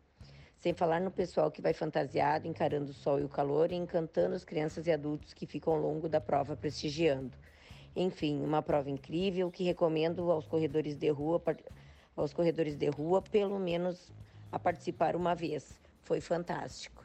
Sem 0.62 0.76
falar 0.76 1.02
no 1.02 1.10
pessoal 1.10 1.50
que 1.50 1.60
vai 1.60 1.74
fantasiado, 1.74 2.48
encarando 2.48 2.92
o 2.92 2.94
sol 2.94 3.20
e 3.20 3.24
o 3.24 3.30
calor 3.30 3.72
e 3.72 3.76
encantando 3.76 4.36
as 4.36 4.46
crianças 4.46 4.86
e 4.86 4.92
adultos 4.92 5.34
que 5.34 5.48
ficam 5.48 5.74
ao 5.74 5.80
longo 5.80 6.08
da 6.08 6.22
prova 6.22 6.56
prestigiando. 6.56 7.36
Enfim, 7.96 8.40
uma 8.44 8.62
prova 8.62 8.88
incrível 8.88 9.50
que 9.50 9.64
recomendo 9.64 10.32
aos 10.32 10.46
corredores 10.46 10.96
de 10.96 11.10
rua, 11.10 11.42
aos 12.16 12.32
corredores 12.32 12.78
de 12.78 12.90
rua, 12.90 13.24
pelo 13.24 13.58
menos 13.58 14.12
a 14.52 14.60
participar 14.60 15.16
uma 15.16 15.34
vez. 15.34 15.82
Foi 16.04 16.22
fantástico. 16.22 17.04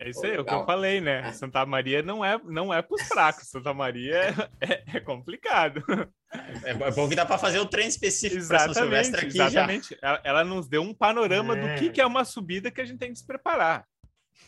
É 0.00 0.08
isso 0.08 0.24
aí, 0.24 0.34
é 0.34 0.40
o 0.40 0.44
que 0.46 0.54
eu 0.54 0.64
falei, 0.64 1.00
né? 1.00 1.30
Santa 1.32 1.64
Maria 1.66 2.02
não 2.02 2.24
é, 2.24 2.40
não 2.42 2.72
é 2.72 2.80
para 2.80 2.94
os 2.94 3.02
fracos. 3.02 3.48
Santa 3.48 3.74
Maria 3.74 4.18
é, 4.60 4.96
é 4.96 5.00
complicado. 5.00 5.82
É, 6.64 6.70
é 6.70 6.90
bom 6.90 7.08
que 7.08 7.14
dá 7.14 7.24
para 7.24 7.38
fazer 7.38 7.58
o 7.58 7.66
trem 7.66 7.88
específico 7.88 8.46
para 8.48 8.60
São 8.60 8.74
Silvestre 8.74 9.20
aqui 9.20 9.40
Exatamente. 9.40 9.98
Ela, 10.02 10.20
ela, 10.24 10.44
nos 10.44 10.68
deu 10.68 10.82
um 10.82 10.92
panorama 10.92 11.56
é. 11.56 11.60
do 11.60 11.78
que, 11.78 11.90
que 11.90 12.00
é 12.00 12.06
uma 12.06 12.24
subida 12.24 12.70
que 12.70 12.80
a 12.80 12.84
gente 12.84 12.98
tem 12.98 13.12
que 13.12 13.18
se 13.18 13.26
preparar. 13.26 13.86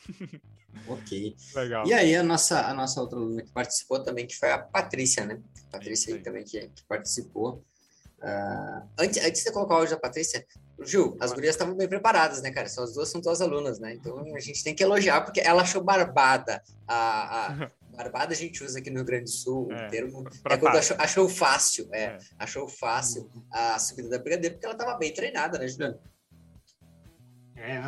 Ok. 0.89 1.34
Legal. 1.55 1.87
E 1.87 1.95
aí 1.95 2.14
a 2.14 2.22
nossa, 2.22 2.66
a 2.66 2.74
nossa 2.74 3.01
outra 3.01 3.18
aluna 3.18 3.43
que 3.43 3.51
participou 3.51 4.03
também, 4.03 4.26
que 4.26 4.37
foi 4.37 4.51
a 4.53 4.59
Patrícia, 4.59 5.24
né? 5.24 5.41
A 5.68 5.72
Patrícia 5.72 6.14
aí 6.14 6.20
também 6.20 6.45
que, 6.45 6.61
que 6.61 6.84
participou. 6.87 7.64
Uh, 8.18 8.89
antes, 8.99 9.22
antes 9.24 9.45
de 9.45 9.53
colocar 9.53 9.74
o 9.74 9.78
áudio 9.78 9.95
da 9.95 10.01
Patrícia, 10.01 10.45
Gil, 10.82 11.16
as 11.20 11.32
gurias 11.32 11.55
estavam 11.55 11.74
bem 11.74 11.89
preparadas, 11.89 12.43
né, 12.43 12.51
cara? 12.51 12.68
São 12.68 12.84
as 12.84 12.95
duas 12.95 13.09
são 13.09 13.20
tuas 13.20 13.41
alunas, 13.41 13.78
né? 13.78 13.95
Então 13.95 14.18
a 14.34 14.41
gente 14.41 14.62
tem 14.62 14.74
que 14.74 14.82
elogiar, 14.82 15.22
porque 15.22 15.41
ela 15.41 15.62
achou 15.62 15.82
barbada 15.82 16.62
a, 16.87 17.47
a, 17.47 17.70
Barbada 17.97 18.32
a 18.32 18.36
gente 18.36 18.62
usa 18.62 18.78
aqui 18.78 18.90
no 18.90 18.97
Rio 18.97 19.07
Grande 19.07 19.24
do 19.24 19.30
Sul, 19.30 19.72
é, 19.72 19.86
o 19.86 19.90
termo 19.90 20.24
é 20.44 20.57
quando 20.57 20.76
achou, 20.76 20.97
achou, 20.99 21.28
fácil, 21.28 21.88
é, 21.92 22.03
é, 22.05 22.18
achou 22.38 22.68
fácil 22.68 23.30
a 23.51 23.78
subida 23.78 24.11
da 24.11 24.18
Brigadeiro, 24.18 24.55
porque 24.55 24.66
ela 24.66 24.74
estava 24.74 24.99
bem 24.99 25.12
treinada, 25.12 25.59
né, 25.59 25.66
Juliano? 25.66 25.99
É, 27.57 27.80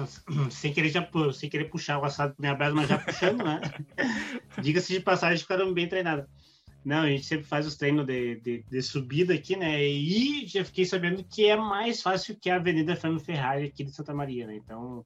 sem 0.51 0.73
querer, 0.73 0.89
já, 0.89 1.07
sem 1.35 1.51
querer 1.51 1.67
puxar 1.67 1.99
o 1.99 2.05
assado 2.05 2.35
minha 2.39 2.55
brasa, 2.55 2.75
mas 2.75 2.89
já 2.89 2.99
puxando, 2.99 3.45
né? 3.45 3.61
Diga-se 4.63 4.95
de 4.95 5.01
passagem, 5.01 5.39
ficaram 5.39 5.73
bem 5.75 5.89
treinadas. 5.89 6.27
Não, 6.85 7.03
a 7.03 7.09
gente 7.09 7.27
sempre 7.27 7.47
faz 7.47 7.67
os 7.67 7.77
treinos 7.77 8.07
de, 8.07 8.41
de, 8.41 8.63
de, 8.63 8.83
subida 8.83 9.35
aqui, 9.35 9.57
né? 9.57 9.85
E 9.85 10.47
já 10.47 10.65
fiquei 10.65 10.87
sabendo 10.87 11.23
que 11.23 11.47
é 11.47 11.57
mais 11.57 12.01
fácil 12.01 12.39
que 12.41 12.49
a 12.49 12.57
Avenida 12.57 12.97
Fernando 12.97 13.21
Ferrari 13.21 13.67
aqui 13.67 13.85
de 13.85 13.93
Santa 13.93 14.15
Maria, 14.15 14.47
né? 14.47 14.57
Então, 14.57 15.05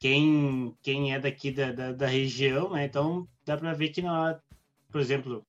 quem, 0.00 0.74
quem 0.82 1.14
é 1.14 1.20
daqui 1.20 1.52
da, 1.52 1.70
da, 1.70 1.92
da 1.92 2.06
região, 2.08 2.72
né? 2.72 2.86
Então 2.86 3.28
dá 3.44 3.56
para 3.56 3.72
ver 3.72 3.88
que, 3.90 4.02
não, 4.02 4.38
por 4.90 5.00
exemplo, 5.00 5.46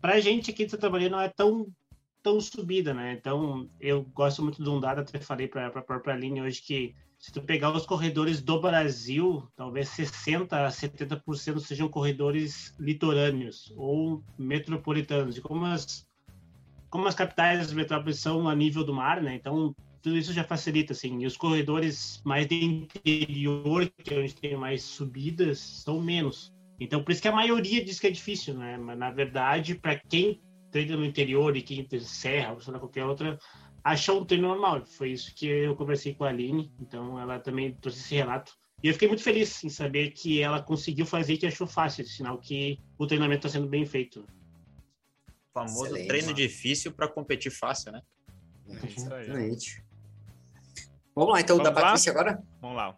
para 0.00 0.14
a 0.14 0.20
gente 0.20 0.50
aqui 0.50 0.64
de 0.64 0.70
Santa 0.70 0.88
não 0.88 1.20
é 1.20 1.28
tão 1.28 1.66
tão 2.22 2.40
subida, 2.40 2.94
né? 2.94 3.14
Então 3.14 3.68
eu 3.80 4.02
gosto 4.14 4.42
muito 4.42 4.62
de 4.62 4.68
um 4.68 4.78
dado, 4.78 5.00
até 5.00 5.18
falei 5.18 5.48
para 5.48 5.66
a 5.66 5.82
própria 5.82 6.14
linha 6.14 6.44
hoje 6.44 6.62
que 6.62 6.94
se 7.22 7.32
tu 7.32 7.40
pegar 7.40 7.70
os 7.70 7.86
corredores 7.86 8.42
do 8.42 8.60
Brasil, 8.60 9.48
talvez 9.54 9.88
60 9.90 10.66
a 10.66 10.68
70% 10.68 11.60
sejam 11.60 11.88
corredores 11.88 12.74
litorâneos 12.80 13.72
ou 13.76 14.24
metropolitanos. 14.36 15.36
E 15.36 15.40
como 15.40 15.64
as, 15.64 16.04
como 16.90 17.06
as 17.06 17.14
capitais 17.14 17.60
das 17.60 17.72
metrópoles 17.72 18.18
são 18.18 18.48
a 18.48 18.56
nível 18.56 18.82
do 18.82 18.92
mar, 18.92 19.22
né? 19.22 19.36
Então, 19.36 19.72
tudo 20.02 20.18
isso 20.18 20.32
já 20.32 20.42
facilita, 20.42 20.94
assim. 20.94 21.22
E 21.22 21.26
os 21.26 21.36
corredores 21.36 22.20
mais 22.24 22.48
de 22.48 22.64
interior, 22.64 23.88
que 24.02 24.12
é 24.12 24.18
onde 24.18 24.34
tem 24.34 24.56
mais 24.56 24.82
subidas, 24.82 25.60
são 25.60 26.00
menos. 26.00 26.52
Então, 26.80 27.02
por 27.02 27.12
isso 27.12 27.22
que 27.22 27.28
a 27.28 27.32
maioria 27.32 27.84
diz 27.84 28.00
que 28.00 28.06
é 28.06 28.10
difícil, 28.10 28.54
né? 28.54 28.76
Mas, 28.76 28.98
na 28.98 29.10
verdade, 29.10 29.74
para 29.74 29.98
quem 29.98 30.42
treina 30.70 30.96
no 30.96 31.04
interior 31.04 31.56
e 31.56 31.62
quem 31.62 31.86
serra, 32.00 32.52
ou 32.52 32.72
lá, 32.72 32.78
qualquer 32.78 33.04
outra, 33.04 33.38
achou 33.84 34.20
um 34.20 34.24
treino 34.24 34.48
normal. 34.48 34.84
Foi 34.86 35.10
isso 35.10 35.34
que 35.34 35.46
eu 35.46 35.76
conversei 35.76 36.14
com 36.14 36.24
a 36.24 36.28
Aline, 36.28 36.72
então 36.80 37.20
ela 37.20 37.38
também 37.38 37.74
trouxe 37.74 38.00
esse 38.00 38.14
relato. 38.14 38.52
E 38.82 38.88
eu 38.88 38.94
fiquei 38.94 39.06
muito 39.06 39.22
feliz 39.22 39.62
em 39.62 39.68
saber 39.68 40.10
que 40.10 40.40
ela 40.40 40.60
conseguiu 40.60 41.06
fazer 41.06 41.34
e 41.34 41.38
que 41.38 41.46
achou 41.46 41.66
fácil, 41.66 42.04
sinal 42.04 42.38
que 42.38 42.80
o 42.98 43.06
treinamento 43.06 43.46
está 43.46 43.58
sendo 43.58 43.68
bem 43.68 43.86
feito. 43.86 44.20
O 44.20 45.52
famoso 45.52 45.84
Excelente, 45.84 46.08
treino 46.08 46.26
mano. 46.28 46.36
difícil 46.36 46.92
para 46.92 47.06
competir 47.06 47.52
fácil, 47.52 47.92
né? 47.92 48.02
É, 48.68 48.86
exatamente. 48.86 49.84
Vamos 51.14 51.34
lá, 51.34 51.40
então, 51.40 51.58
Vamos 51.58 51.70
da 51.70 51.78
lá? 51.78 51.86
Patrícia 51.86 52.10
agora? 52.10 52.42
Vamos 52.60 52.76
lá. 52.76 52.96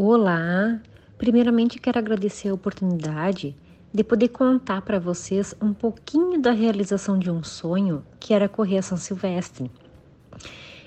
Olá! 0.00 0.80
Primeiramente, 1.18 1.80
quero 1.80 1.98
agradecer 1.98 2.50
a 2.50 2.54
oportunidade 2.54 3.56
de 3.92 4.04
poder 4.04 4.28
contar 4.28 4.80
para 4.82 5.00
vocês 5.00 5.56
um 5.60 5.74
pouquinho 5.74 6.40
da 6.40 6.52
realização 6.52 7.18
de 7.18 7.28
um 7.28 7.42
sonho 7.42 8.06
que 8.20 8.32
era 8.32 8.48
correr 8.48 8.78
a 8.78 8.82
São 8.82 8.96
Silvestre. 8.96 9.68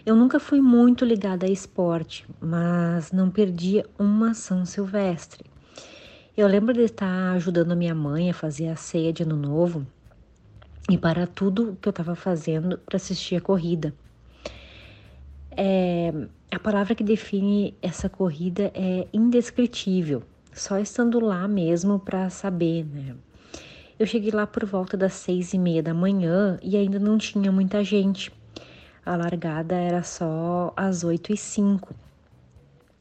Eu 0.05 0.15
nunca 0.15 0.39
fui 0.39 0.61
muito 0.61 1.03
ligada 1.03 1.45
a 1.45 1.49
esporte, 1.49 2.25
mas 2.39 3.11
não 3.11 3.29
perdia 3.29 3.85
uma 3.99 4.33
São 4.33 4.65
Silvestre. 4.65 5.43
Eu 6.37 6.47
lembro 6.47 6.73
de 6.73 6.83
estar 6.83 7.33
ajudando 7.33 7.73
a 7.73 7.75
minha 7.75 7.93
mãe 7.93 8.29
a 8.29 8.33
fazer 8.33 8.69
a 8.69 8.77
ceia 8.77 9.11
de 9.11 9.23
Ano 9.23 9.35
Novo 9.35 9.85
e 10.89 10.97
para 10.97 11.27
tudo 11.27 11.77
que 11.81 11.89
eu 11.89 11.91
estava 11.91 12.15
fazendo 12.15 12.77
para 12.77 12.95
assistir 12.95 13.35
a 13.35 13.41
corrida. 13.41 13.93
É, 15.51 16.13
a 16.51 16.59
palavra 16.59 16.93
que 16.93 17.03
define 17.03 17.75
essa 17.81 18.09
corrida 18.09 18.71
é 18.73 19.07
indescritível 19.13 20.23
só 20.53 20.77
estando 20.77 21.19
lá 21.19 21.47
mesmo 21.47 21.99
para 21.99 22.29
saber, 22.29 22.85
né? 22.85 23.15
Eu 23.97 24.05
cheguei 24.05 24.31
lá 24.31 24.45
por 24.47 24.65
volta 24.65 24.97
das 24.97 25.13
seis 25.13 25.53
e 25.53 25.59
meia 25.59 25.81
da 25.81 25.93
manhã 25.93 26.59
e 26.61 26.75
ainda 26.75 26.99
não 26.99 27.17
tinha 27.17 27.51
muita 27.51 27.83
gente. 27.83 28.31
A 29.05 29.15
largada 29.15 29.75
era 29.75 30.03
só 30.03 30.73
às 30.75 31.03
oito 31.03 31.31
e 31.31 31.37
cinco. 31.37 31.93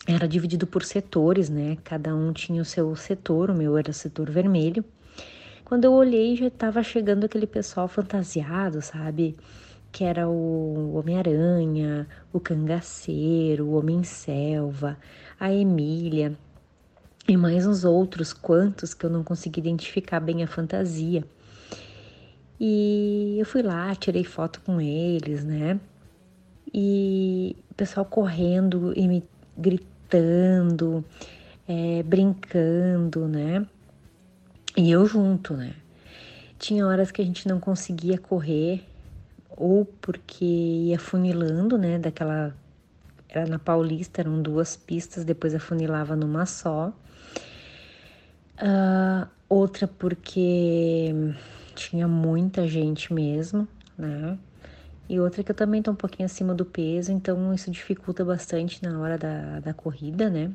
Era 0.06 0.28
dividido 0.28 0.66
por 0.66 0.84
setores, 0.84 1.48
né? 1.48 1.76
Cada 1.84 2.14
um 2.14 2.32
tinha 2.32 2.60
o 2.60 2.64
seu 2.64 2.94
setor, 2.96 3.50
o 3.50 3.54
meu 3.54 3.76
era 3.76 3.90
o 3.90 3.94
setor 3.94 4.30
vermelho. 4.30 4.84
Quando 5.64 5.84
eu 5.84 5.92
olhei, 5.92 6.36
já 6.36 6.48
estava 6.48 6.82
chegando 6.82 7.24
aquele 7.24 7.46
pessoal 7.46 7.88
fantasiado, 7.88 8.82
sabe? 8.82 9.36
Que 9.92 10.04
era 10.04 10.28
o 10.28 10.94
Homem-Aranha, 10.94 12.06
o 12.32 12.38
Cangaceiro, 12.38 13.66
o 13.66 13.78
Homem-Selva, 13.78 14.96
a 15.38 15.52
Emília, 15.52 16.36
e 17.28 17.36
mais 17.36 17.66
uns 17.66 17.84
outros 17.84 18.32
quantos 18.32 18.94
que 18.94 19.04
eu 19.04 19.10
não 19.10 19.22
consegui 19.22 19.60
identificar 19.60 20.20
bem 20.20 20.42
a 20.42 20.46
fantasia. 20.46 21.24
E 22.58 23.36
eu 23.38 23.46
fui 23.46 23.62
lá, 23.62 23.94
tirei 23.94 24.24
foto 24.24 24.60
com 24.60 24.80
eles, 24.80 25.44
né? 25.44 25.80
E 26.74 27.56
o 27.70 27.74
pessoal 27.74 28.04
correndo 28.04 28.92
e 28.96 29.08
me 29.08 29.24
gritando, 29.56 31.04
é, 31.66 32.02
brincando, 32.02 33.26
né? 33.26 33.66
E 34.76 34.90
eu 34.90 35.06
junto, 35.06 35.54
né? 35.54 35.74
Tinha 36.58 36.86
horas 36.86 37.10
que 37.10 37.22
a 37.22 37.24
gente 37.24 37.48
não 37.48 37.58
conseguia 37.58 38.18
correr, 38.18 38.84
ou 39.60 39.84
porque 39.84 40.44
ia 40.44 40.98
funilando, 40.98 41.76
né? 41.76 41.98
Daquela. 41.98 42.56
Era 43.28 43.46
na 43.46 43.58
Paulista, 43.58 44.22
eram 44.22 44.42
duas 44.42 44.74
pistas, 44.74 45.24
depois 45.24 45.54
afunilava 45.54 46.16
numa 46.16 46.46
só. 46.46 46.92
Uh, 48.58 49.28
outra 49.48 49.86
porque 49.86 51.14
tinha 51.74 52.08
muita 52.08 52.66
gente 52.66 53.12
mesmo, 53.12 53.68
né? 53.96 54.36
E 55.08 55.20
outra 55.20 55.44
que 55.44 55.50
eu 55.50 55.54
também 55.54 55.82
tô 55.82 55.92
um 55.92 55.94
pouquinho 55.94 56.26
acima 56.26 56.54
do 56.54 56.64
peso, 56.64 57.12
então 57.12 57.52
isso 57.54 57.70
dificulta 57.70 58.24
bastante 58.24 58.82
na 58.82 58.98
hora 58.98 59.16
da, 59.18 59.60
da 59.60 59.74
corrida, 59.74 60.28
né? 60.28 60.50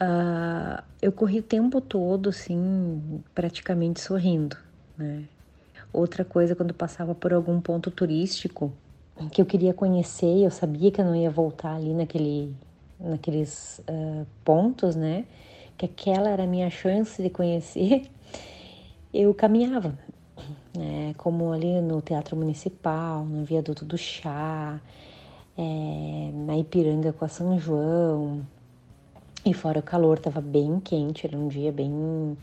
Uh, 0.00 0.82
eu 1.02 1.12
corri 1.12 1.40
o 1.40 1.42
tempo 1.42 1.80
todo, 1.80 2.30
assim, 2.30 3.22
praticamente 3.34 4.00
sorrindo, 4.00 4.56
né? 4.96 5.24
Outra 5.92 6.24
coisa, 6.24 6.54
quando 6.54 6.74
passava 6.74 7.14
por 7.14 7.32
algum 7.32 7.60
ponto 7.60 7.90
turístico 7.90 8.72
que 9.32 9.40
eu 9.42 9.46
queria 9.46 9.74
conhecer, 9.74 10.44
eu 10.44 10.50
sabia 10.50 10.90
que 10.90 11.00
eu 11.00 11.04
não 11.04 11.16
ia 11.16 11.30
voltar 11.30 11.74
ali 11.74 11.92
naquele, 11.92 12.54
naqueles 13.00 13.80
uh, 13.80 14.26
pontos, 14.44 14.94
né? 14.94 15.24
que 15.78 15.86
aquela 15.86 16.28
era 16.28 16.42
a 16.42 16.46
minha 16.46 16.68
chance 16.68 17.22
de 17.22 17.30
conhecer, 17.30 18.10
eu 19.14 19.32
caminhava, 19.32 19.96
né? 20.76 21.14
como 21.16 21.52
ali 21.52 21.80
no 21.80 22.02
Teatro 22.02 22.36
Municipal, 22.36 23.24
no 23.24 23.44
Viaduto 23.44 23.84
do 23.84 23.96
Chá, 23.96 24.80
é, 25.56 26.30
na 26.34 26.58
Ipiranga 26.58 27.12
com 27.12 27.24
a 27.24 27.28
São 27.28 27.58
João. 27.58 28.44
E 29.44 29.54
fora 29.54 29.78
o 29.78 29.82
calor, 29.82 30.18
estava 30.18 30.40
bem 30.40 30.80
quente, 30.80 31.26
era 31.26 31.36
um 31.36 31.48
dia 31.48 31.72
bem. 31.72 32.36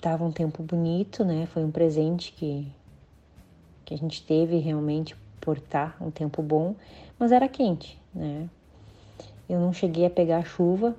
Tava 0.00 0.24
um 0.24 0.32
tempo 0.32 0.62
bonito, 0.62 1.24
né? 1.24 1.46
Foi 1.46 1.64
um 1.64 1.70
presente 1.70 2.32
que, 2.32 2.70
que 3.84 3.94
a 3.94 3.96
gente 3.96 4.22
teve 4.22 4.58
realmente 4.58 5.16
por 5.40 5.58
estar 5.58 5.96
um 6.00 6.10
tempo 6.10 6.42
bom, 6.42 6.74
mas 7.18 7.32
era 7.32 7.48
quente, 7.48 7.98
né? 8.14 8.48
Eu 9.48 9.60
não 9.60 9.72
cheguei 9.72 10.04
a 10.04 10.10
pegar 10.10 10.44
chuva, 10.44 10.96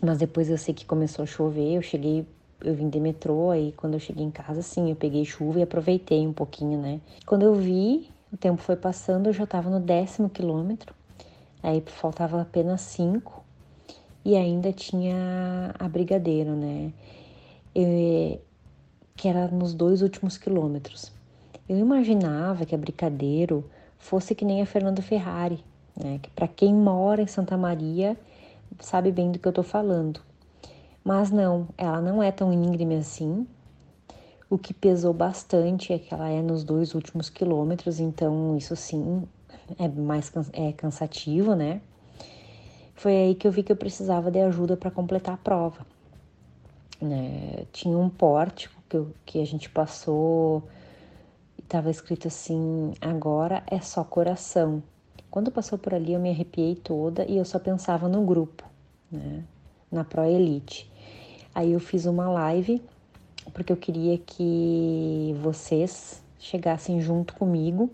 mas 0.00 0.18
depois 0.18 0.48
eu 0.48 0.56
sei 0.56 0.72
que 0.72 0.86
começou 0.86 1.24
a 1.24 1.26
chover, 1.26 1.74
eu 1.74 1.82
cheguei, 1.82 2.24
eu 2.60 2.74
vim 2.74 2.88
de 2.88 3.00
metrô, 3.00 3.50
aí 3.50 3.72
quando 3.76 3.94
eu 3.94 4.00
cheguei 4.00 4.24
em 4.24 4.30
casa, 4.30 4.62
sim, 4.62 4.90
eu 4.90 4.96
peguei 4.96 5.24
chuva 5.24 5.58
e 5.58 5.62
aproveitei 5.62 6.26
um 6.26 6.32
pouquinho, 6.32 6.80
né? 6.80 7.00
Quando 7.26 7.42
eu 7.42 7.54
vi, 7.54 8.08
o 8.32 8.36
tempo 8.36 8.62
foi 8.62 8.76
passando, 8.76 9.26
eu 9.26 9.32
já 9.32 9.46
tava 9.46 9.68
no 9.68 9.80
décimo 9.80 10.30
quilômetro, 10.30 10.94
aí 11.60 11.82
faltava 11.86 12.40
apenas 12.40 12.82
cinco, 12.82 13.42
e 14.24 14.36
ainda 14.36 14.72
tinha 14.72 15.74
a 15.78 15.88
Brigadeiro, 15.88 16.54
né? 16.54 16.92
Eu, 17.80 18.40
que 19.14 19.28
era 19.28 19.46
nos 19.48 19.72
dois 19.72 20.02
últimos 20.02 20.36
quilômetros. 20.36 21.12
Eu 21.68 21.78
imaginava 21.78 22.66
que 22.66 22.74
a 22.74 22.78
Brigadeiro 22.78 23.64
fosse 23.98 24.34
que 24.34 24.44
nem 24.44 24.60
a 24.60 24.66
Fernando 24.66 25.00
Ferrari, 25.00 25.62
né? 25.96 26.18
Que 26.20 26.30
para 26.30 26.48
quem 26.48 26.74
mora 26.74 27.22
em 27.22 27.26
Santa 27.26 27.56
Maria 27.56 28.16
sabe 28.80 29.12
bem 29.12 29.30
do 29.30 29.38
que 29.38 29.46
eu 29.46 29.52
tô 29.52 29.62
falando. 29.62 30.20
Mas 31.04 31.30
não, 31.30 31.68
ela 31.76 32.00
não 32.00 32.22
é 32.22 32.32
tão 32.32 32.52
íngreme 32.52 32.96
assim. 32.96 33.46
O 34.50 34.58
que 34.58 34.74
pesou 34.74 35.12
bastante 35.12 35.92
é 35.92 35.98
que 35.98 36.12
ela 36.12 36.28
é 36.28 36.42
nos 36.42 36.64
dois 36.64 36.94
últimos 36.94 37.30
quilômetros, 37.30 38.00
então 38.00 38.56
isso 38.56 38.74
sim 38.74 39.22
é 39.78 39.86
mais 39.86 40.32
é 40.52 40.72
cansativo, 40.72 41.54
né? 41.54 41.80
Foi 42.94 43.12
aí 43.14 43.34
que 43.34 43.46
eu 43.46 43.52
vi 43.52 43.62
que 43.62 43.70
eu 43.70 43.76
precisava 43.76 44.30
de 44.30 44.40
ajuda 44.40 44.76
para 44.76 44.90
completar 44.90 45.34
a 45.34 45.38
prova. 45.38 45.86
Né? 47.00 47.64
Tinha 47.72 47.96
um 47.96 48.08
pórtico 48.08 48.74
que, 48.88 49.04
que 49.24 49.40
a 49.40 49.46
gente 49.46 49.68
passou 49.70 50.62
e 51.56 51.60
estava 51.60 51.90
escrito 51.90 52.28
assim: 52.28 52.92
agora 53.00 53.62
é 53.66 53.80
só 53.80 54.02
coração. 54.02 54.82
Quando 55.30 55.50
passou 55.50 55.78
por 55.78 55.94
ali, 55.94 56.14
eu 56.14 56.20
me 56.20 56.30
arrepiei 56.30 56.74
toda 56.74 57.24
e 57.24 57.36
eu 57.36 57.44
só 57.44 57.58
pensava 57.58 58.08
no 58.08 58.24
grupo, 58.24 58.64
né? 59.10 59.44
Na 59.90 60.04
Pro 60.04 60.24
Elite. 60.24 60.90
Aí 61.54 61.72
eu 61.72 61.80
fiz 61.80 62.06
uma 62.06 62.28
live 62.28 62.82
porque 63.52 63.72
eu 63.72 63.76
queria 63.76 64.18
que 64.18 65.34
vocês 65.42 66.22
chegassem 66.38 67.00
junto 67.00 67.34
comigo 67.34 67.90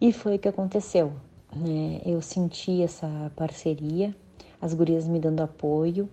e 0.00 0.12
foi 0.12 0.36
o 0.36 0.38
que 0.38 0.48
aconteceu. 0.48 1.12
Né? 1.54 2.00
Eu 2.04 2.22
senti 2.22 2.82
essa 2.82 3.32
parceria, 3.36 4.14
as 4.60 4.72
gurias 4.72 5.06
me 5.06 5.18
dando 5.18 5.40
apoio, 5.40 6.08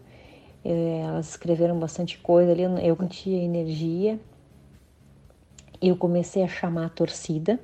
elas 0.70 1.30
escreveram 1.30 1.80
bastante 1.80 2.18
coisa 2.18 2.52
ali, 2.52 2.64
eu 2.64 2.98
senti 2.98 3.34
a 3.34 3.44
energia, 3.44 4.20
eu 5.82 5.96
comecei 5.96 6.44
a 6.44 6.48
chamar 6.48 6.86
a 6.88 6.90
torcida 6.90 7.60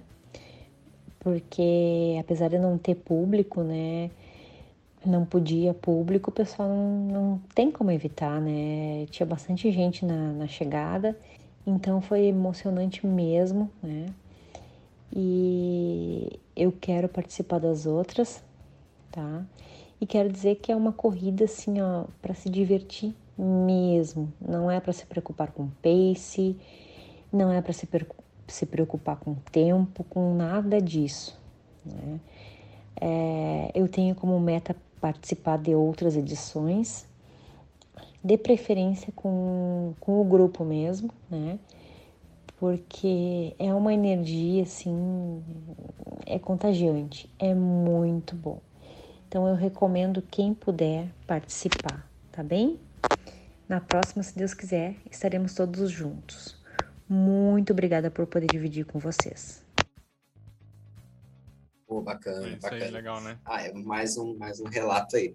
porque 1.23 2.17
apesar 2.19 2.49
de 2.49 2.59
não 2.59 2.77
ter 2.77 2.95
público, 2.95 3.63
né, 3.63 4.11
não 5.05 5.25
podia 5.25 5.73
público, 5.73 6.29
o 6.29 6.33
pessoal 6.33 6.67
não, 6.67 6.99
não 7.07 7.41
tem 7.55 7.71
como 7.71 7.89
evitar, 7.91 8.41
né? 8.41 9.05
Tinha 9.09 9.25
bastante 9.25 9.71
gente 9.71 10.05
na, 10.05 10.33
na 10.33 10.47
chegada, 10.47 11.17
então 11.65 12.01
foi 12.01 12.25
emocionante 12.25 13.07
mesmo, 13.07 13.71
né? 13.81 14.07
E 15.15 16.39
eu 16.55 16.73
quero 16.73 17.07
participar 17.07 17.59
das 17.59 17.85
outras, 17.85 18.43
tá? 19.11 19.43
E 20.03 20.05
quero 20.05 20.29
dizer 20.29 20.55
que 20.55 20.69
é 20.69 20.75
uma 20.75 20.91
corrida 20.91 21.45
assim, 21.45 21.79
ó, 21.79 22.03
para 22.21 22.33
se 22.33 22.49
divertir 22.49 23.15
mesmo. 23.37 24.33
Não 24.45 24.69
é 24.69 24.77
para 24.81 24.91
se 24.91 25.05
preocupar 25.05 25.53
com 25.53 25.69
pace, 25.81 26.57
não 27.31 27.49
é 27.49 27.61
para 27.61 27.71
se, 27.71 27.87
se 28.45 28.65
preocupar 28.65 29.15
com 29.15 29.33
tempo, 29.49 30.03
com 30.03 30.35
nada 30.35 30.81
disso. 30.81 31.39
Né? 31.85 32.19
É, 32.99 33.71
eu 33.73 33.87
tenho 33.87 34.13
como 34.13 34.37
meta 34.41 34.75
participar 34.99 35.57
de 35.57 35.73
outras 35.73 36.17
edições, 36.17 37.07
de 38.21 38.37
preferência 38.37 39.07
com, 39.15 39.93
com 40.01 40.19
o 40.19 40.25
grupo 40.25 40.65
mesmo, 40.65 41.11
né? 41.31 41.57
Porque 42.59 43.55
é 43.57 43.73
uma 43.73 43.93
energia 43.93 44.63
assim, 44.63 45.41
é 46.25 46.37
contagiante, 46.37 47.29
é 47.39 47.55
muito 47.55 48.35
bom. 48.35 48.59
Então 49.33 49.47
eu 49.47 49.55
recomendo 49.55 50.21
quem 50.21 50.53
puder 50.53 51.11
participar, 51.25 52.07
tá 52.31 52.43
bem? 52.43 52.79
Na 53.67 53.81
próxima, 53.81 54.21
se 54.21 54.37
Deus 54.37 54.53
quiser, 54.53 54.95
estaremos 55.09 55.55
todos 55.55 55.89
juntos. 55.89 56.55
Muito 57.09 57.73
obrigada 57.73 58.11
por 58.11 58.27
poder 58.27 58.45
dividir 58.45 58.85
com 58.85 58.99
vocês. 58.99 59.65
Pô, 61.87 61.99
bacana, 61.99 62.47
Isso 62.47 62.59
bacana. 62.61 62.85
aí, 62.85 62.91
legal, 62.91 63.21
né? 63.21 63.39
Ah, 63.43 63.63
é 63.63 63.73
mais 63.73 64.17
um, 64.17 64.37
mais 64.37 64.59
um 64.59 64.65
relato 64.65 65.15
aí. 65.15 65.33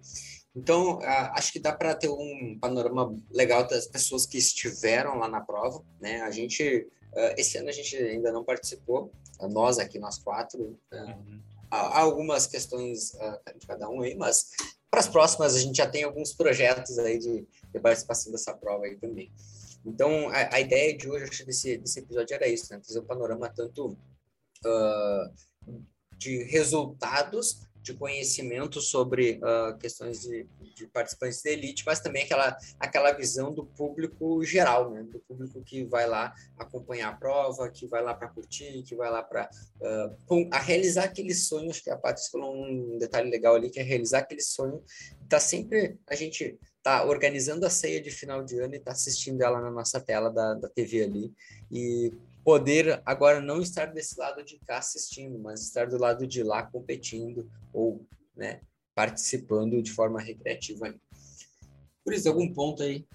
Então, 0.55 1.01
ah, 1.03 1.33
acho 1.37 1.51
que 1.51 1.59
dá 1.59 1.73
para 1.73 1.93
ter 1.93 2.07
um 2.07 2.57
panorama 2.57 3.13
legal 3.29 3.67
das 3.67 3.85
pessoas 3.85 4.25
que 4.25 4.37
estiveram 4.37 5.17
lá 5.17 5.27
na 5.27 5.41
prova, 5.41 5.83
né? 5.99 6.21
A 6.21 6.31
gente, 6.31 6.87
ah, 7.17 7.35
esse 7.37 7.57
ano 7.57 7.67
a 7.67 7.73
gente 7.73 7.97
ainda 7.97 8.31
não 8.31 8.45
participou, 8.45 9.11
nós 9.51 9.77
aqui, 9.77 9.99
nós 9.99 10.17
quatro, 10.17 10.79
ah, 10.89 11.17
Uhum. 11.17 11.48
Algumas 11.69 12.47
questões 12.47 13.15
ah, 13.15 13.41
de 13.57 13.67
cada 13.67 13.89
um 13.89 14.01
aí, 14.01 14.15
mas 14.15 14.49
para 14.89 14.99
as 14.99 15.07
próximas 15.07 15.55
a 15.55 15.59
gente 15.59 15.77
já 15.77 15.87
tem 15.87 16.03
alguns 16.03 16.33
projetos 16.33 16.97
aí 16.99 17.19
de, 17.19 17.47
de 17.71 17.79
participação 17.79 18.31
dessa 18.31 18.53
prova 18.53 18.85
aí 18.85 18.97
também. 18.97 19.31
Então, 19.85 20.29
a, 20.29 20.55
a 20.55 20.59
ideia 20.59 20.95
de 20.97 21.09
hoje, 21.09 21.25
acho, 21.25 21.45
desse, 21.45 21.77
desse 21.77 21.99
episódio 21.99 22.33
era 22.33 22.47
isso, 22.47 22.71
né? 22.71 22.79
Trazer 22.79 22.99
um 22.99 23.05
panorama 23.05 23.49
tanto 23.49 23.97
ah, 24.65 25.31
de 26.17 26.43
resultados, 26.43 27.61
de 27.89 27.97
conhecimento 27.97 28.79
sobre 28.81 29.39
ah, 29.43 29.75
questões 29.79 30.21
de, 30.21 30.47
de 30.75 30.87
participantes 30.87 31.41
de 31.41 31.49
elite, 31.49 31.83
mas 31.85 31.99
também 31.99 32.23
aquela, 32.23 32.55
aquela 32.79 33.11
visão 33.11 33.53
do 33.53 33.65
público 33.65 34.43
geral, 34.43 34.91
né? 34.91 35.03
Do 35.03 35.19
público 35.19 35.61
que 35.63 35.83
vai 35.85 36.07
lá 36.07 36.33
acompanhar 36.57 37.09
a 37.09 37.15
prova, 37.15 37.69
que 37.69 37.87
vai 37.87 38.03
lá 38.03 38.13
para 38.13 38.29
curtir, 38.29 38.83
que 38.83 38.95
vai 38.95 39.09
lá 39.09 39.23
para 39.23 39.49
a 40.51 40.59
realizar 40.59 41.05
aqueles 41.05 41.47
sonhos 41.47 41.79
que 41.79 41.89
a 41.89 41.97
Patrícia 41.97 42.31
falou 42.31 42.55
um 42.55 42.97
detalhe 42.97 43.29
legal 43.29 43.55
ali, 43.55 43.69
que 43.69 43.79
é 43.79 43.83
realizar 43.83 44.19
aquele 44.19 44.41
sonho. 44.41 44.83
Tá 45.27 45.39
sempre 45.39 45.97
a 46.07 46.15
gente 46.15 46.57
tá 46.81 47.03
organizando 47.05 47.65
a 47.65 47.69
ceia 47.69 48.01
de 48.01 48.09
final 48.09 48.43
de 48.43 48.59
ano 48.59 48.75
e 48.75 48.79
tá 48.79 48.91
assistindo 48.91 49.41
ela 49.41 49.59
na 49.61 49.71
nossa 49.71 49.99
tela 49.99 50.29
da, 50.29 50.53
da 50.53 50.69
TV 50.69 51.03
ali 51.03 51.33
e 51.71 52.13
poder 52.49 52.99
agora 53.05 53.39
não 53.39 53.61
estar 53.61 53.93
desse 53.93 54.19
lado 54.19 54.43
de 54.43 54.57
cá 54.65 54.79
assistindo, 54.79 55.37
mas 55.37 55.61
estar 55.61 55.87
do 55.87 55.99
lado 55.99 56.25
de 56.25 56.41
lá 56.41 56.63
competindo 56.63 57.47
ou, 57.71 58.03
né, 58.35 58.61
participando 58.95 59.83
de 59.83 59.91
forma 59.91 60.19
recreativa. 60.19 60.95
Por 62.03 62.11
isso, 62.11 62.27
algum 62.27 62.51
ponto 62.51 62.81
aí? 62.81 63.05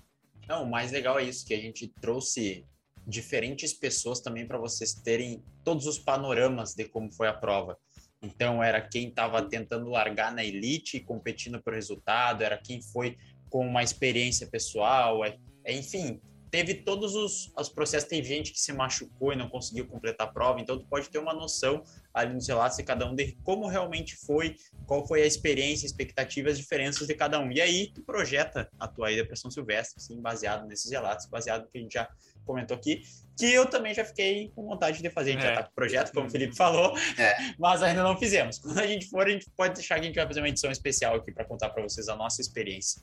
Não, 0.46 0.62
o 0.62 0.70
mais 0.70 0.92
legal 0.92 1.18
é 1.18 1.24
isso, 1.24 1.44
que 1.44 1.52
a 1.52 1.58
gente 1.58 1.88
trouxe 2.00 2.64
diferentes 3.04 3.74
pessoas 3.74 4.20
também 4.20 4.46
para 4.46 4.56
vocês 4.56 4.94
terem 4.94 5.42
todos 5.64 5.88
os 5.88 5.98
panoramas 5.98 6.72
de 6.72 6.84
como 6.84 7.12
foi 7.12 7.26
a 7.26 7.34
prova. 7.34 7.76
Então, 8.22 8.62
era 8.62 8.80
quem 8.80 9.08
estava 9.08 9.42
tentando 9.42 9.90
largar 9.90 10.32
na 10.32 10.44
elite, 10.44 11.00
competindo 11.00 11.60
por 11.60 11.74
resultado, 11.74 12.44
era 12.44 12.56
quem 12.56 12.80
foi 12.80 13.18
com 13.50 13.66
uma 13.66 13.82
experiência 13.82 14.46
pessoal, 14.46 15.24
é, 15.24 15.36
é, 15.64 15.76
enfim, 15.76 16.20
teve 16.54 16.74
todos 16.74 17.16
os, 17.16 17.52
os 17.58 17.68
processos. 17.68 18.08
Teve 18.08 18.28
gente 18.28 18.52
que 18.52 18.60
se 18.60 18.72
machucou 18.72 19.32
e 19.32 19.36
não 19.36 19.48
conseguiu 19.48 19.88
completar 19.88 20.28
a 20.28 20.30
prova, 20.30 20.60
então 20.60 20.78
tu 20.78 20.86
pode 20.86 21.10
ter 21.10 21.18
uma 21.18 21.34
noção 21.34 21.82
ali 22.12 22.32
nos 22.32 22.46
relatos 22.46 22.76
de 22.76 22.84
cada 22.84 23.04
um 23.10 23.12
de 23.12 23.32
como 23.42 23.66
realmente 23.66 24.14
foi, 24.14 24.54
qual 24.86 25.04
foi 25.04 25.22
a 25.22 25.26
experiência, 25.26 25.84
expectativas, 25.84 26.56
diferenças 26.56 27.08
de 27.08 27.14
cada 27.14 27.40
um. 27.40 27.50
E 27.50 27.60
aí 27.60 27.90
tu 27.92 28.02
projeta 28.02 28.70
a 28.78 28.86
tua 28.86 29.10
ida 29.10 29.26
para 29.26 29.34
São 29.34 29.50
Silvestre, 29.50 29.96
assim, 30.00 30.22
baseado 30.22 30.64
nesses 30.68 30.88
relatos, 30.92 31.26
baseado 31.26 31.62
no 31.62 31.68
que 31.72 31.78
a 31.78 31.80
gente 31.80 31.94
já 31.94 32.08
comentou 32.46 32.76
aqui, 32.76 33.02
que 33.36 33.52
eu 33.52 33.66
também 33.66 33.92
já 33.92 34.04
fiquei 34.04 34.52
com 34.54 34.64
vontade 34.64 35.02
de 35.02 35.10
fazer. 35.10 35.30
A 35.30 35.32
gente 35.32 35.44
É. 35.44 35.48
já 35.48 35.56
tá 35.56 35.62
com 35.64 35.70
o 35.70 35.74
projeto, 35.74 36.12
como 36.12 36.28
o 36.28 36.30
Felipe 36.30 36.54
falou, 36.54 36.96
É. 37.18 37.34
mas 37.58 37.82
ainda 37.82 38.04
não 38.04 38.16
fizemos. 38.16 38.60
Quando 38.60 38.78
a 38.78 38.86
gente 38.86 39.08
for, 39.08 39.26
a 39.26 39.30
gente 39.30 39.50
pode 39.56 39.74
deixar 39.74 39.96
que 39.96 40.02
a 40.02 40.04
gente 40.04 40.14
vai 40.14 40.26
fazer 40.28 40.40
uma 40.40 40.48
edição 40.48 40.70
especial 40.70 41.16
aqui 41.16 41.32
para 41.32 41.44
contar 41.44 41.70
para 41.70 41.82
vocês 41.82 42.08
a 42.08 42.14
nossa 42.14 42.40
experiência. 42.40 43.02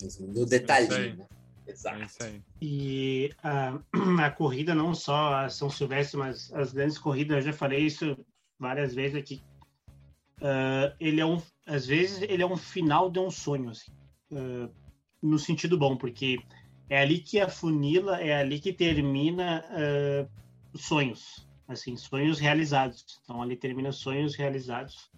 Do 0.00 0.06
Isso 0.06 0.46
detalhinho, 0.46 1.26
É 1.68 1.72
Exato. 1.72 2.02
isso 2.02 2.22
aí. 2.22 2.42
E 2.60 3.30
a, 3.42 3.78
a 4.24 4.30
corrida, 4.30 4.74
não 4.74 4.94
só 4.94 5.34
a 5.34 5.48
São 5.48 5.68
Silvestre, 5.68 6.18
mas 6.18 6.52
as 6.52 6.72
grandes 6.72 6.98
corridas, 6.98 7.36
eu 7.36 7.52
já 7.52 7.52
falei 7.52 7.84
isso 7.84 8.16
várias 8.58 8.94
vezes 8.94 9.16
aqui. 9.16 9.40
Ah, 10.40 10.94
ele 10.98 11.20
é 11.20 11.26
um, 11.26 11.40
às 11.66 11.86
vezes, 11.86 12.22
ele 12.22 12.42
é 12.42 12.46
um 12.46 12.56
final 12.56 13.10
de 13.10 13.18
um 13.18 13.30
sonho, 13.30 13.70
assim, 13.70 13.92
Ah, 14.32 14.68
no 15.22 15.38
sentido 15.38 15.76
bom, 15.76 15.96
porque 15.96 16.40
é 16.88 17.00
ali 17.00 17.18
que 17.18 17.40
afunila, 17.40 18.20
é 18.20 18.40
ali 18.40 18.60
que 18.60 18.72
termina 18.72 19.64
os 20.72 20.82
sonhos, 20.86 21.46
assim, 21.66 21.96
sonhos 21.96 22.38
realizados. 22.38 23.04
Então, 23.22 23.42
ali 23.42 23.56
termina 23.56 23.90
sonhos 23.90 24.36
realizados. 24.36 25.10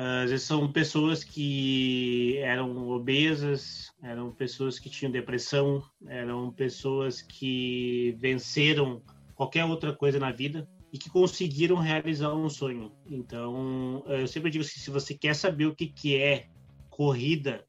Ah, 0.00 0.22
Às 0.22 0.30
vezes 0.30 0.46
são 0.46 0.72
pessoas 0.72 1.22
que 1.22 2.38
eram 2.38 2.88
obesas, 2.88 3.92
eram 4.02 4.32
pessoas 4.32 4.78
que 4.78 4.88
tinham 4.88 5.12
depressão, 5.12 5.82
eram 6.06 6.50
pessoas 6.50 7.20
que 7.20 8.16
venceram 8.18 9.02
qualquer 9.34 9.66
outra 9.66 9.94
coisa 9.94 10.18
na 10.18 10.32
vida 10.32 10.66
e 10.90 10.96
que 10.96 11.10
conseguiram 11.10 11.76
realizar 11.76 12.32
um 12.32 12.48
sonho. 12.48 12.90
Então, 13.10 14.02
eu 14.06 14.26
sempre 14.26 14.50
digo 14.50 14.64
assim, 14.64 14.80
se 14.80 14.90
você 14.90 15.12
quer 15.12 15.34
saber 15.34 15.66
o 15.66 15.74
que, 15.74 15.88
que 15.88 16.16
é 16.16 16.46
corrida 16.88 17.62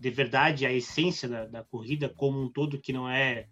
de 0.00 0.08
verdade, 0.08 0.64
a 0.64 0.72
essência 0.72 1.28
da, 1.28 1.44
da 1.44 1.62
corrida 1.62 2.08
como 2.08 2.40
um 2.40 2.48
todo, 2.48 2.80
que 2.80 2.90
não 2.90 3.06
é 3.06 3.46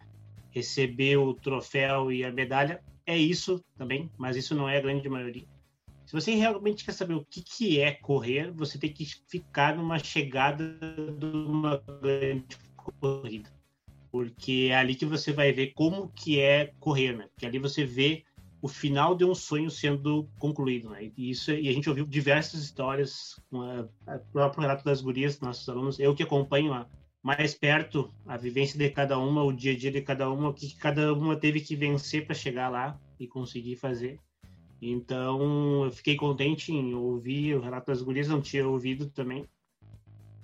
receber 0.50 1.18
o 1.18 1.34
troféu 1.34 2.10
e 2.10 2.24
a 2.24 2.32
medalha, 2.32 2.82
é 3.04 3.18
isso 3.18 3.62
também, 3.76 4.10
mas 4.16 4.34
isso 4.34 4.54
não 4.54 4.66
é 4.66 4.78
a 4.78 4.80
grande 4.80 5.06
maioria. 5.10 5.44
Se 6.08 6.14
você 6.14 6.34
realmente 6.34 6.86
quer 6.86 6.92
saber 6.92 7.12
o 7.12 7.22
que, 7.22 7.42
que 7.42 7.78
é 7.78 7.92
correr, 7.92 8.50
você 8.50 8.78
tem 8.78 8.90
que 8.90 9.04
ficar 9.28 9.76
numa 9.76 9.98
chegada 9.98 10.64
de 11.18 11.26
uma 11.26 11.84
grande 12.00 12.56
corrida. 12.74 13.50
Porque 14.10 14.68
é 14.70 14.76
ali 14.76 14.94
que 14.94 15.04
você 15.04 15.34
vai 15.34 15.52
ver 15.52 15.74
como 15.74 16.08
que 16.08 16.40
é 16.40 16.72
correr, 16.80 17.14
né? 17.14 17.28
Porque 17.34 17.44
ali 17.44 17.58
você 17.58 17.84
vê 17.84 18.24
o 18.62 18.68
final 18.68 19.14
de 19.14 19.22
um 19.22 19.34
sonho 19.34 19.70
sendo 19.70 20.26
concluído, 20.38 20.88
né? 20.88 21.12
E 21.14 21.28
isso 21.28 21.52
e 21.52 21.68
a 21.68 21.72
gente 21.74 21.90
ouviu 21.90 22.06
diversas 22.06 22.62
histórias, 22.62 23.38
o 23.52 23.86
próprio 24.32 24.62
relato 24.62 24.86
das 24.86 25.02
gurias, 25.02 25.38
nossos 25.40 25.68
alunos, 25.68 26.00
eu 26.00 26.14
que 26.14 26.22
acompanho 26.22 26.86
mais 27.22 27.54
perto 27.54 28.10
a 28.24 28.38
vivência 28.38 28.78
de 28.78 28.88
cada 28.88 29.18
uma, 29.18 29.42
o 29.42 29.52
dia 29.52 29.72
a 29.72 29.76
dia 29.76 29.92
de 29.92 30.00
cada 30.00 30.30
uma, 30.30 30.48
o 30.48 30.54
que 30.54 30.74
cada 30.74 31.12
uma 31.12 31.36
teve 31.36 31.60
que 31.60 31.76
vencer 31.76 32.24
para 32.24 32.34
chegar 32.34 32.70
lá 32.70 32.98
e 33.20 33.26
conseguir 33.26 33.76
fazer. 33.76 34.18
Então, 34.80 35.84
eu 35.84 35.90
fiquei 35.90 36.16
contente 36.16 36.72
em 36.72 36.94
ouvir 36.94 37.56
o 37.56 37.60
relato 37.60 37.86
das 37.86 38.00
gurias, 38.00 38.28
não 38.28 38.40
tinha 38.40 38.66
ouvido 38.66 39.10
também. 39.10 39.42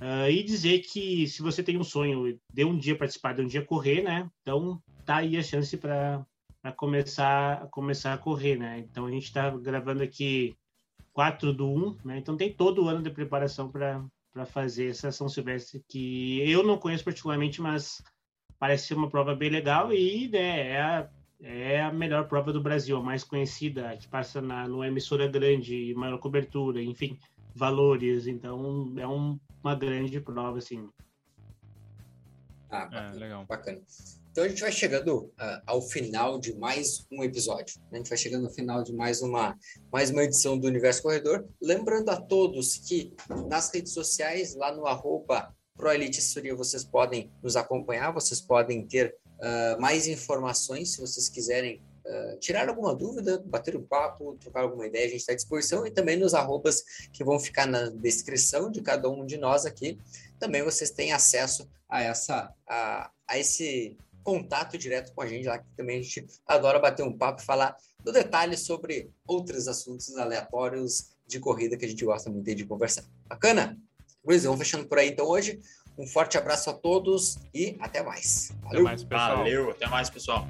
Uh, 0.00 0.28
e 0.28 0.42
dizer 0.42 0.80
que 0.80 1.26
se 1.28 1.40
você 1.40 1.62
tem 1.62 1.78
um 1.78 1.84
sonho 1.84 2.38
de 2.52 2.64
um 2.64 2.76
dia 2.76 2.98
participar, 2.98 3.32
de 3.32 3.42
um 3.42 3.46
dia 3.46 3.64
correr, 3.64 4.02
né? 4.02 4.28
Então, 4.42 4.82
tá 5.04 5.16
aí 5.16 5.36
a 5.36 5.42
chance 5.42 5.76
para 5.76 6.26
começar, 6.76 7.68
começar 7.70 8.12
a 8.12 8.18
correr, 8.18 8.56
né? 8.56 8.80
Então, 8.80 9.06
a 9.06 9.10
gente 9.10 9.24
está 9.24 9.50
gravando 9.50 10.02
aqui 10.02 10.56
4 11.12 11.52
do 11.52 11.68
1, 11.68 11.96
né? 12.04 12.18
Então, 12.18 12.36
tem 12.36 12.52
todo 12.52 12.84
o 12.84 12.88
ano 12.88 13.02
de 13.02 13.10
preparação 13.10 13.70
para 13.70 14.04
fazer 14.46 14.90
essa 14.90 15.12
São 15.12 15.28
Silvestre, 15.28 15.84
que 15.88 16.40
eu 16.50 16.64
não 16.64 16.76
conheço 16.76 17.04
particularmente, 17.04 17.62
mas 17.62 18.02
parece 18.58 18.88
ser 18.88 18.94
uma 18.94 19.08
prova 19.10 19.34
bem 19.34 19.50
legal 19.50 19.92
e 19.92 20.28
né, 20.28 20.70
é 20.70 20.80
a 20.80 21.10
é 21.44 21.82
a 21.82 21.92
melhor 21.92 22.26
prova 22.26 22.52
do 22.52 22.62
Brasil, 22.62 22.96
a 22.96 23.02
mais 23.02 23.22
conhecida, 23.22 23.94
que 23.98 24.08
passa 24.08 24.40
na, 24.40 24.66
numa 24.66 24.88
emissora 24.88 25.28
grande, 25.28 25.92
maior 25.94 26.18
cobertura, 26.18 26.82
enfim, 26.82 27.18
valores. 27.54 28.26
Então, 28.26 28.92
é 28.96 29.06
um, 29.06 29.38
uma 29.62 29.74
grande 29.74 30.18
prova, 30.20 30.56
assim. 30.56 30.88
Ah, 32.70 32.86
bacana. 32.86 33.14
É, 33.14 33.18
legal. 33.18 33.44
bacana. 33.44 33.82
Então 34.32 34.42
a 34.42 34.48
gente 34.48 34.62
vai 34.62 34.72
chegando 34.72 35.26
uh, 35.26 35.62
ao 35.64 35.80
final 35.80 36.40
de 36.40 36.56
mais 36.56 37.06
um 37.12 37.22
episódio. 37.22 37.78
Né? 37.82 37.86
A 37.92 37.96
gente 37.98 38.08
vai 38.08 38.18
chegando 38.18 38.42
no 38.42 38.50
final 38.50 38.82
de 38.82 38.92
mais 38.92 39.22
uma, 39.22 39.56
mais 39.92 40.10
uma 40.10 40.24
edição 40.24 40.58
do 40.58 40.66
Universo 40.66 41.02
Corredor. 41.02 41.46
Lembrando 41.62 42.08
a 42.08 42.20
todos 42.20 42.78
que 42.78 43.14
nas 43.48 43.72
redes 43.72 43.92
sociais, 43.92 44.56
lá 44.56 44.74
no 44.74 44.86
arroba 44.86 45.54
ProElite 45.76 46.18
Assessoria, 46.18 46.56
vocês 46.56 46.84
podem 46.84 47.30
nos 47.40 47.54
acompanhar, 47.54 48.10
vocês 48.10 48.40
podem 48.40 48.84
ter 48.84 49.14
uh, 49.44 49.80
mais 49.80 50.06
informações 50.06 50.92
se 50.92 51.00
vocês 51.00 51.28
quiserem 51.28 51.82
uh, 52.06 52.38
tirar 52.38 52.68
alguma 52.68 52.94
dúvida, 52.94 53.42
bater 53.44 53.76
um 53.76 53.82
papo, 53.82 54.36
trocar 54.40 54.62
alguma 54.62 54.86
ideia, 54.86 55.04
a 55.04 55.08
gente 55.08 55.20
está 55.20 55.32
à 55.32 55.36
disposição 55.36 55.86
e 55.86 55.90
também 55.90 56.16
nos 56.16 56.34
arrobas 56.34 56.82
que 57.12 57.22
vão 57.22 57.38
ficar 57.38 57.66
na 57.66 57.90
descrição 57.90 58.70
de 58.70 58.80
cada 58.80 59.08
um 59.10 59.24
de 59.26 59.36
nós 59.36 59.66
aqui. 59.66 59.98
Também 60.38 60.62
vocês 60.62 60.90
têm 60.90 61.12
acesso 61.12 61.68
a 61.88 62.02
essa 62.02 62.52
a, 62.66 63.10
a 63.28 63.38
esse 63.38 63.96
contato 64.22 64.78
direto 64.78 65.12
com 65.14 65.20
a 65.20 65.26
gente 65.26 65.46
lá, 65.46 65.58
que 65.58 65.66
também 65.76 66.00
a 66.00 66.02
gente 66.02 66.26
adora 66.46 66.78
bater 66.78 67.04
um 67.04 67.16
papo 67.16 67.42
e 67.42 67.44
falar 67.44 67.76
do 68.02 68.10
detalhe 68.10 68.56
sobre 68.56 69.10
outros 69.26 69.68
assuntos 69.68 70.16
aleatórios 70.16 71.10
de 71.26 71.38
corrida 71.38 71.76
que 71.76 71.84
a 71.84 71.88
gente 71.88 72.04
gosta 72.04 72.30
muito 72.30 72.54
de 72.54 72.64
conversar. 72.64 73.04
Bacana? 73.28 73.78
Luiz, 74.24 74.44
vamos 74.44 74.58
fechando 74.58 74.86
por 74.86 74.98
aí 74.98 75.10
então 75.10 75.26
hoje. 75.26 75.60
Um 75.96 76.06
forte 76.06 76.36
abraço 76.36 76.70
a 76.70 76.72
todos 76.72 77.38
e 77.54 77.76
até 77.80 78.02
mais. 78.02 78.52
Valeu, 78.62 78.80
até 78.80 78.82
mais, 78.82 79.04
pessoal. 79.04 79.36
Valeu, 79.36 79.70
até 79.70 79.86
mais, 79.86 80.10
pessoal. 80.10 80.48